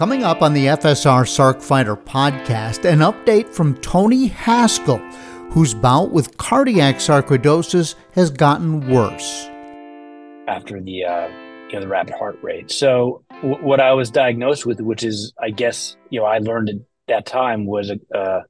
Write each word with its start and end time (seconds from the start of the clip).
Coming 0.00 0.24
up 0.24 0.40
on 0.40 0.54
the 0.54 0.64
FSR 0.64 1.26
Sarc 1.26 1.60
Fighter 1.60 1.94
podcast, 1.94 2.90
an 2.90 3.00
update 3.00 3.50
from 3.50 3.76
Tony 3.82 4.30
Haskel, 4.30 4.98
whose 5.52 5.74
bout 5.74 6.10
with 6.10 6.38
cardiac 6.38 6.96
sarcoidosis 6.96 7.96
has 8.14 8.30
gotten 8.30 8.88
worse. 8.88 9.46
After 10.48 10.80
the 10.80 11.04
uh, 11.04 11.28
you 11.68 11.74
know 11.74 11.80
the 11.80 11.86
rapid 11.86 12.14
heart 12.14 12.38
rate, 12.40 12.70
so 12.70 13.22
w- 13.42 13.62
what 13.62 13.78
I 13.78 13.92
was 13.92 14.10
diagnosed 14.10 14.64
with, 14.64 14.80
which 14.80 15.02
is 15.02 15.34
I 15.38 15.50
guess 15.50 15.98
you 16.08 16.20
know 16.20 16.24
I 16.24 16.38
learned 16.38 16.70
at 16.70 16.76
that 17.08 17.26
time 17.26 17.66
was 17.66 17.90
a 17.90 17.98
uh, 18.18 18.40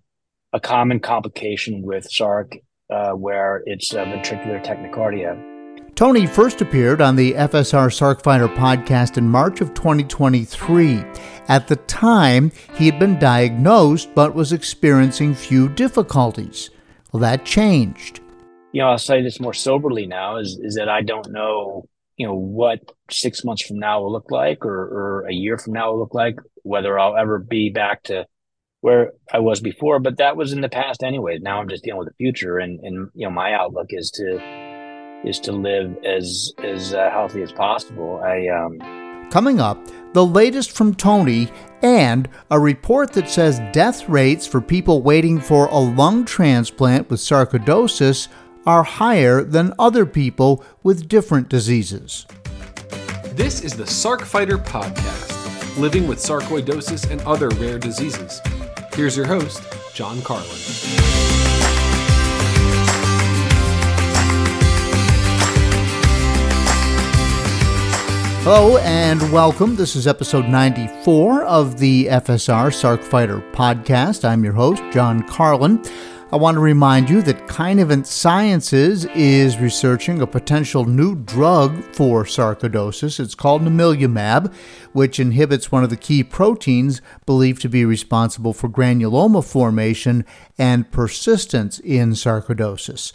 a 0.52 0.60
common 0.60 1.00
complication 1.00 1.82
with 1.82 2.08
SARC, 2.08 2.62
uh, 2.90 3.10
where 3.10 3.64
it's 3.66 3.92
ventricular 3.92 4.64
tachycardia 4.64 5.50
Tony 5.94 6.26
first 6.26 6.60
appeared 6.60 7.00
on 7.00 7.16
the 7.16 7.32
FSR 7.34 7.88
Sarc 7.90 8.22
Fighter 8.22 8.48
podcast 8.48 9.18
in 9.18 9.28
March 9.28 9.60
of 9.60 9.74
2023. 9.74 11.04
At 11.48 11.68
the 11.68 11.76
time, 11.76 12.52
he 12.74 12.86
had 12.86 12.98
been 12.98 13.18
diagnosed 13.18 14.14
but 14.14 14.34
was 14.34 14.52
experiencing 14.52 15.34
few 15.34 15.68
difficulties. 15.68 16.70
Well, 17.12 17.20
that 17.20 17.44
changed. 17.44 18.20
You 18.72 18.82
know, 18.82 18.88
I'll 18.90 18.98
say 18.98 19.22
this 19.22 19.40
more 19.40 19.52
soberly 19.52 20.06
now 20.06 20.36
is, 20.36 20.58
is 20.62 20.76
that 20.76 20.88
I 20.88 21.02
don't 21.02 21.30
know, 21.32 21.88
you 22.16 22.26
know, 22.26 22.34
what 22.34 22.80
six 23.10 23.44
months 23.44 23.62
from 23.62 23.78
now 23.78 24.00
will 24.00 24.12
look 24.12 24.30
like 24.30 24.64
or, 24.64 24.70
or 24.70 25.26
a 25.28 25.32
year 25.32 25.58
from 25.58 25.72
now 25.74 25.90
will 25.90 25.98
look 25.98 26.14
like, 26.14 26.38
whether 26.62 26.98
I'll 26.98 27.16
ever 27.16 27.38
be 27.38 27.70
back 27.70 28.04
to 28.04 28.26
where 28.80 29.12
I 29.30 29.40
was 29.40 29.60
before, 29.60 29.98
but 29.98 30.18
that 30.18 30.36
was 30.36 30.52
in 30.52 30.62
the 30.62 30.68
past 30.68 31.02
anyway. 31.02 31.38
Now 31.38 31.60
I'm 31.60 31.68
just 31.68 31.84
dealing 31.84 31.98
with 31.98 32.08
the 32.08 32.14
future 32.14 32.58
and, 32.58 32.80
and, 32.80 33.10
you 33.14 33.26
know, 33.26 33.32
my 33.32 33.52
outlook 33.52 33.88
is 33.90 34.10
to, 34.12 34.38
is 35.24 35.38
to 35.40 35.52
live 35.52 35.96
as 36.04 36.52
as 36.62 36.94
uh, 36.94 37.10
healthy 37.10 37.42
as 37.42 37.52
possible. 37.52 38.20
I 38.24 38.48
um, 38.48 39.28
coming 39.30 39.60
up 39.60 39.78
the 40.12 40.24
latest 40.24 40.72
from 40.72 40.94
Tony 40.94 41.50
and 41.82 42.28
a 42.50 42.58
report 42.58 43.12
that 43.12 43.28
says 43.28 43.60
death 43.72 44.08
rates 44.08 44.46
for 44.46 44.60
people 44.60 45.02
waiting 45.02 45.40
for 45.40 45.66
a 45.66 45.78
lung 45.78 46.24
transplant 46.24 47.08
with 47.08 47.20
sarcoidosis 47.20 48.28
are 48.66 48.82
higher 48.82 49.42
than 49.42 49.72
other 49.78 50.04
people 50.04 50.64
with 50.82 51.08
different 51.08 51.48
diseases. 51.48 52.26
This 53.32 53.62
is 53.62 53.72
the 53.72 53.84
Sarc 53.84 54.22
Fighter 54.22 54.58
podcast, 54.58 55.78
living 55.78 56.06
with 56.06 56.18
sarcoidosis 56.18 57.10
and 57.10 57.20
other 57.22 57.48
rare 57.50 57.78
diseases. 57.78 58.40
Here's 58.92 59.16
your 59.16 59.26
host, 59.26 59.62
John 59.94 60.20
Carlin. 60.22 61.69
Hello 68.42 68.78
and 68.78 69.20
welcome. 69.30 69.76
This 69.76 69.94
is 69.94 70.06
episode 70.06 70.46
94 70.48 71.44
of 71.44 71.78
the 71.78 72.06
FSR 72.06 72.70
Sarc 72.70 73.04
Fighter 73.04 73.40
podcast. 73.52 74.24
I'm 74.24 74.42
your 74.42 74.54
host, 74.54 74.82
John 74.92 75.22
Carlin. 75.28 75.84
I 76.32 76.36
want 76.36 76.54
to 76.54 76.60
remind 76.60 77.10
you 77.10 77.20
that 77.20 77.48
Kinevant 77.48 78.06
Sciences 78.06 79.04
is 79.14 79.58
researching 79.58 80.22
a 80.22 80.26
potential 80.26 80.86
new 80.86 81.16
drug 81.16 81.84
for 81.94 82.24
sarcoidosis. 82.24 83.20
It's 83.20 83.34
called 83.34 83.60
namilumab, 83.60 84.54
which 84.94 85.20
inhibits 85.20 85.70
one 85.70 85.84
of 85.84 85.90
the 85.90 85.96
key 85.98 86.24
proteins 86.24 87.02
believed 87.26 87.60
to 87.60 87.68
be 87.68 87.84
responsible 87.84 88.54
for 88.54 88.70
granuloma 88.70 89.44
formation 89.44 90.24
and 90.56 90.90
persistence 90.90 91.78
in 91.80 92.12
sarcoidosis. 92.12 93.12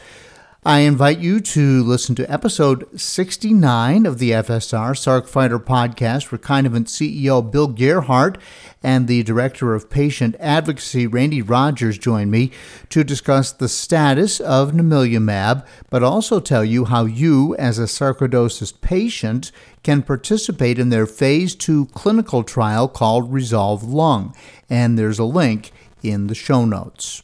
I 0.68 0.80
invite 0.80 1.20
you 1.20 1.42
to 1.42 1.84
listen 1.84 2.16
to 2.16 2.26
episode 2.32 3.00
69 3.00 4.08
of 4.08 4.18
the 4.18 4.32
FSR 4.32 4.96
Sarc 4.96 5.28
Fighter 5.28 5.60
podcast, 5.60 6.32
where 6.32 6.40
Kinevant 6.40 6.88
CEO 6.88 7.52
Bill 7.52 7.68
Gerhardt 7.68 8.40
and 8.82 9.08
the 9.08 9.22
Director 9.22 9.76
of 9.76 9.92
Patient 9.92 10.36
Advocacy 10.40 11.06
Randy 11.06 11.44
Rogers 11.44 12.00
join 12.00 12.32
me 12.32 12.50
to 12.90 13.04
discuss 13.04 13.52
the 13.52 13.70
status 13.70 14.40
of 14.40 14.72
namilumab, 14.72 15.64
but 15.92 16.02
also 16.02 16.40
tell 16.40 16.66
you 16.66 16.86
how 16.86 17.06
you, 17.06 17.56
as 17.58 17.78
a 17.78 17.84
sarcoidosis 17.84 18.74
patient, 18.82 19.52
can 19.84 20.02
participate 20.02 20.80
in 20.80 20.90
their 20.90 21.06
phase 21.06 21.54
2 21.54 21.90
clinical 21.94 22.42
trial 22.42 22.88
called 22.88 23.32
Resolve 23.32 23.84
Lung. 23.84 24.36
And 24.68 24.98
there's 24.98 25.20
a 25.20 25.26
link 25.26 25.72
in 26.02 26.26
the 26.26 26.34
show 26.34 26.66
notes. 26.66 27.22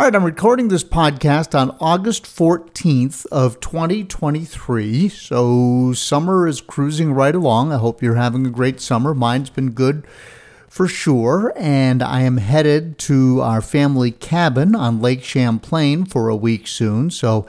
All 0.00 0.06
right, 0.06 0.16
I'm 0.16 0.24
recording 0.24 0.68
this 0.68 0.82
podcast 0.82 1.54
on 1.54 1.76
August 1.78 2.24
14th 2.24 3.26
of 3.26 3.60
2023. 3.60 5.10
So 5.10 5.92
summer 5.92 6.48
is 6.48 6.62
cruising 6.62 7.12
right 7.12 7.34
along. 7.34 7.70
I 7.70 7.76
hope 7.76 8.02
you're 8.02 8.14
having 8.14 8.46
a 8.46 8.50
great 8.50 8.80
summer. 8.80 9.12
Mine's 9.12 9.50
been 9.50 9.72
good 9.72 10.06
for 10.70 10.88
sure, 10.88 11.52
and 11.54 12.02
I 12.02 12.22
am 12.22 12.38
headed 12.38 12.96
to 13.00 13.42
our 13.42 13.60
family 13.60 14.10
cabin 14.10 14.74
on 14.74 15.02
Lake 15.02 15.22
Champlain 15.22 16.06
for 16.06 16.30
a 16.30 16.34
week 16.34 16.66
soon. 16.66 17.10
So 17.10 17.46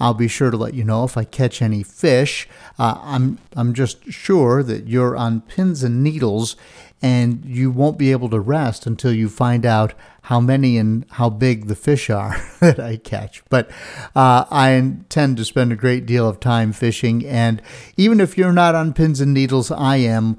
I'll 0.00 0.14
be 0.14 0.26
sure 0.26 0.50
to 0.50 0.56
let 0.56 0.72
you 0.72 0.84
know 0.84 1.04
if 1.04 1.18
I 1.18 1.24
catch 1.24 1.60
any 1.60 1.82
fish. 1.82 2.48
Uh, 2.78 2.98
I'm 3.02 3.38
I'm 3.54 3.74
just 3.74 4.10
sure 4.10 4.62
that 4.62 4.86
you're 4.88 5.18
on 5.18 5.42
pins 5.42 5.82
and 5.82 6.02
needles 6.02 6.56
and 7.02 7.44
you 7.44 7.70
won't 7.70 7.98
be 7.98 8.10
able 8.10 8.30
to 8.30 8.40
rest 8.40 8.86
until 8.86 9.12
you 9.12 9.28
find 9.28 9.66
out 9.66 9.92
how 10.30 10.38
many 10.38 10.78
and 10.78 11.04
how 11.10 11.28
big 11.28 11.66
the 11.66 11.74
fish 11.74 12.08
are 12.08 12.40
that 12.60 12.78
I 12.78 12.98
catch. 12.98 13.42
But 13.48 13.68
uh, 14.14 14.44
I 14.48 14.70
intend 14.70 15.36
to 15.38 15.44
spend 15.44 15.72
a 15.72 15.76
great 15.76 16.06
deal 16.06 16.28
of 16.28 16.38
time 16.38 16.72
fishing, 16.72 17.26
and 17.26 17.60
even 17.96 18.20
if 18.20 18.38
you're 18.38 18.52
not 18.52 18.76
on 18.76 18.92
pins 18.92 19.20
and 19.20 19.34
needles, 19.34 19.72
I 19.72 19.96
am 19.96 20.38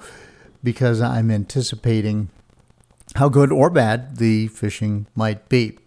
because 0.63 1.01
I'm 1.01 1.30
anticipating 1.30 2.30
how 3.16 3.28
good 3.28 3.51
or 3.51 3.69
bad 3.69 4.16
the 4.16 4.47
fishing 4.47 5.07
might 5.13 5.50
be. 5.50 5.78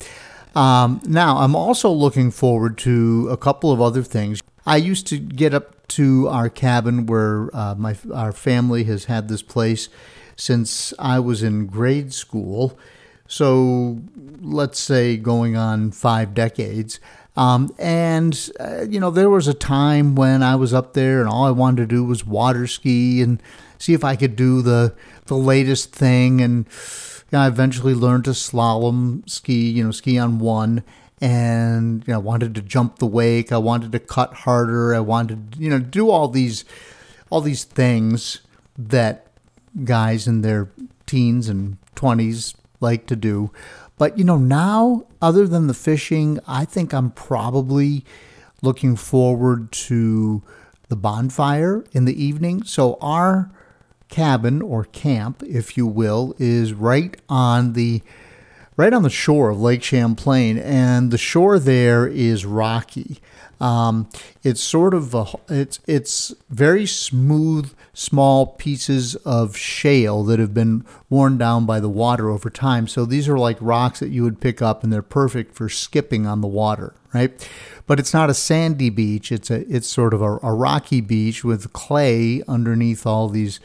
Um, 0.55 1.01
now, 1.07 1.39
I'm 1.39 1.57
also 1.57 1.91
looking 1.91 2.31
forward 2.31 2.77
to 2.79 3.29
a 3.31 3.39
couple 3.39 3.73
of 3.73 3.81
other 3.81 4.03
things. 4.03 4.43
I 4.67 4.77
used 4.77 5.07
to 5.07 5.19
get 5.19 5.55
up 5.55 5.89
to 5.89 6.29
our 6.29 6.51
cabin 6.51 7.07
where 7.07 7.49
uh, 7.57 7.75
my 7.77 7.97
our 8.13 8.33
family 8.33 8.85
has 8.85 9.07
had 9.07 9.29
this 9.29 9.43
place 9.43 9.89
since 10.37 10.93
I 10.99 11.21
was 11.21 11.43
in 11.43 11.69
grade 11.69 12.13
school. 12.13 12.79
So 13.35 14.01
let's 14.43 14.79
say 14.79 15.17
going 15.17 15.57
on 15.57 15.91
five 15.91 16.35
decades. 16.35 17.01
Um, 17.37 17.75
and, 17.81 18.49
uh, 18.61 18.83
you 18.83 19.01
know, 19.01 19.11
there 19.11 19.29
was 19.29 19.49
a 19.49 19.55
time 19.55 20.15
when 20.15 20.41
I 20.45 20.55
was 20.55 20.73
up 20.73 20.93
there 20.93 21.19
and 21.19 21.29
all 21.29 21.45
I 21.45 21.51
wanted 21.51 21.83
to 21.83 21.97
do 21.97 22.05
was 22.05 22.25
water 22.25 22.69
ski 22.69 23.23
and 23.23 23.43
see 23.77 23.93
if 23.93 24.05
I 24.05 24.15
could 24.15 24.37
do 24.37 24.63
the, 24.63 24.95
the 25.27 25.35
latest 25.35 25.93
thing. 25.93 26.41
And 26.41 26.67
you 26.67 27.25
know, 27.33 27.41
I 27.41 27.49
eventually 27.49 27.93
learned 27.93 28.27
to 28.27 28.31
slalom 28.31 29.29
ski, 29.29 29.69
you 29.69 29.83
know, 29.83 29.91
ski 29.91 30.17
on 30.17 30.39
one. 30.39 30.85
And, 31.21 32.05
you 32.07 32.13
know, 32.13 32.21
I 32.21 32.23
wanted 32.23 32.55
to 32.55 32.63
jump 32.63 33.01
the 33.01 33.07
wake. 33.07 33.51
I 33.51 33.59
wanted 33.59 33.91
to 33.91 33.99
cut 33.99 34.33
harder. 34.33 34.95
I 34.95 35.01
wanted, 35.01 35.57
you 35.59 35.71
know, 35.71 35.81
do 35.81 36.09
all 36.09 36.29
these, 36.29 36.65
all 37.31 37.41
these 37.41 37.65
things 37.65 38.43
that 38.79 39.27
guys 39.83 40.29
in 40.29 40.43
their 40.43 40.71
teens 41.05 41.49
and 41.49 41.79
20s 41.97 42.55
like 42.85 43.07
to 43.07 43.17
do. 43.17 43.51
But 43.99 44.17
you 44.19 44.25
know, 44.25 44.39
now 44.39 45.07
other 45.21 45.49
than 45.49 45.67
the 45.67 45.75
fishing, 45.75 46.39
I 46.47 46.65
think 46.65 46.93
I'm 46.93 47.11
probably 47.11 48.05
looking 48.63 48.95
forward 48.97 49.73
to 49.73 50.43
the 50.89 50.97
bonfire 50.97 51.85
in 51.93 52.05
the 52.05 52.25
evening. 52.25 52.63
So 52.63 52.99
our 53.01 53.51
cabin 54.09 54.63
or 54.63 54.85
camp, 54.85 55.43
if 55.43 55.77
you 55.77 55.87
will, 55.87 56.35
is 56.39 56.73
right 56.73 57.17
on 57.29 57.73
the 57.73 58.03
right 58.77 58.93
on 58.93 59.03
the 59.03 59.11
shore 59.11 59.51
of 59.51 59.61
Lake 59.61 59.83
Champlain, 59.83 60.59
and 60.59 61.11
the 61.11 61.19
shore 61.19 61.59
there 61.59 62.07
is 62.07 62.45
rocky. 62.45 63.21
Um, 63.65 64.11
it's 64.43 64.61
sort 64.61 64.93
of 64.93 65.15
a, 65.15 65.25
it's 65.49 65.81
it's 65.87 66.35
very 66.51 66.85
smooth, 66.85 67.73
small 67.95 68.47
pieces 68.47 69.17
of 69.25 69.57
shale 69.57 70.23
that 70.25 70.39
have 70.39 70.53
been 70.53 70.85
worn 71.09 71.39
down 71.39 71.65
by 71.65 71.81
the 71.81 71.89
water 71.89 72.29
over 72.29 72.51
time. 72.51 72.87
So 72.87 73.07
these 73.07 73.27
are 73.27 73.39
like 73.39 73.57
rocks 73.63 74.01
that 74.01 74.11
you 74.11 74.23
would 74.23 74.39
pick 74.39 74.61
up, 74.61 74.85
and 74.85 74.93
they're 74.93 75.01
perfect 75.01 75.55
for 75.55 75.71
skipping 75.71 76.27
on 76.27 76.43
the 76.43 76.47
water, 76.47 76.93
right? 77.15 77.49
But 77.87 77.99
it's 77.99 78.13
not 78.13 78.29
a 78.29 78.35
sandy 78.35 78.91
beach. 78.91 79.33
It's 79.33 79.51
a 79.51 79.67
it's 79.75 79.89
sort 79.89 80.13
of 80.13 80.21
a, 80.21 80.39
a 80.43 80.53
rocky 80.53 81.01
beach 81.01 81.43
with 81.43 81.73
clay 81.73 82.43
underneath 82.47 83.07
all 83.07 83.31
these 83.31 83.61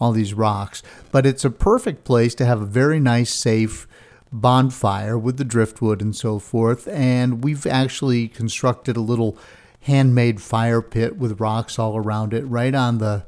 all 0.00 0.10
these 0.10 0.34
rocks. 0.34 0.82
But 1.12 1.26
it's 1.26 1.44
a 1.44 1.50
perfect 1.50 2.02
place 2.02 2.34
to 2.36 2.44
have 2.44 2.60
a 2.60 2.66
very 2.66 2.98
nice, 2.98 3.32
safe 3.32 3.86
bonfire 4.34 5.16
with 5.16 5.36
the 5.36 5.44
driftwood 5.44 6.02
and 6.02 6.14
so 6.14 6.38
forth. 6.38 6.88
And 6.88 7.42
we've 7.42 7.66
actually 7.66 8.28
constructed 8.28 8.96
a 8.96 9.00
little 9.00 9.38
handmade 9.80 10.42
fire 10.42 10.82
pit 10.82 11.16
with 11.16 11.40
rocks 11.40 11.78
all 11.78 11.96
around 11.96 12.34
it, 12.34 12.42
right 12.42 12.74
on 12.74 12.98
the 12.98 13.24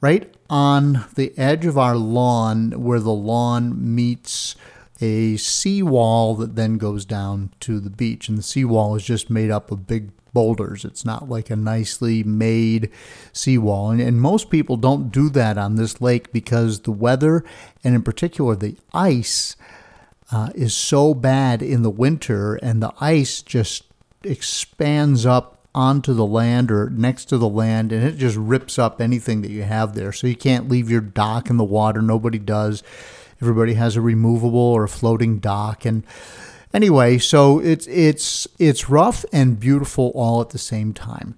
right 0.00 0.34
on 0.50 1.04
the 1.14 1.36
edge 1.38 1.64
of 1.64 1.78
our 1.78 1.96
lawn 1.96 2.72
where 2.72 3.00
the 3.00 3.12
lawn 3.12 3.94
meets 3.94 4.56
a 5.00 5.36
seawall 5.36 6.34
that 6.34 6.56
then 6.56 6.78
goes 6.78 7.04
down 7.04 7.50
to 7.60 7.80
the 7.80 7.90
beach. 7.90 8.28
And 8.28 8.36
the 8.36 8.42
seawall 8.42 8.96
is 8.96 9.04
just 9.04 9.30
made 9.30 9.50
up 9.50 9.70
of 9.70 9.86
big 9.86 10.10
boulders. 10.32 10.84
It's 10.84 11.04
not 11.04 11.28
like 11.28 11.48
a 11.48 11.56
nicely 11.56 12.22
made 12.22 12.90
seawall. 13.32 13.90
And, 13.90 14.00
and 14.00 14.20
most 14.20 14.50
people 14.50 14.76
don't 14.76 15.10
do 15.10 15.30
that 15.30 15.56
on 15.56 15.76
this 15.76 16.00
lake 16.00 16.32
because 16.32 16.80
the 16.80 16.90
weather, 16.90 17.44
and 17.82 17.94
in 17.94 18.02
particular 18.02 18.56
the 18.56 18.76
ice, 18.92 19.56
uh, 20.30 20.50
is 20.54 20.74
so 20.74 21.14
bad 21.14 21.62
in 21.62 21.82
the 21.82 21.90
winter, 21.90 22.56
and 22.56 22.82
the 22.82 22.92
ice 23.00 23.42
just 23.42 23.84
expands 24.22 25.26
up 25.26 25.54
onto 25.74 26.14
the 26.14 26.26
land 26.26 26.70
or 26.70 26.88
next 26.90 27.24
to 27.26 27.36
the 27.36 27.48
land 27.48 27.90
and 27.90 28.04
it 28.04 28.16
just 28.16 28.36
rips 28.36 28.78
up 28.78 29.00
anything 29.00 29.42
that 29.42 29.50
you 29.50 29.64
have 29.64 29.94
there. 29.94 30.12
So 30.12 30.28
you 30.28 30.36
can't 30.36 30.68
leave 30.68 30.88
your 30.88 31.00
dock 31.00 31.50
in 31.50 31.56
the 31.56 31.64
water. 31.64 32.00
Nobody 32.00 32.38
does. 32.38 32.84
Everybody 33.42 33.74
has 33.74 33.96
a 33.96 34.00
removable 34.00 34.60
or 34.60 34.84
a 34.84 34.88
floating 34.88 35.40
dock 35.40 35.84
and 35.84 36.04
anyway, 36.72 37.18
so 37.18 37.58
it's 37.58 37.86
it's 37.88 38.46
it's 38.58 38.88
rough 38.90 39.24
and 39.32 39.58
beautiful 39.58 40.12
all 40.14 40.40
at 40.40 40.50
the 40.50 40.58
same 40.58 40.92
time. 40.92 41.36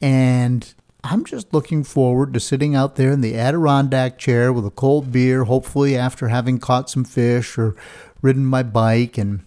And 0.00 0.72
I'm 1.04 1.24
just 1.24 1.52
looking 1.52 1.84
forward 1.84 2.34
to 2.34 2.40
sitting 2.40 2.74
out 2.74 2.96
there 2.96 3.12
in 3.12 3.20
the 3.20 3.36
Adirondack 3.36 4.18
chair 4.18 4.52
with 4.52 4.66
a 4.66 4.70
cold 4.70 5.12
beer, 5.12 5.44
hopefully 5.44 5.96
after 5.96 6.28
having 6.28 6.58
caught 6.58 6.90
some 6.90 7.04
fish 7.04 7.56
or 7.56 7.76
ridden 8.22 8.44
my 8.44 8.62
bike 8.62 9.18
and 9.18 9.44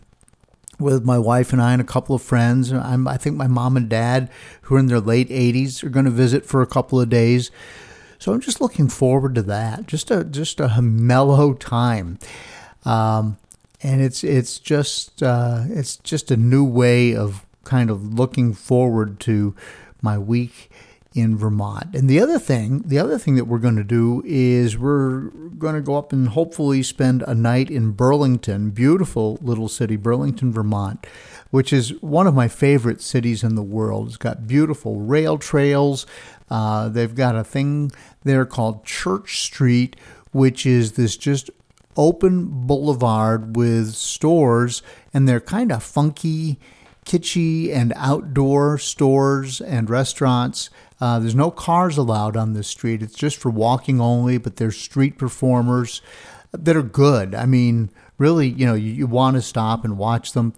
with 0.79 1.05
my 1.05 1.17
wife 1.17 1.53
and 1.53 1.61
I 1.61 1.73
and 1.73 1.81
a 1.81 1.85
couple 1.85 2.15
of 2.15 2.21
friends. 2.21 2.71
I'm, 2.71 3.07
I 3.07 3.17
think 3.17 3.35
my 3.35 3.47
mom 3.47 3.77
and 3.77 3.87
dad, 3.87 4.29
who 4.63 4.75
are 4.75 4.79
in 4.79 4.87
their 4.87 4.99
late 4.99 5.29
80s, 5.29 5.83
are 5.83 5.89
going 5.89 6.05
to 6.05 6.11
visit 6.11 6.45
for 6.45 6.61
a 6.61 6.67
couple 6.67 6.99
of 6.99 7.09
days. 7.09 7.51
So 8.19 8.33
I'm 8.33 8.41
just 8.41 8.61
looking 8.61 8.87
forward 8.87 9.35
to 9.35 9.41
that. 9.43 9.87
Just 9.87 10.11
a 10.11 10.23
just 10.23 10.59
a 10.59 10.79
mellow 10.79 11.53
time, 11.53 12.19
um, 12.85 13.37
and 13.81 13.99
it's 13.99 14.23
it's 14.23 14.59
just 14.59 15.23
uh, 15.23 15.63
it's 15.69 15.97
just 15.97 16.29
a 16.29 16.37
new 16.37 16.63
way 16.63 17.15
of 17.15 17.43
kind 17.63 17.89
of 17.89 18.13
looking 18.13 18.53
forward 18.53 19.19
to 19.21 19.55
my 20.03 20.19
week 20.19 20.69
in 21.13 21.37
Vermont. 21.37 21.93
And 21.93 22.09
the 22.09 22.19
other 22.19 22.39
thing, 22.39 22.83
the 22.85 22.99
other 22.99 23.17
thing 23.17 23.35
that 23.35 23.45
we're 23.45 23.59
going 23.59 23.75
to 23.75 23.83
do 23.83 24.23
is 24.25 24.77
we're 24.77 25.29
going 25.57 25.75
to 25.75 25.81
go 25.81 25.97
up 25.97 26.13
and 26.13 26.29
hopefully 26.29 26.81
spend 26.83 27.23
a 27.27 27.35
night 27.35 27.69
in 27.69 27.91
Burlington, 27.91 28.69
beautiful 28.69 29.37
little 29.41 29.67
city, 29.67 29.97
Burlington, 29.97 30.53
Vermont, 30.53 31.05
which 31.49 31.73
is 31.73 32.01
one 32.01 32.27
of 32.27 32.33
my 32.33 32.47
favorite 32.47 33.01
cities 33.01 33.43
in 33.43 33.55
the 33.55 33.61
world. 33.61 34.07
It's 34.07 34.17
got 34.17 34.47
beautiful 34.47 35.01
rail 35.01 35.37
trails. 35.37 36.05
Uh, 36.49 36.87
they've 36.87 37.13
got 37.13 37.35
a 37.35 37.43
thing 37.43 37.91
there 38.23 38.45
called 38.45 38.85
Church 38.85 39.41
Street, 39.41 39.97
which 40.31 40.65
is 40.65 40.93
this 40.93 41.17
just 41.17 41.49
open 41.97 42.45
boulevard 42.67 43.57
with 43.57 43.93
stores, 43.93 44.81
and 45.13 45.27
they're 45.27 45.41
kind 45.41 45.73
of 45.73 45.83
funky 45.83 46.57
kitschy 47.05 47.73
and 47.73 47.91
outdoor 47.95 48.77
stores 48.77 49.59
and 49.59 49.89
restaurants. 49.89 50.69
Uh, 51.01 51.19
there's 51.19 51.35
no 51.35 51.49
cars 51.49 51.97
allowed 51.97 52.37
on 52.37 52.53
this 52.53 52.67
street. 52.67 53.01
It's 53.01 53.15
just 53.15 53.37
for 53.37 53.49
walking 53.49 53.99
only, 53.99 54.37
but 54.37 54.57
there's 54.57 54.77
street 54.77 55.17
performers 55.17 56.01
that 56.51 56.77
are 56.77 56.83
good. 56.83 57.33
I 57.33 57.47
mean, 57.47 57.89
really, 58.19 58.47
you 58.47 58.67
know, 58.67 58.75
you, 58.75 58.91
you 58.91 59.07
want 59.07 59.35
to 59.35 59.41
stop 59.41 59.83
and 59.83 59.97
watch 59.97 60.33
them. 60.33 60.53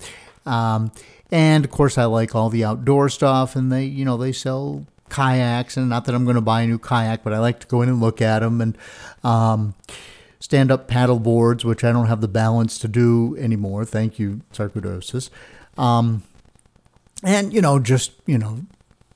Um, 0.46 0.92
and 1.32 1.64
of 1.64 1.72
course, 1.72 1.98
I 1.98 2.06
like 2.06 2.36
all 2.36 2.50
the 2.50 2.66
outdoor 2.66 3.08
stuff, 3.08 3.56
and 3.56 3.72
they, 3.72 3.86
you 3.86 4.04
know, 4.04 4.18
they 4.18 4.34
sell 4.34 4.86
kayaks. 5.10 5.78
And 5.78 5.90
not 5.90 6.06
that 6.06 6.14
I'm 6.14 6.26
going 6.26 6.36
to 6.36 6.42
buy 6.42 6.62
a 6.62 6.68
new 6.68 6.78
kayak, 6.78 7.24
but 7.24 7.34
I 7.34 7.40
like 7.40 7.60
to 7.62 7.68
go 7.68 7.82
in 7.82 7.90
and 7.90 8.02
look 8.02 8.22
at 8.22 8.40
them 8.40 8.60
and 8.60 8.78
um, 9.24 9.76
stand 10.40 10.72
up 10.72 10.90
paddle 10.90 11.20
boards, 11.20 11.64
which 11.64 11.86
I 11.86 11.94
don't 11.94 12.08
have 12.08 12.20
the 12.20 12.28
balance 12.28 12.78
to 12.80 12.90
do 12.90 13.38
anymore. 13.40 13.86
Thank 13.86 14.20
you, 14.20 14.42
sarcoidosis. 14.52 15.30
Um, 15.78 16.24
and 17.24 17.54
you 17.54 17.62
know, 17.62 17.80
just 17.80 18.12
you 18.26 18.38
know, 18.38 18.60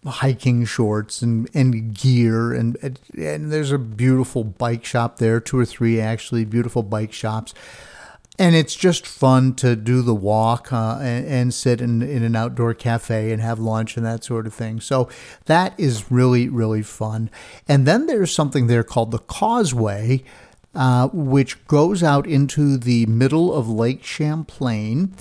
hiking 0.07 0.65
shorts 0.65 1.21
and, 1.21 1.49
and 1.53 1.93
gear 1.93 2.53
and 2.53 2.77
and 3.17 3.51
there's 3.51 3.71
a 3.71 3.77
beautiful 3.77 4.43
bike 4.43 4.85
shop 4.85 5.17
there 5.17 5.39
two 5.39 5.59
or 5.59 5.65
three 5.65 5.99
actually 5.99 6.45
beautiful 6.45 6.83
bike 6.83 7.13
shops. 7.13 7.53
And 8.39 8.55
it's 8.55 8.75
just 8.75 9.07
fun 9.07 9.55
to 9.55 9.75
do 9.75 10.03
the 10.03 10.13
walk 10.13 10.71
uh, 10.71 10.99
and, 11.01 11.25
and, 11.25 11.53
sit 11.55 11.81
in, 11.81 12.03
in 12.03 12.21
an 12.21 12.35
outdoor 12.35 12.75
cafe 12.75 13.31
and 13.31 13.41
have 13.41 13.57
lunch 13.57 13.97
and 13.97 14.05
that 14.05 14.23
sort 14.23 14.45
of 14.45 14.53
thing. 14.53 14.79
So 14.79 15.09
that 15.45 15.73
is 15.79 16.11
really 16.11 16.47
really 16.47 16.83
fun. 16.83 17.29
And 17.67 17.87
then 17.87 18.05
there's 18.05 18.31
something 18.31 18.67
there 18.67 18.83
called 18.83 19.11
the 19.11 19.19
causeway 19.19 20.23
uh, 20.75 21.07
which 21.11 21.65
goes 21.65 22.03
out 22.03 22.27
into 22.27 22.77
the 22.77 23.05
middle 23.07 23.51
of 23.53 23.67
lake 23.67 24.03
champlain 24.03 25.11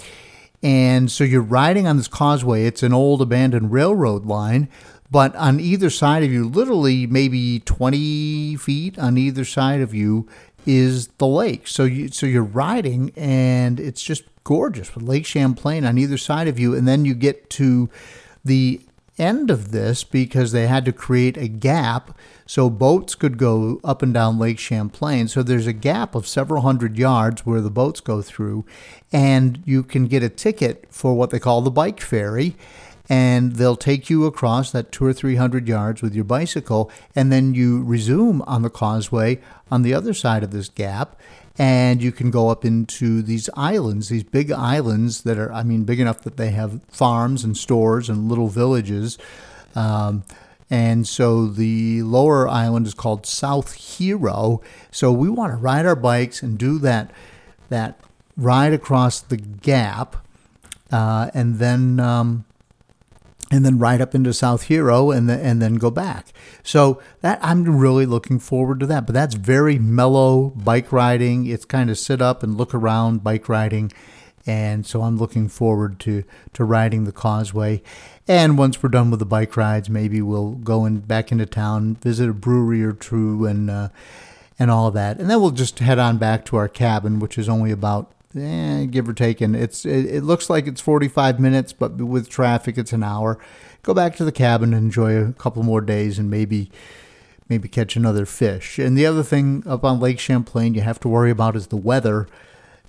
and 0.63 1.11
so 1.11 1.25
you're 1.25 1.43
riding 1.43 1.87
on 1.87 1.97
this 1.97 2.09
causeway. 2.09 2.67
It's 2.67 2.83
an 2.83 2.93
old 2.93 3.23
abandoned 3.23 3.73
railroad 3.73 4.27
line, 4.27 4.69
but 5.11 5.35
on 5.37 5.61
either 5.61 5.91
side 5.91 6.23
of 6.23 6.33
you, 6.33 6.49
literally 6.49 7.07
maybe 7.07 7.61
20 7.61 8.57
feet 8.57 8.99
on 8.99 9.17
either 9.19 9.45
side 9.45 9.81
of 9.81 9.95
you, 9.95 10.29
is 10.67 11.09
the 11.19 11.27
lake. 11.27 11.69
So 11.69 11.85
you 11.85 12.09
so 12.09 12.27
you're 12.27 12.43
riding, 12.43 13.13
and 13.17 13.79
it's 13.79 14.03
just 14.03 14.25
gorgeous 14.45 14.95
with 14.95 15.05
Lake 15.05 15.27
Champlain 15.27 15.85
on 15.85 15.99
either 15.99 16.19
side 16.19 16.49
of 16.49 16.59
you, 16.59 16.75
and 16.75 16.87
then 16.87 17.05
you 17.05 17.15
get 17.15 17.49
to 17.51 17.89
the 18.45 18.81
end 19.19 19.51
of 19.51 19.73
this 19.73 20.05
because 20.05 20.53
they 20.53 20.67
had 20.67 20.85
to 20.85 20.93
create 20.93 21.37
a 21.37 21.49
gap 21.49 22.17
so 22.47 22.71
boats 22.71 23.15
could 23.15 23.39
go 23.39 23.81
up 23.83 24.03
and 24.03 24.15
down 24.15 24.39
Lake 24.39 24.59
Champlain. 24.59 25.29
So 25.29 25.43
there's 25.43 25.67
a 25.67 25.73
gap 25.73 26.15
of 26.15 26.27
several 26.27 26.63
hundred 26.63 26.97
yards 26.99 27.45
where 27.45 27.61
the 27.61 27.71
boats 27.71 28.01
go 28.01 28.23
through, 28.23 28.65
and 29.13 29.63
you 29.65 29.83
can 29.83 30.07
get 30.07 30.23
a 30.23 30.29
ticket 30.29 30.87
for 30.91 31.15
what 31.15 31.31
they 31.31 31.39
call 31.39 31.61
the 31.61 31.71
bike 31.71 32.01
ferry. 32.01 32.57
And 33.09 33.53
they'll 33.53 33.77
take 33.77 34.11
you 34.11 34.27
across 34.27 34.73
that 34.73 34.91
two 34.91 35.05
or 35.05 35.13
three 35.13 35.37
hundred 35.37 35.69
yards 35.69 36.03
with 36.03 36.13
your 36.13 36.25
bicycle, 36.25 36.91
and 37.15 37.31
then 37.31 37.55
you 37.55 37.85
resume 37.85 38.43
on 38.43 38.63
the 38.63 38.71
causeway 38.71 39.41
on 39.71 39.83
the 39.83 39.95
other 39.95 40.13
side 40.13 40.43
of 40.43 40.51
this 40.51 40.69
gap 40.69 41.17
and 41.59 42.03
you 42.03 42.13
can 42.13 42.31
go 42.31 42.49
up 42.51 42.65
into 42.65 43.23
these 43.23 43.49
islands, 43.55 44.09
these 44.09 44.25
big 44.25 44.53
islands 44.53 45.23
that 45.23 45.39
are, 45.39 45.53
I 45.53 45.63
mean, 45.63 45.85
big 45.85 46.01
enough 46.01 46.23
that 46.23 46.37
they 46.37 46.51
have 46.51 46.83
farms 46.89 47.45
and 47.45 47.57
stores 47.57 48.09
and 48.09 48.29
little 48.29 48.49
villages. 48.49 49.19
Um, 49.75 50.25
and 50.69 51.07
so 51.07 51.47
the 51.47 52.03
lower 52.03 52.49
island 52.49 52.87
is 52.87 52.95
called 52.95 53.25
South 53.27 53.75
Hero. 53.75 54.61
So 54.91 55.13
we 55.13 55.29
want 55.29 55.53
to 55.53 55.57
ride 55.57 55.87
our 55.87 55.97
bikes 55.97 56.43
and 56.43 56.59
do 56.59 56.79
that 56.81 57.11
that 57.69 57.99
ride 58.37 58.73
across 58.73 59.21
the 59.21 59.37
gap, 59.37 60.17
uh, 60.93 61.31
and 61.35 61.59
then 61.59 61.99
um, 61.99 62.45
and 63.51 63.65
then 63.65 63.79
ride 63.79 64.01
up 64.01 64.15
into 64.15 64.33
South 64.33 64.65
Hero 64.65 65.11
and 65.11 65.29
then 65.29 65.41
and 65.41 65.63
then 65.63 65.77
go 65.77 65.91
back. 65.91 66.33
So 66.63 67.01
that 67.21 67.39
I'm 67.43 67.79
really 67.79 68.07
looking 68.07 68.39
forward 68.39 68.81
to 68.81 68.87
that. 68.87 69.07
But 69.07 69.15
that's 69.15 69.35
very 69.35 69.79
mellow 69.79 70.51
bike 70.51 70.91
riding. 70.93 71.47
It's 71.47 71.65
kind 71.65 71.91
of 71.91 71.99
sit 71.99 72.21
up 72.21 72.43
and 72.43 72.57
look 72.57 72.75
around 72.75 73.23
bike 73.23 73.49
riding. 73.49 73.93
And 74.49 74.87
so 74.87 75.03
I'm 75.03 75.19
looking 75.19 75.49
forward 75.49 75.99
to, 76.01 76.23
to 76.53 76.65
riding 76.65 77.05
the 77.05 77.13
causeway. 77.13 77.83
And 78.29 78.57
once 78.57 78.81
we're 78.81 78.91
done 78.91 79.11
with 79.11 79.19
the 79.19 79.27
bike 79.27 79.57
rides, 79.57 79.91
maybe 79.91 80.23
we'll 80.23 80.53
go 80.53 80.85
in, 80.85 81.01
back 81.01 81.33
into 81.33 81.47
town, 81.47 81.97
visit 81.97 82.29
a 82.29 82.33
brewery 82.33 82.85
or 82.85 82.93
two, 82.93 83.45
and 83.45 83.69
uh, 83.69 83.89
and 84.59 84.71
all 84.71 84.91
that. 84.91 85.19
And 85.19 85.29
then 85.29 85.41
we'll 85.41 85.51
just 85.51 85.81
head 85.81 85.99
on 85.99 86.19
back 86.19 86.45
to 86.47 86.57
our 86.57 86.69
cabin, 86.69 87.19
which 87.19 87.39
is 87.39 87.49
only 87.49 87.71
about 87.71 88.11
eh, 88.37 88.85
give 88.87 89.09
or 89.09 89.13
take. 89.13 89.41
And 89.41 89.57
it's 89.57 89.85
it, 89.85 90.07
it, 90.07 90.25
looks 90.25 90.51
like 90.51 90.67
it's 90.67 90.81
45 90.81 91.41
minutes, 91.41 91.73
but 91.73 91.97
with 91.97 92.29
traffic, 92.29 92.79
it's 92.79 92.93
an 92.93 93.03
hour. 93.03 93.39
Go 93.83 93.95
back 93.95 94.17
to 94.17 94.25
the 94.25 94.33
cabin 94.33 94.75
and 94.75 94.85
enjoy 94.85 95.17
a 95.17 95.33
couple 95.33 95.63
more 95.63 95.81
days, 95.81 96.19
and 96.19 96.31
maybe 96.31 96.71
maybe 97.49 97.69
catch 97.69 97.97
another 97.97 98.27
fish. 98.27 98.79
And 98.79 98.99
the 98.99 99.07
other 99.07 99.23
thing 99.23 99.63
up 99.67 99.85
on 99.85 100.01
Lake 100.01 100.19
Champlain 100.19 100.75
you 100.75 100.81
have 100.81 101.01
to 101.01 101.09
worry 101.09 101.31
about 101.31 101.57
is 101.57 101.69
the 101.69 101.77
weather 101.77 102.27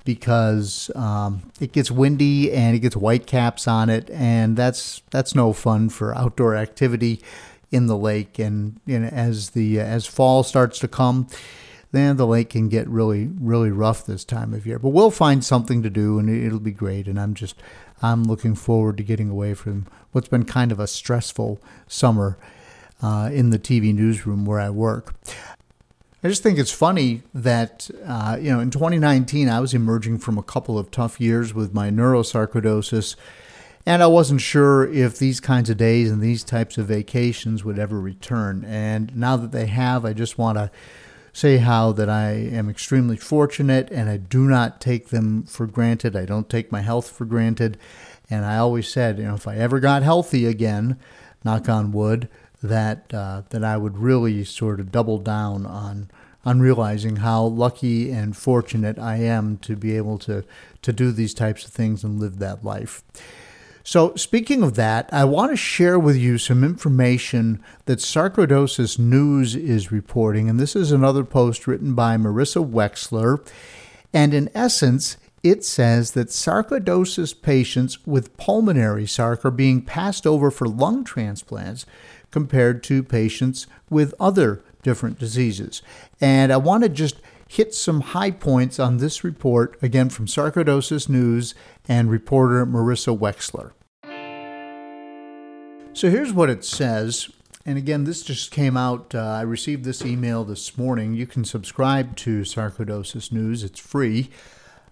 because 0.03 0.89
um, 0.95 1.51
it 1.59 1.73
gets 1.73 1.91
windy 1.91 2.51
and 2.53 2.75
it 2.75 2.79
gets 2.79 2.95
whitecaps 2.95 3.67
on 3.67 3.89
it, 3.89 4.09
and 4.11 4.55
that's 4.55 5.01
that's 5.11 5.35
no 5.35 5.53
fun 5.53 5.89
for 5.89 6.15
outdoor 6.15 6.55
activity 6.55 7.21
in 7.71 7.87
the 7.87 7.97
lake. 7.97 8.39
And 8.39 8.79
know, 8.99 9.07
as 9.07 9.51
the 9.51 9.79
as 9.79 10.05
fall 10.05 10.43
starts 10.43 10.79
to 10.79 10.87
come, 10.87 11.27
then 11.97 12.17
the 12.17 12.27
lake 12.27 12.51
can 12.51 12.69
get 12.69 12.87
really, 12.87 13.31
really 13.39 13.71
rough 13.71 14.05
this 14.05 14.23
time 14.23 14.53
of 14.53 14.65
year. 14.65 14.79
But 14.79 14.89
we'll 14.89 15.11
find 15.11 15.43
something 15.43 15.83
to 15.83 15.89
do, 15.89 16.19
and 16.19 16.29
it'll 16.29 16.59
be 16.59 16.71
great. 16.71 17.07
And 17.07 17.19
I'm 17.19 17.33
just, 17.33 17.55
I'm 18.01 18.23
looking 18.23 18.55
forward 18.55 18.97
to 18.97 19.03
getting 19.03 19.29
away 19.29 19.53
from 19.53 19.87
what's 20.11 20.27
been 20.27 20.45
kind 20.45 20.71
of 20.71 20.79
a 20.79 20.87
stressful 20.87 21.59
summer 21.87 22.37
uh, 23.01 23.29
in 23.33 23.49
the 23.49 23.59
TV 23.59 23.93
newsroom 23.93 24.45
where 24.45 24.59
I 24.59 24.69
work. 24.69 25.15
I 26.23 26.29
just 26.29 26.41
think 26.41 26.57
it's 26.57 26.71
funny 26.71 27.21
that, 27.33 27.89
uh, 28.05 28.37
you 28.39 28.51
know, 28.51 28.59
in 28.59 28.71
2019, 28.71 29.49
I 29.49 29.59
was 29.59 29.73
emerging 29.73 30.17
from 30.17 30.37
a 30.37 30.43
couple 30.43 30.79
of 30.79 30.89
tough 30.89 31.21
years 31.21 31.53
with 31.53 31.73
my 31.73 31.89
neurosarcoidosis, 31.89 33.15
and 33.85 34.01
I 34.01 34.07
wasn't 34.07 34.41
sure 34.41 34.91
if 34.91 35.19
these 35.19 35.39
kinds 35.39 35.69
of 35.69 35.77
days 35.77 36.11
and 36.11 36.21
these 36.21 36.43
types 36.43 36.77
of 36.77 36.87
vacations 36.87 37.63
would 37.63 37.79
ever 37.79 38.01
return. 38.01 38.65
And 38.65 39.15
now 39.15 39.37
that 39.37 39.51
they 39.51 39.67
have, 39.67 40.03
I 40.03 40.13
just 40.13 40.37
want 40.37 40.57
to 40.57 40.71
say 41.37 41.57
how 41.57 41.91
that 41.91 42.09
I 42.09 42.31
am 42.31 42.67
extremely 42.67 43.15
fortunate 43.15 43.91
and 43.91 44.09
I 44.09 44.17
do 44.17 44.47
not 44.47 44.81
take 44.81 45.09
them 45.09 45.43
for 45.43 45.67
granted. 45.67 46.15
I 46.15 46.25
don't 46.25 46.49
take 46.49 46.71
my 46.71 46.81
health 46.81 47.11
for 47.11 47.25
granted. 47.25 47.77
And 48.27 48.43
I 48.43 48.57
always 48.57 48.87
said, 48.87 49.19
you 49.19 49.25
know, 49.25 49.35
if 49.35 49.47
I 49.47 49.55
ever 49.55 49.79
got 49.79 50.01
healthy 50.01 50.47
again, 50.47 50.97
knock 51.43 51.69
on 51.69 51.91
wood, 51.91 52.27
that 52.63 53.13
uh, 53.13 53.43
that 53.51 53.63
I 53.63 53.77
would 53.77 53.99
really 53.99 54.43
sort 54.45 54.79
of 54.79 54.91
double 54.91 55.19
down 55.19 55.67
on 55.67 56.09
on 56.43 56.59
realizing 56.59 57.17
how 57.17 57.43
lucky 57.43 58.09
and 58.09 58.35
fortunate 58.35 58.97
I 58.97 59.17
am 59.17 59.57
to 59.59 59.75
be 59.75 59.95
able 59.95 60.17
to 60.19 60.43
to 60.81 60.91
do 60.91 61.11
these 61.11 61.35
types 61.35 61.65
of 61.65 61.71
things 61.71 62.03
and 62.03 62.19
live 62.19 62.39
that 62.39 62.65
life. 62.65 63.03
So, 63.87 64.13
speaking 64.15 64.63
of 64.63 64.73
that, 64.73 65.07
I 65.13 65.23
want 65.23 65.53
to 65.53 65.55
share 65.55 65.97
with 65.97 66.17
you 66.17 66.37
some 66.37 66.61
information 66.61 67.63
that 67.85 67.99
Sarcoidosis 67.99 68.99
News 68.99 69.55
is 69.55 69.93
reporting. 69.93 70.49
And 70.49 70.59
this 70.59 70.75
is 70.75 70.91
another 70.91 71.23
post 71.23 71.67
written 71.67 71.95
by 71.95 72.17
Marisa 72.17 72.69
Wexler. 72.69 73.49
And 74.13 74.33
in 74.33 74.49
essence, 74.53 75.15
it 75.41 75.63
says 75.63 76.11
that 76.11 76.27
sarcoidosis 76.27 77.41
patients 77.41 78.05
with 78.05 78.35
pulmonary 78.35 79.05
sarc 79.05 79.45
are 79.45 79.51
being 79.51 79.81
passed 79.81 80.27
over 80.27 80.51
for 80.51 80.67
lung 80.67 81.05
transplants 81.05 81.85
compared 82.29 82.83
to 82.83 83.01
patients 83.01 83.67
with 83.89 84.13
other 84.19 84.61
different 84.83 85.17
diseases. 85.17 85.81
And 86.19 86.51
I 86.51 86.57
want 86.57 86.83
to 86.83 86.89
just 86.89 87.21
hit 87.47 87.73
some 87.73 88.01
high 88.01 88.31
points 88.31 88.81
on 88.81 88.97
this 88.97 89.23
report, 89.23 89.81
again 89.81 90.09
from 90.09 90.25
Sarcoidosis 90.25 91.07
News 91.07 91.55
and 91.87 92.11
reporter 92.11 92.65
Marisa 92.65 93.17
Wexler. 93.17 93.71
So 95.97 96.11
here's 96.11 96.31
what 96.31 96.51
it 96.51 96.63
says. 96.63 97.27
And 97.65 97.75
again, 97.75 98.03
this 98.03 98.21
just 98.21 98.51
came 98.51 98.77
out. 98.77 99.15
Uh, 99.15 99.19
I 99.19 99.41
received 99.41 99.83
this 99.83 100.05
email 100.05 100.43
this 100.43 100.77
morning. 100.77 101.15
You 101.15 101.25
can 101.25 101.43
subscribe 101.43 102.15
to 102.17 102.41
Sarcoidosis 102.41 103.31
News, 103.31 103.63
it's 103.63 103.79
free. 103.79 104.29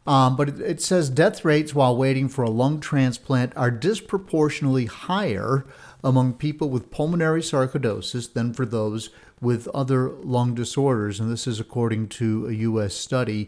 Um, 0.07 0.35
but 0.35 0.49
it, 0.49 0.59
it 0.59 0.81
says 0.81 1.11
death 1.11 1.45
rates 1.45 1.75
while 1.75 1.95
waiting 1.95 2.27
for 2.27 2.41
a 2.41 2.49
lung 2.49 2.79
transplant 2.79 3.55
are 3.55 3.69
disproportionately 3.69 4.85
higher 4.85 5.67
among 6.03 6.33
people 6.33 6.71
with 6.71 6.89
pulmonary 6.89 7.41
sarcoidosis 7.41 8.33
than 8.33 8.51
for 8.51 8.65
those 8.65 9.11
with 9.39 9.67
other 9.75 10.09
lung 10.09 10.55
disorders. 10.55 11.19
And 11.19 11.31
this 11.31 11.45
is 11.45 11.59
according 11.59 12.07
to 12.09 12.47
a 12.47 12.53
U.S. 12.53 12.95
study. 12.95 13.47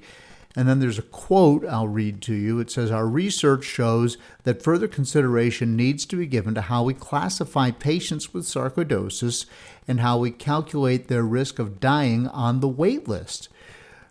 And 0.57 0.67
then 0.67 0.79
there's 0.79 0.97
a 0.97 1.03
quote 1.03 1.63
I'll 1.67 1.87
read 1.87 2.19
to 2.23 2.33
you. 2.33 2.59
It 2.59 2.71
says, 2.71 2.89
Our 2.89 3.05
research 3.05 3.63
shows 3.63 4.17
that 4.41 4.63
further 4.63 4.87
consideration 4.87 5.75
needs 5.75 6.03
to 6.07 6.15
be 6.15 6.25
given 6.25 6.55
to 6.55 6.61
how 6.61 6.81
we 6.81 6.95
classify 6.95 7.69
patients 7.69 8.33
with 8.33 8.45
sarcoidosis 8.45 9.45
and 9.87 9.99
how 9.99 10.17
we 10.17 10.31
calculate 10.31 11.09
their 11.09 11.21
risk 11.21 11.59
of 11.59 11.79
dying 11.79 12.27
on 12.29 12.59
the 12.59 12.67
wait 12.67 13.07
list. 13.07 13.49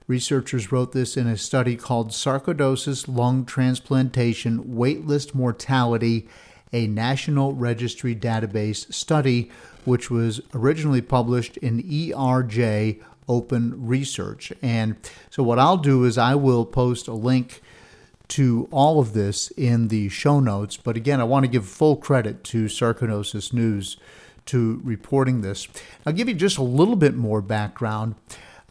Researchers 0.06 0.70
wrote 0.70 0.92
this 0.92 1.16
in 1.16 1.26
a 1.26 1.36
study 1.36 1.74
called 1.74 2.10
Sarcoidosis 2.10 3.08
Lung 3.08 3.44
Transplantation 3.44 4.62
Waitlist 4.66 5.34
Mortality, 5.34 6.28
a 6.72 6.86
National 6.86 7.54
Registry 7.54 8.14
Database 8.14 8.94
study, 8.94 9.50
which 9.84 10.12
was 10.12 10.40
originally 10.54 11.02
published 11.02 11.56
in 11.56 11.82
ERJ 11.82 13.02
open 13.28 13.86
research. 13.86 14.52
And 14.62 14.96
so, 15.30 15.42
what 15.42 15.58
I'll 15.58 15.76
do 15.76 16.04
is 16.04 16.18
I 16.18 16.34
will 16.34 16.64
post 16.64 17.08
a 17.08 17.14
link 17.14 17.62
to 18.28 18.68
all 18.70 18.98
of 18.98 19.12
this 19.12 19.50
in 19.52 19.88
the 19.88 20.08
show 20.08 20.40
notes. 20.40 20.76
But 20.76 20.96
again, 20.96 21.20
I 21.20 21.24
want 21.24 21.44
to 21.44 21.50
give 21.50 21.66
full 21.66 21.96
credit 21.96 22.42
to 22.44 22.64
Sarcoidosis 22.64 23.52
News 23.52 23.96
to 24.46 24.80
reporting 24.84 25.40
this. 25.40 25.68
I'll 26.04 26.12
give 26.12 26.28
you 26.28 26.34
just 26.34 26.58
a 26.58 26.62
little 26.62 26.96
bit 26.96 27.14
more 27.14 27.40
background. 27.40 28.14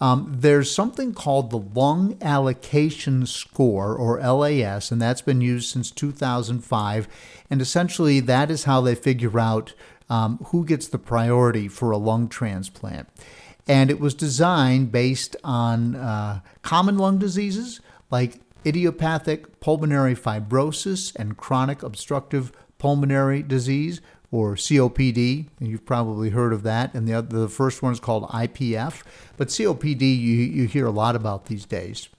Um, 0.02 0.34
there's 0.40 0.74
something 0.74 1.14
called 1.14 1.52
the 1.52 1.58
Lung 1.58 2.18
Allocation 2.22 3.26
Score, 3.26 3.96
or 3.96 4.20
LAS, 4.20 4.92
and 4.92 5.02
that's 5.02 5.22
been 5.22 5.40
used 5.40 5.70
since 5.70 5.90
2005. 5.90 7.08
And 7.50 7.62
essentially, 7.62 8.20
that 8.20 8.52
is 8.52 8.66
how 8.66 8.82
they 8.82 8.96
figure 8.96 9.40
out 9.40 9.74
um, 10.10 10.40
who 10.48 10.66
gets 10.66 10.88
the 10.88 10.98
priority 10.98 11.68
for 11.68 11.92
a 11.92 11.98
lung 11.98 12.28
transplant 12.28 13.08
and 13.68 13.90
it 13.90 14.00
was 14.00 14.14
designed 14.14 14.92
based 14.92 15.36
on 15.44 15.96
uh, 15.96 16.42
common 16.62 16.98
lung 16.98 17.18
diseases 17.18 17.80
like 18.12 18.40
idiopathic 18.66 19.60
pulmonary 19.60 20.16
fibrosis 20.16 21.16
and 21.16 21.38
chronic 21.38 21.84
obstructive 21.84 22.52
pulmonary 22.78 23.42
disease 23.42 24.02
or 24.32 24.56
COPD. 24.56 25.48
You've 25.60 25.86
probably 25.86 26.32
heard 26.32 26.54
of 26.54 26.64
that. 26.64 26.94
And 26.94 27.08
the, 27.08 27.14
other, 27.14 27.42
the 27.42 27.50
first 27.50 27.82
one 27.82 27.94
is 27.94 28.00
called 28.00 28.28
IPF. 28.30 29.02
But 29.38 29.50
COPD, 29.50 30.02
you, 30.02 30.36
you 30.36 30.68
hear 30.68 30.86
a 30.86 30.92
lot 30.92 31.16
about 31.16 31.46
these 31.46 31.66
days. 31.66 32.10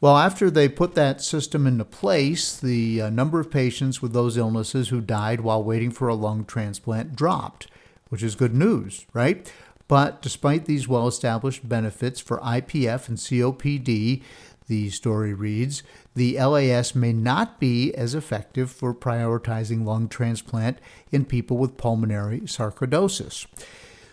Well, 0.00 0.16
after 0.16 0.50
they 0.50 0.68
put 0.68 0.94
that 0.94 1.20
system 1.20 1.66
into 1.66 1.84
place, 1.84 2.56
the 2.56 3.02
uh, 3.02 3.10
number 3.10 3.40
of 3.40 3.50
patients 3.50 4.00
with 4.00 4.12
those 4.12 4.36
illnesses 4.36 4.90
who 4.90 5.00
died 5.00 5.40
while 5.40 5.62
waiting 5.62 5.90
for 5.90 6.06
a 6.06 6.14
lung 6.14 6.44
transplant 6.44 7.16
dropped, 7.16 7.66
which 8.08 8.22
is 8.22 8.36
good 8.36 8.54
news, 8.54 9.06
right? 9.12 9.52
But 9.88 10.20
despite 10.20 10.66
these 10.66 10.86
well 10.86 11.08
established 11.08 11.68
benefits 11.68 12.20
for 12.20 12.38
IPF 12.38 13.08
and 13.08 13.16
COPD, 13.16 14.22
the 14.66 14.90
story 14.90 15.32
reads, 15.32 15.82
the 16.14 16.38
LAS 16.38 16.94
may 16.94 17.12
not 17.12 17.58
be 17.58 17.94
as 17.94 18.14
effective 18.14 18.70
for 18.70 18.94
prioritizing 18.94 19.84
lung 19.84 20.08
transplant 20.08 20.78
in 21.10 21.24
people 21.24 21.56
with 21.56 21.78
pulmonary 21.78 22.40
sarcoidosis. 22.40 23.46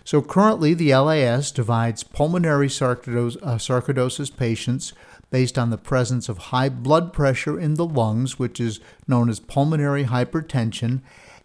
So 0.06 0.22
currently, 0.22 0.74
the 0.74 0.96
LAS 0.96 1.52
divides 1.52 2.04
pulmonary 2.04 2.70
sarcoidosis, 2.70 3.38
uh, 3.44 3.56
sarcoidosis 3.56 4.36
patients 4.36 4.94
based 5.30 5.58
on 5.58 5.72
the 5.72 5.78
presence 5.78 6.30
of 6.30 6.38
high 6.38 6.70
blood 6.70 7.12
pressure 7.12 7.60
in 7.60 7.74
the 7.74 7.86
lungs, 7.86 8.40
which 8.40 8.60
is 8.60 8.80
known 9.08 9.30
as 9.30 9.40
pulmonary 9.40 10.06
hypertension, 10.06 11.02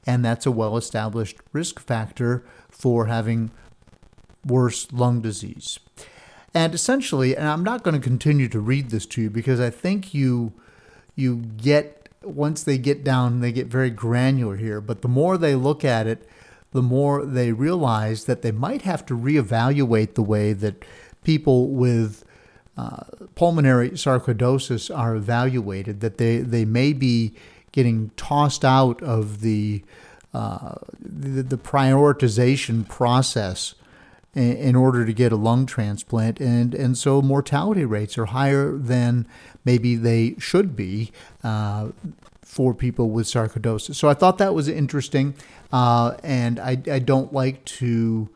and 0.06 0.24
that's 0.24 0.46
a 0.46 0.50
well 0.52 0.76
established 0.76 1.38
risk 1.52 1.80
factor 1.80 2.44
for 2.68 3.06
having 3.06 3.50
worse 4.44 4.90
lung 4.92 5.20
disease. 5.20 5.78
And 6.52 6.74
essentially, 6.74 7.36
and 7.36 7.46
I'm 7.46 7.62
not 7.62 7.84
going 7.84 7.94
to 7.94 8.00
continue 8.00 8.48
to 8.48 8.60
read 8.60 8.90
this 8.90 9.06
to 9.06 9.22
you 9.22 9.30
because 9.30 9.60
I 9.60 9.70
think 9.70 10.12
you 10.14 10.52
you 11.14 11.36
get 11.36 12.08
once 12.22 12.62
they 12.62 12.76
get 12.76 13.04
down, 13.04 13.40
they 13.40 13.52
get 13.52 13.66
very 13.66 13.90
granular 13.90 14.56
here. 14.56 14.80
But 14.80 15.02
the 15.02 15.08
more 15.08 15.38
they 15.38 15.54
look 15.54 15.84
at 15.84 16.06
it, 16.06 16.28
the 16.72 16.82
more 16.82 17.24
they 17.24 17.52
realize 17.52 18.24
that 18.24 18.42
they 18.42 18.52
might 18.52 18.82
have 18.82 19.06
to 19.06 19.16
reevaluate 19.16 20.14
the 20.14 20.22
way 20.22 20.52
that 20.52 20.84
people 21.24 21.68
with 21.68 22.24
uh, 22.76 23.04
pulmonary 23.34 23.90
sarcoidosis 23.90 24.96
are 24.96 25.14
evaluated. 25.14 26.00
That 26.00 26.18
they 26.18 26.38
they 26.38 26.64
may 26.64 26.92
be 26.92 27.34
getting 27.72 28.10
tossed 28.16 28.64
out 28.64 29.02
of 29.02 29.40
the 29.40 29.84
uh, 30.32 30.74
the, 31.00 31.42
the 31.42 31.58
prioritization 31.58 32.88
process 32.88 33.74
in 34.34 34.76
order 34.76 35.04
to 35.04 35.12
get 35.12 35.32
a 35.32 35.36
lung 35.36 35.66
transplant, 35.66 36.40
and 36.40 36.74
and 36.74 36.96
so 36.96 37.20
mortality 37.20 37.84
rates 37.84 38.16
are 38.16 38.26
higher 38.26 38.76
than 38.76 39.26
maybe 39.64 39.96
they 39.96 40.36
should 40.38 40.76
be 40.76 41.10
uh, 41.42 41.88
for 42.42 42.72
people 42.72 43.10
with 43.10 43.26
sarcoidosis. 43.26 43.96
So 43.96 44.08
I 44.08 44.14
thought 44.14 44.38
that 44.38 44.54
was 44.54 44.68
interesting, 44.68 45.34
uh, 45.72 46.16
and 46.22 46.60
I 46.60 46.78
I 46.90 47.00
don't 47.00 47.32
like 47.32 47.64
to, 47.64 48.28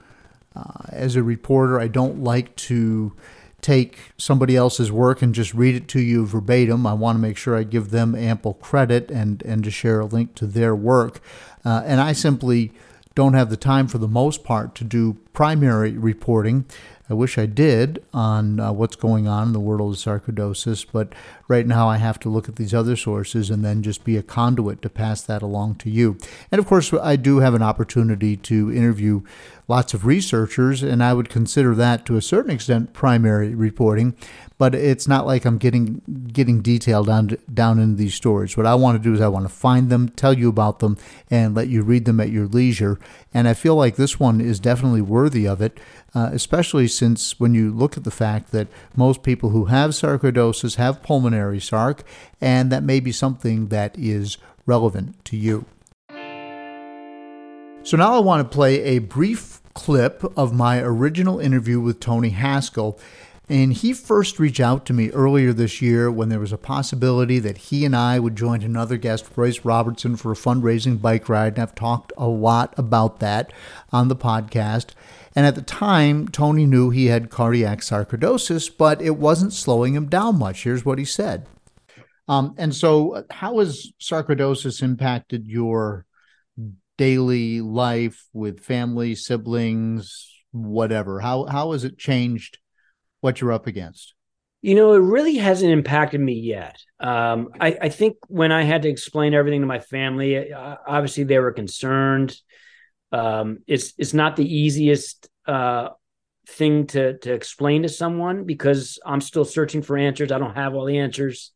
uh, 0.57 0.87
as 0.89 1.15
a 1.15 1.23
reporter, 1.23 1.81
I 1.81 1.87
don't 1.87 2.25
like 2.25 2.57
to 2.57 3.13
take 3.61 4.13
somebody 4.19 4.57
else's 4.57 4.93
work 4.93 5.23
and 5.23 5.35
just 5.35 5.55
read 5.55 5.75
it 5.75 5.89
to 5.89 6.01
you 6.01 6.27
verbatim. 6.27 6.87
I 6.87 6.93
want 6.93 7.17
to 7.17 7.21
make 7.21 7.37
sure 7.37 7.57
I 7.57 7.63
give 7.63 7.91
them 7.91 8.17
ample 8.17 8.55
credit 8.55 9.13
and 9.13 9.43
and 9.43 9.63
to 9.63 9.71
share 9.71 10.01
a 10.01 10.07
link 10.07 10.35
to 10.35 10.47
their 10.47 10.75
work, 10.75 11.21
uh, 11.65 11.83
and 11.87 12.01
I 12.01 12.15
simply 12.15 12.73
don't 13.15 13.35
have 13.35 13.49
the 13.49 13.57
time 13.57 13.87
for 13.87 13.99
the 13.99 14.09
most 14.09 14.43
part 14.43 14.75
to 14.75 14.83
do 14.83 15.19
primary 15.35 15.93
reporting. 15.93 16.65
I 17.11 17.13
wish 17.13 17.37
I 17.37 17.45
did 17.45 18.03
on 18.15 18.59
uh, 18.59 18.73
what's 18.73 18.97
going 18.97 19.29
on 19.29 19.49
in 19.49 19.53
the 19.53 19.61
world 19.61 19.93
of 19.93 19.99
sarcoidosis, 19.99 20.87
but 20.91 21.15
right 21.49 21.67
now 21.67 21.87
I 21.87 21.99
have 21.99 22.19
to 22.21 22.31
look 22.31 22.49
at 22.49 22.57
these 22.57 22.73
other 22.73 22.97
sources 22.97 23.51
and 23.51 23.63
then 23.63 23.83
just 23.83 24.05
be 24.05 24.17
a 24.17 24.23
conduit 24.23 24.81
to 24.81 24.89
pass 24.89 25.21
that 25.21 25.43
along 25.43 25.75
to 25.77 25.91
you. 25.91 26.17
And 26.51 26.59
of 26.59 26.67
course, 26.67 26.95
I 26.95 27.17
do 27.17 27.41
have 27.41 27.53
an 27.53 27.63
opportunity 27.63 28.39
to 28.39 28.73
interview 28.73 29.21
lots 29.69 29.93
of 29.93 30.07
researchers, 30.07 30.83
and 30.83 31.05
I 31.05 31.13
would 31.13 31.29
consider 31.29 31.75
that 31.75 32.07
to 32.07 32.17
a 32.17 32.23
certain 32.23 32.51
extent 32.51 32.95
primary 32.95 33.55
reporting 33.55 34.17
but 34.57 34.75
it's 34.75 35.09
not 35.09 35.27
like 35.27 35.45
I'm 35.45 35.59
getting 35.59 36.01
getting 36.33 36.63
detailed 36.63 37.07
down 37.07 37.37
down 37.53 37.79
in 37.79 37.97
these 37.97 38.15
stories. 38.15 38.57
What 38.57 38.67
I 38.67 38.75
want 38.75 38.97
to 38.97 39.03
do 39.03 39.15
is 39.15 39.21
I 39.21 39.29
want 39.29 39.47
to 39.47 39.53
find 39.53 39.91
them, 39.91 40.09
tell 40.11 40.33
you 40.33 40.49
about 40.49 40.79
them, 40.79 40.97
and 41.31 41.55
let 41.55 41.69
you 41.69 41.83
read 41.83 42.05
them 42.05 42.21
at 42.21 42.31
your 42.31 42.47
leisure. 42.47 42.99
And 43.33 43.49
I 43.49 43.55
feel 43.55 43.75
like 43.75 43.97
this 43.97 44.21
one 44.21 44.41
is 44.41 44.61
definitely 44.61 45.03
worthy 45.25 45.49
of 45.49 45.63
it, 45.63 45.81
uh, 46.15 46.29
especially 46.33 46.87
since 46.87 47.41
when 47.41 47.55
you 47.55 47.73
look 47.73 47.97
at 47.97 48.05
the 48.05 48.11
fact 48.11 48.53
that 48.53 48.69
most 48.95 49.23
people 49.23 49.49
who 49.51 49.67
have 49.67 49.93
sarcoidosis 49.93 50.77
have 50.77 51.03
pulmonary 51.03 51.59
sarc, 51.59 52.01
and 52.43 52.71
that 52.71 52.83
may 52.83 53.01
be 53.01 53.11
something 53.11 53.69
that 53.69 53.99
is 53.99 54.37
relevant 54.67 55.25
to 55.25 55.35
you. 55.35 55.65
So 57.85 57.97
now 57.97 58.15
I 58.15 58.19
want 58.19 58.43
to 58.43 58.55
play 58.55 58.83
a 58.83 58.99
brief 58.99 59.63
clip 59.73 60.23
of 60.37 60.53
my 60.53 60.81
original 60.81 61.41
interview 61.41 61.81
with 61.81 62.01
Tony 62.01 62.33
Haskel 62.33 62.99
And 63.49 63.75
he 63.75 63.93
first 63.93 64.39
reached 64.39 64.61
out 64.61 64.87
to 64.87 64.95
me 64.95 65.11
earlier 65.11 65.53
this 65.53 65.83
year 65.83 66.11
when 66.11 66.31
there 66.31 66.41
was 66.41 66.53
a 66.53 66.59
possibility 66.59 67.39
that 67.41 67.59
he 67.59 67.85
and 67.85 67.95
I 67.95 68.19
would 68.19 68.37
join 68.37 68.63
another 68.63 68.97
guest, 68.97 69.29
Royce 69.37 69.67
Robertson, 69.67 70.17
for 70.17 70.33
a 70.33 70.37
fundraising 70.37 71.01
bike 71.01 71.29
ride. 71.29 71.55
And 71.55 71.63
I've 71.63 71.75
talked 71.75 72.13
a 72.17 72.27
lot 72.27 72.73
about 72.79 73.21
that 73.21 73.53
on 73.93 74.09
the 74.09 74.17
podcast. 74.17 74.93
And 75.37 75.45
at 75.45 75.57
the 75.57 75.63
time, 75.63 76.29
Tony 76.29 76.65
knew 76.65 76.89
he 76.89 77.07
had 77.07 77.29
cardiac 77.29 77.81
sarcoidosis, 77.81 78.71
but 78.75 79.03
it 79.03 79.19
wasn't 79.19 79.53
slowing 79.53 79.95
him 79.95 80.09
down 80.09 80.39
much. 80.39 80.65
Here's 80.65 80.87
what 80.87 80.99
he 80.99 81.05
said. 81.05 81.47
Um, 82.27 82.55
and 82.57 82.75
so, 82.75 83.25
how 83.31 83.59
has 83.59 83.93
sarcoidosis 84.01 84.83
impacted 84.83 85.47
your 85.47 86.07
daily 86.97 87.61
life 87.61 88.27
with 88.33 88.61
family, 88.61 89.15
siblings, 89.15 90.31
whatever? 90.53 91.21
How 91.21 91.45
how 91.45 91.73
has 91.73 91.85
it 91.85 91.99
changed 91.99 92.59
what 93.25 93.41
you're 93.41 93.53
up 93.53 93.67
against? 93.67 94.13
You 94.61 94.75
know, 94.75 94.93
it 94.93 94.99
really 94.99 95.37
hasn't 95.37 95.73
impacted 95.73 96.21
me 96.21 96.35
yet. 96.35 96.77
Um, 97.01 97.49
I, 97.59 97.77
I, 97.81 97.89
think 97.89 98.17
when 98.29 98.53
I 98.53 98.65
had 98.65 98.83
to 98.83 98.91
explain 98.91 99.33
everything 99.33 99.63
to 99.63 99.67
my 99.67 99.79
family, 99.79 100.53
obviously 100.53 101.25
they 101.25 101.39
were 101.39 101.53
concerned. 101.53 102.37
Um, 103.13 103.61
it's 103.67 103.95
it's 103.97 104.13
not 104.13 104.37
the 104.37 104.47
easiest 104.47 105.29
uh, 105.47 105.89
thing 106.49 106.87
to 106.89 107.19
to 107.19 107.33
explain 107.33 107.83
to 107.83 107.89
someone 107.89 108.45
because 108.45 108.99
I'm 109.07 109.23
still 109.23 109.47
searching 109.47 109.81
for 109.81 109.97
answers. 109.97 110.31
I 110.31 110.39
don't 110.39 110.55
have 110.55 110.75
all 110.75 110.85
the 110.85 110.99
answers. 110.99 111.53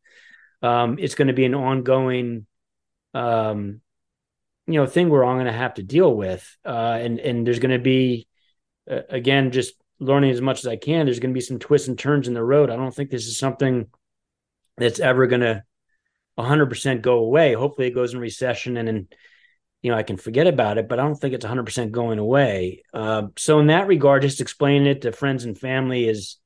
Um, 0.62 0.96
it's 0.98 1.16
going 1.16 1.28
to 1.28 1.34
be 1.34 1.44
an 1.44 1.54
ongoing, 1.54 2.46
um, 3.12 3.82
you 4.66 4.74
know, 4.74 4.86
thing 4.86 5.10
where 5.10 5.24
I'm 5.24 5.36
going 5.36 5.46
to 5.46 5.52
have 5.52 5.74
to 5.74 5.82
deal 5.82 6.14
with, 6.14 6.44
uh, 6.64 6.98
and 7.00 7.18
and 7.18 7.46
there's 7.46 7.58
going 7.58 7.76
to 7.76 7.82
be, 7.82 8.26
again, 8.86 9.50
just 9.50 9.74
learning 10.00 10.30
as 10.30 10.40
much 10.40 10.60
as 10.60 10.66
I 10.66 10.76
can. 10.76 11.06
There's 11.06 11.18
going 11.18 11.32
to 11.32 11.38
be 11.38 11.40
some 11.40 11.58
twists 11.58 11.88
and 11.88 11.98
turns 11.98 12.28
in 12.28 12.34
the 12.34 12.42
road. 12.42 12.70
I 12.70 12.76
don't 12.76 12.94
think 12.94 13.10
this 13.10 13.26
is 13.26 13.38
something 13.38 13.86
that's 14.76 15.00
ever 15.00 15.26
going 15.26 15.40
to 15.40 15.64
100% 16.38 17.02
go 17.02 17.18
away. 17.18 17.54
Hopefully, 17.54 17.88
it 17.88 17.94
goes 17.94 18.14
in 18.14 18.20
recession 18.20 18.76
and 18.76 18.88
then, 18.88 19.08
you 19.82 19.90
know, 19.90 19.96
I 19.96 20.02
can 20.02 20.16
forget 20.16 20.46
about 20.46 20.78
it, 20.78 20.88
but 20.88 20.98
I 20.98 21.04
don't 21.04 21.16
think 21.16 21.34
it's 21.34 21.46
100% 21.46 21.90
going 21.90 22.18
away. 22.18 22.84
Uh, 22.94 23.28
so, 23.36 23.58
in 23.60 23.68
that 23.68 23.88
regard, 23.88 24.22
just 24.22 24.40
explaining 24.40 24.86
it 24.86 25.02
to 25.02 25.12
friends 25.12 25.44
and 25.44 25.58
family 25.58 26.08
is, 26.08 26.36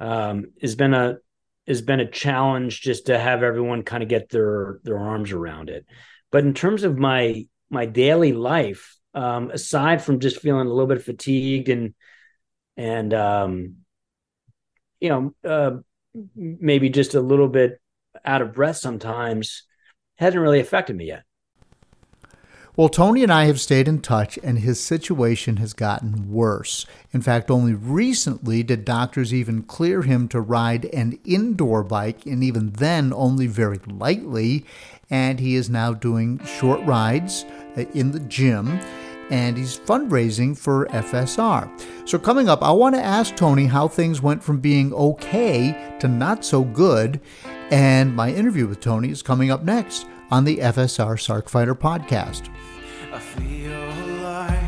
um, 0.00 0.46
has 0.60 0.74
been 0.74 0.94
a, 0.94 1.18
has 1.66 1.82
been 1.82 2.00
a 2.00 2.10
challenge 2.10 2.80
just 2.80 3.06
to 3.06 3.18
have 3.18 3.42
everyone 3.42 3.82
kind 3.82 4.02
of 4.02 4.08
get 4.08 4.28
their 4.28 4.80
their 4.82 4.98
arms 4.98 5.30
around 5.30 5.70
it. 5.70 5.86
But 6.32 6.44
in 6.44 6.54
terms 6.54 6.82
of 6.82 6.98
my 6.98 7.46
my 7.70 7.86
daily 7.86 8.32
life, 8.32 8.96
um, 9.14 9.50
aside 9.50 10.02
from 10.02 10.20
just 10.20 10.40
feeling 10.40 10.66
a 10.66 10.70
little 10.70 10.88
bit 10.88 11.02
fatigued 11.02 11.68
and 11.68 11.94
and 12.76 13.12
um, 13.14 13.76
you 15.00 15.08
know 15.08 15.34
uh, 15.48 15.78
maybe 16.34 16.88
just 16.88 17.14
a 17.14 17.20
little 17.20 17.48
bit 17.48 17.80
out 18.24 18.42
of 18.42 18.52
breath 18.52 18.76
sometimes 18.76 19.64
hasn't 20.16 20.42
really 20.42 20.60
affected 20.60 20.96
me 20.96 21.06
yet. 21.06 21.24
Well, 22.76 22.88
Tony 22.88 23.22
and 23.22 23.32
I 23.32 23.44
have 23.44 23.60
stayed 23.60 23.88
in 23.88 24.00
touch, 24.00 24.38
and 24.42 24.60
his 24.60 24.82
situation 24.82 25.56
has 25.56 25.72
gotten 25.72 26.30
worse. 26.30 26.86
In 27.12 27.20
fact, 27.20 27.50
only 27.50 27.74
recently 27.74 28.62
did 28.62 28.84
doctors 28.84 29.34
even 29.34 29.64
clear 29.64 30.02
him 30.02 30.28
to 30.28 30.40
ride 30.40 30.84
an 30.86 31.18
indoor 31.24 31.82
bike, 31.82 32.24
and 32.26 32.44
even 32.44 32.70
then, 32.70 33.12
only 33.12 33.48
very 33.48 33.80
lightly. 33.86 34.64
And 35.10 35.40
he 35.40 35.56
is 35.56 35.68
now 35.68 35.92
doing 35.92 36.42
short 36.44 36.80
rides 36.82 37.44
uh, 37.76 37.84
in 37.92 38.12
the 38.12 38.20
gym 38.20 38.78
and 39.30 39.56
he's 39.56 39.78
fundraising 39.78 40.56
for 40.56 40.86
FSR. 40.86 41.70
So, 42.08 42.18
coming 42.18 42.48
up, 42.48 42.62
I 42.62 42.72
want 42.72 42.94
to 42.96 43.02
ask 43.02 43.36
Tony 43.36 43.66
how 43.66 43.88
things 43.88 44.20
went 44.20 44.42
from 44.42 44.60
being 44.60 44.92
okay 44.92 45.96
to 46.00 46.08
not 46.08 46.44
so 46.44 46.64
good. 46.64 47.20
And 47.70 48.14
my 48.14 48.32
interview 48.32 48.66
with 48.66 48.80
Tony 48.80 49.10
is 49.10 49.22
coming 49.22 49.50
up 49.50 49.62
next 49.62 50.06
on 50.30 50.44
the 50.44 50.58
FSR 50.58 51.16
Sarc 51.16 51.48
Fighter 51.48 51.74
podcast. 51.74 52.48
I 53.12 53.18
feel 53.18 53.70
like 54.22 54.60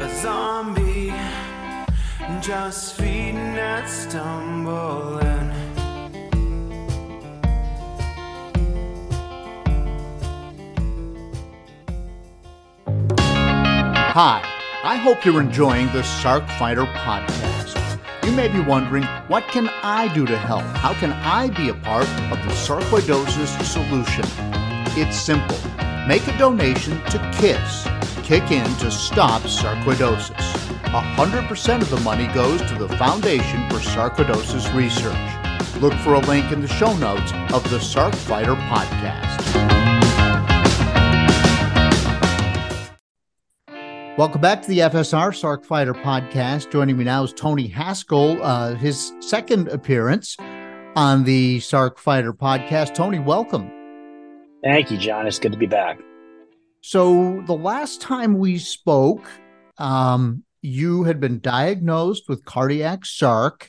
a 0.00 0.14
zombie, 0.20 1.12
just 2.40 2.96
feeding 2.96 3.36
and 3.36 3.88
stumbling. 3.88 5.35
Hi, 14.18 14.40
I 14.82 14.96
hope 14.96 15.26
you're 15.26 15.42
enjoying 15.42 15.88
the 15.88 16.00
Sarc 16.00 16.48
Fighter 16.58 16.86
podcast. 16.86 18.00
You 18.24 18.32
may 18.32 18.48
be 18.48 18.60
wondering, 18.60 19.02
what 19.28 19.46
can 19.48 19.68
I 19.82 20.10
do 20.14 20.24
to 20.24 20.38
help? 20.38 20.62
How 20.62 20.94
can 20.94 21.12
I 21.12 21.50
be 21.50 21.68
a 21.68 21.74
part 21.74 22.08
of 22.32 22.38
the 22.42 22.54
sarcoidosis 22.54 23.62
solution? 23.62 24.24
It's 24.98 25.18
simple. 25.18 25.58
Make 26.08 26.26
a 26.28 26.38
donation 26.38 26.98
to 27.10 27.18
KISS, 27.34 27.86
Kick 28.26 28.50
In 28.50 28.64
to 28.76 28.90
Stop 28.90 29.42
Sarcoidosis. 29.42 30.32
100% 30.84 31.82
of 31.82 31.90
the 31.90 32.00
money 32.00 32.26
goes 32.28 32.62
to 32.70 32.74
the 32.74 32.88
Foundation 32.96 33.68
for 33.68 33.76
Sarcoidosis 33.80 34.74
Research. 34.74 35.82
Look 35.82 35.92
for 35.92 36.14
a 36.14 36.20
link 36.20 36.52
in 36.52 36.62
the 36.62 36.68
show 36.68 36.96
notes 36.96 37.32
of 37.52 37.62
the 37.64 37.76
Sarc 37.76 38.14
Fighter 38.14 38.54
podcast. 38.54 39.75
Welcome 44.16 44.40
back 44.40 44.62
to 44.62 44.68
the 44.68 44.78
FSR 44.78 45.28
Sarc 45.28 45.66
Fighter 45.66 45.92
podcast. 45.92 46.72
Joining 46.72 46.96
me 46.96 47.04
now 47.04 47.22
is 47.24 47.34
Tony 47.34 47.68
Haskel, 47.68 48.38
uh, 48.40 48.74
his 48.74 49.12
second 49.20 49.68
appearance 49.68 50.38
on 50.96 51.24
the 51.24 51.58
Sarc 51.58 51.98
Fighter 51.98 52.32
podcast. 52.32 52.94
Tony, 52.94 53.18
welcome. 53.18 53.70
Thank 54.64 54.90
you, 54.90 54.96
John. 54.96 55.26
It's 55.26 55.38
good 55.38 55.52
to 55.52 55.58
be 55.58 55.66
back. 55.66 56.00
So, 56.80 57.42
the 57.46 57.52
last 57.52 58.00
time 58.00 58.38
we 58.38 58.56
spoke, 58.56 59.28
um, 59.76 60.44
you 60.62 61.02
had 61.02 61.20
been 61.20 61.38
diagnosed 61.40 62.26
with 62.26 62.42
cardiac 62.46 63.00
sarc, 63.00 63.68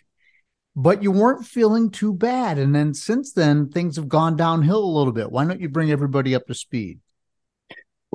but 0.78 1.04
you 1.04 1.12
weren't 1.12 1.46
feeling 1.46 1.90
too 1.90 2.14
bad. 2.14 2.58
And 2.58 2.74
then 2.74 2.94
since 2.94 3.34
then, 3.34 3.68
things 3.68 3.98
have 3.98 4.08
gone 4.08 4.38
downhill 4.38 4.82
a 4.82 4.96
little 4.98 5.12
bit. 5.12 5.30
Why 5.30 5.44
don't 5.44 5.60
you 5.60 5.68
bring 5.68 5.92
everybody 5.92 6.34
up 6.34 6.48
to 6.48 6.56
speed? 6.56 7.02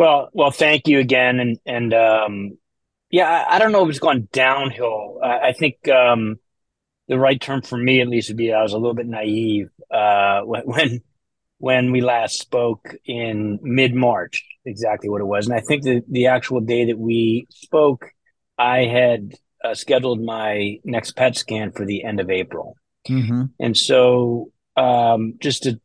Well, 0.03 0.31
well, 0.33 0.51
thank 0.51 0.89
you 0.89 0.99
again, 0.99 1.39
and 1.39 1.59
and 1.65 1.95
um, 1.95 2.59
yeah, 3.09 3.31
I, 3.31 3.55
I, 3.55 3.59
don't 3.61 3.71
know 3.71 3.85
if 3.85 3.91
it's 3.91 4.01
gone 4.01 4.27
downhill. 4.33 5.21
I, 5.23 5.51
I 5.51 5.53
think 5.53 5.89
um, 5.89 6.41
the 7.07 7.21
right 7.21 7.41
term 7.41 7.63
for 7.63 7.79
me, 7.79 8.01
at 8.01 8.09
least, 8.09 8.29
would 8.29 8.37
be 8.37 8.53
I 8.53 8.63
was 8.63 8.73
a 8.73 8.79
little 8.79 8.97
bit 8.97 9.07
naive 9.07 9.69
uh, 9.93 10.41
when 10.45 11.03
when 11.59 11.93
we 11.93 12.01
last 12.01 12.41
spoke 12.41 12.97
in 13.05 13.61
mid 13.63 13.95
March. 13.95 14.45
Exactly 14.65 15.09
what 15.09 15.21
it 15.21 15.27
was, 15.27 15.47
and 15.47 15.55
I 15.55 15.61
think 15.61 15.85
the 15.85 16.03
the 16.09 16.27
actual 16.27 16.59
day 16.59 16.87
that 16.87 16.99
we 16.99 17.47
spoke, 17.51 18.11
I 18.59 18.87
had 18.87 19.37
uh, 19.65 19.75
scheduled 19.75 20.21
my 20.21 20.81
next 20.83 21.13
PET 21.13 21.37
scan 21.37 21.71
for 21.71 21.87
the 21.87 22.03
end 22.03 22.19
of 22.19 22.29
April, 22.29 22.77
mm-hmm. 23.09 23.45
and 23.61 23.77
so 23.77 24.51
um, 24.77 25.35
just 25.39 25.63
to 25.63 25.81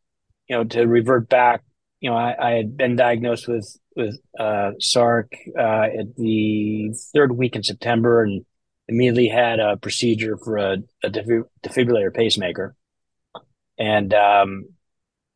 you 0.49 0.55
know 0.55 0.63
to 0.63 0.87
revert 0.87 1.29
back 1.29 1.61
you 1.99 2.09
know, 2.09 2.15
I, 2.15 2.35
I, 2.39 2.51
had 2.51 2.77
been 2.77 2.95
diagnosed 2.95 3.47
with 3.47 3.75
with 3.97 4.19
uh, 4.39 4.71
SARC 4.79 5.33
uh, 5.57 5.99
at 5.99 6.15
the 6.15 6.93
third 7.13 7.35
week 7.35 7.55
in 7.55 7.63
September, 7.63 8.23
and 8.23 8.45
immediately 8.87 9.27
had 9.27 9.59
a 9.59 9.75
procedure 9.75 10.37
for 10.37 10.57
a, 10.57 10.77
a 11.03 11.09
defibrillator 11.09 12.13
pacemaker, 12.13 12.75
and 13.77 14.13
um, 14.13 14.69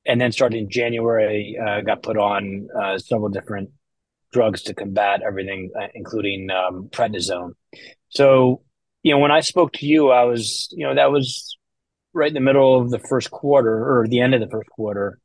and 0.05 0.21
then 0.21 0.31
starting 0.31 0.63
in 0.63 0.69
January, 0.69 1.57
uh, 1.61 1.81
got 1.81 2.03
put 2.03 2.17
on 2.17 2.69
uh, 2.79 2.97
several 2.97 3.29
different 3.29 3.71
drugs 4.31 4.63
to 4.63 4.73
combat 4.73 5.21
everything, 5.25 5.71
uh, 5.79 5.87
including 5.93 6.49
um, 6.49 6.89
prednisone. 6.89 7.53
So, 8.09 8.63
you 9.03 9.13
know, 9.13 9.19
when 9.19 9.31
I 9.31 9.41
spoke 9.41 9.73
to 9.73 9.85
you, 9.85 10.09
I 10.09 10.23
was, 10.23 10.69
you 10.71 10.87
know, 10.87 10.95
that 10.95 11.11
was 11.11 11.57
right 12.13 12.29
in 12.29 12.33
the 12.33 12.39
middle 12.39 12.79
of 12.79 12.89
the 12.89 12.99
first 12.99 13.31
quarter 13.31 13.99
or 13.99 14.07
the 14.07 14.21
end 14.21 14.33
of 14.33 14.41
the 14.41 14.49
first 14.49 14.69
quarter 14.69 15.19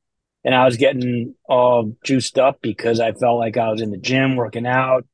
and 0.44 0.54
I 0.54 0.64
was 0.64 0.76
getting 0.76 1.34
all 1.48 1.96
juiced 2.04 2.38
up 2.38 2.60
because 2.62 3.00
I 3.00 3.12
felt 3.12 3.38
like 3.38 3.56
I 3.56 3.70
was 3.70 3.80
in 3.80 3.90
the 3.90 3.96
gym 3.96 4.36
working 4.36 4.66
out, 4.66 5.06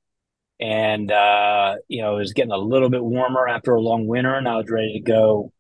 and 0.61 1.11
uh, 1.11 1.77
you 1.89 2.03
know 2.03 2.17
it 2.17 2.21
was 2.21 2.33
getting 2.33 2.53
a 2.53 2.57
little 2.59 2.91
bit 2.91 3.03
warmer 3.03 3.49
after 3.49 3.75
a 3.75 3.81
long 3.81 4.07
winter, 4.07 4.35
and 4.35 4.49
I 4.49 4.57
was 4.57 4.71
ready 4.71 4.95
to 4.95 5.01
go 5.01 5.53